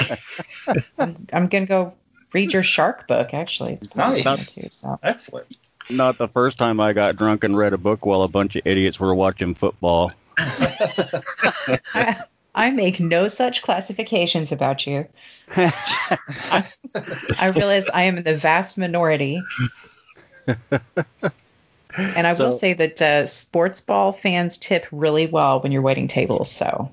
I'm, 0.98 1.28
I'm 1.34 1.48
gonna 1.48 1.66
go 1.66 1.94
read 2.34 2.54
your 2.54 2.64
shark 2.64 3.08
book. 3.08 3.34
Actually, 3.34 3.74
it's 3.74 3.88
pretty 3.88 4.24
Nice. 4.24 4.56
good 4.56 4.64
too. 4.64 4.70
So 4.70 5.00
Excellent. 5.04 5.48
Not 5.90 6.18
the 6.18 6.28
first 6.28 6.58
time 6.58 6.80
I 6.80 6.94
got 6.94 7.16
drunk 7.16 7.44
and 7.44 7.58
read 7.58 7.74
a 7.74 7.78
book 7.78 8.06
while 8.06 8.24
a 8.24 8.28
bunch 8.28 8.56
of 8.56 8.64
idiots 8.66 9.00
were 9.00 9.16
watching 9.16 9.56
football. 9.56 10.12
I, 10.38 12.24
I 12.54 12.72
make 12.72 13.00
no 13.00 13.28
such 13.30 13.62
classifications 13.62 14.52
about 14.52 14.86
you. 14.86 15.08
I 15.56 16.66
realize 17.56 17.90
I 17.90 18.04
am 18.04 18.18
in 18.18 18.24
the 18.24 18.36
vast 18.36 18.78
minority. 18.78 19.48
And 21.96 22.28
I 22.28 22.34
will 22.34 22.52
say 22.52 22.74
that 22.74 23.02
uh, 23.02 23.26
sports 23.26 23.82
ball 23.82 24.12
fans 24.12 24.58
tip 24.58 24.86
really 24.92 25.28
well 25.28 25.62
when 25.62 25.72
you're 25.72 25.82
waiting 25.82 26.08
tables. 26.08 26.52
So 26.52 26.92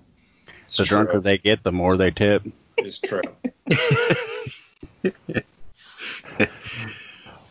It's 0.64 0.76
the 0.76 0.84
drunker 0.84 1.20
they 1.20 1.38
get, 1.38 1.62
the 1.62 1.72
more 1.72 1.96
they 1.96 2.10
tip. 2.10 2.44
It's 2.76 3.00
true. 3.00 3.22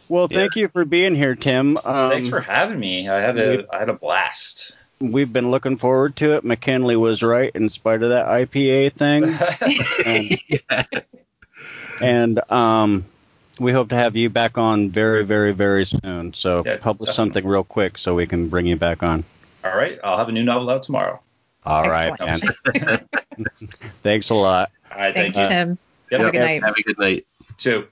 Well, 0.10 0.28
thank 0.28 0.56
you 0.56 0.68
for 0.68 0.86
being 0.86 1.16
here, 1.16 1.34
Tim. 1.34 1.78
Um, 1.84 2.12
Thanks 2.12 2.30
for 2.30 2.40
having 2.40 2.80
me. 2.80 3.10
I 3.10 3.20
had 3.20 3.40
a 3.40 3.66
I 3.74 3.80
had 3.80 3.90
a 3.90 3.94
blast. 3.94 4.78
We've 5.00 5.32
been 5.32 5.50
looking 5.50 5.78
forward 5.78 6.16
to 6.18 6.36
it. 6.36 6.44
McKinley 6.44 6.96
was 6.96 7.24
right 7.24 7.52
in 7.56 7.70
spite 7.70 8.04
of 8.04 8.10
that 8.10 8.28
IPA 8.28 8.94
thing. 8.94 10.64
and, 12.00 12.00
and 12.00 12.52
um, 12.52 13.06
we 13.60 13.72
hope 13.72 13.90
to 13.90 13.96
have 13.96 14.16
you 14.16 14.30
back 14.30 14.58
on 14.58 14.90
very, 14.90 15.24
very, 15.24 15.52
very 15.52 15.86
soon. 15.86 16.34
So 16.34 16.64
Yeah, 16.66 16.78
publish 16.78 17.08
definitely. 17.10 17.14
something 17.16 17.48
real 17.48 17.64
quick 17.64 17.98
so 17.98 18.16
we 18.16 18.26
can 18.28 18.48
bring 18.50 18.66
you 18.66 18.76
back 18.76 19.04
on. 19.04 19.24
All 19.64 19.76
right, 19.76 20.00
I'll 20.04 20.18
have 20.18 20.30
a 20.30 20.32
new 20.32 20.44
novel 20.44 20.70
out 20.70 20.84
tomorrow. 20.84 21.22
All 21.66 21.88
right, 21.90 22.12
Excellent. 22.20 22.78
man. 22.78 23.00
Thanks 24.04 24.30
a 24.30 24.34
lot. 24.36 24.72
All 24.92 24.98
right, 24.98 25.14
thanks, 25.14 25.36
thanks. 25.36 25.50
Tim. 25.50 25.78
Yep. 26.12 26.20
Have 26.20 26.28
a 26.28 26.32
good 26.32 26.38
Yep, 26.40 26.46
night. 26.48 26.64
Have 26.64 26.76
a 26.78 26.84
good 26.84 27.00
night. 27.00 27.26
Too. 27.58 27.88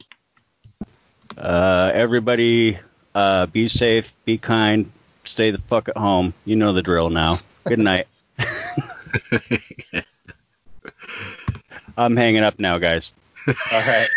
Uh, 1.38 1.92
everybody, 1.94 2.78
uh, 3.16 3.46
be 3.48 3.68
safe, 3.70 4.14
be 4.26 4.38
kind, 4.38 4.92
stay 5.24 5.50
the 5.52 5.58
fuck 5.60 5.88
at 5.88 5.96
home. 5.98 6.34
You 6.46 6.56
know 6.58 6.74
the 6.74 6.82
drill 6.82 7.10
now. 7.10 7.40
Good 7.64 7.80
night. 7.80 8.08
I'm 11.98 12.16
hanging 12.18 12.44
up 12.44 12.60
now, 12.60 12.78
guys. 12.78 13.12
All 13.48 13.54
right. 13.72 14.08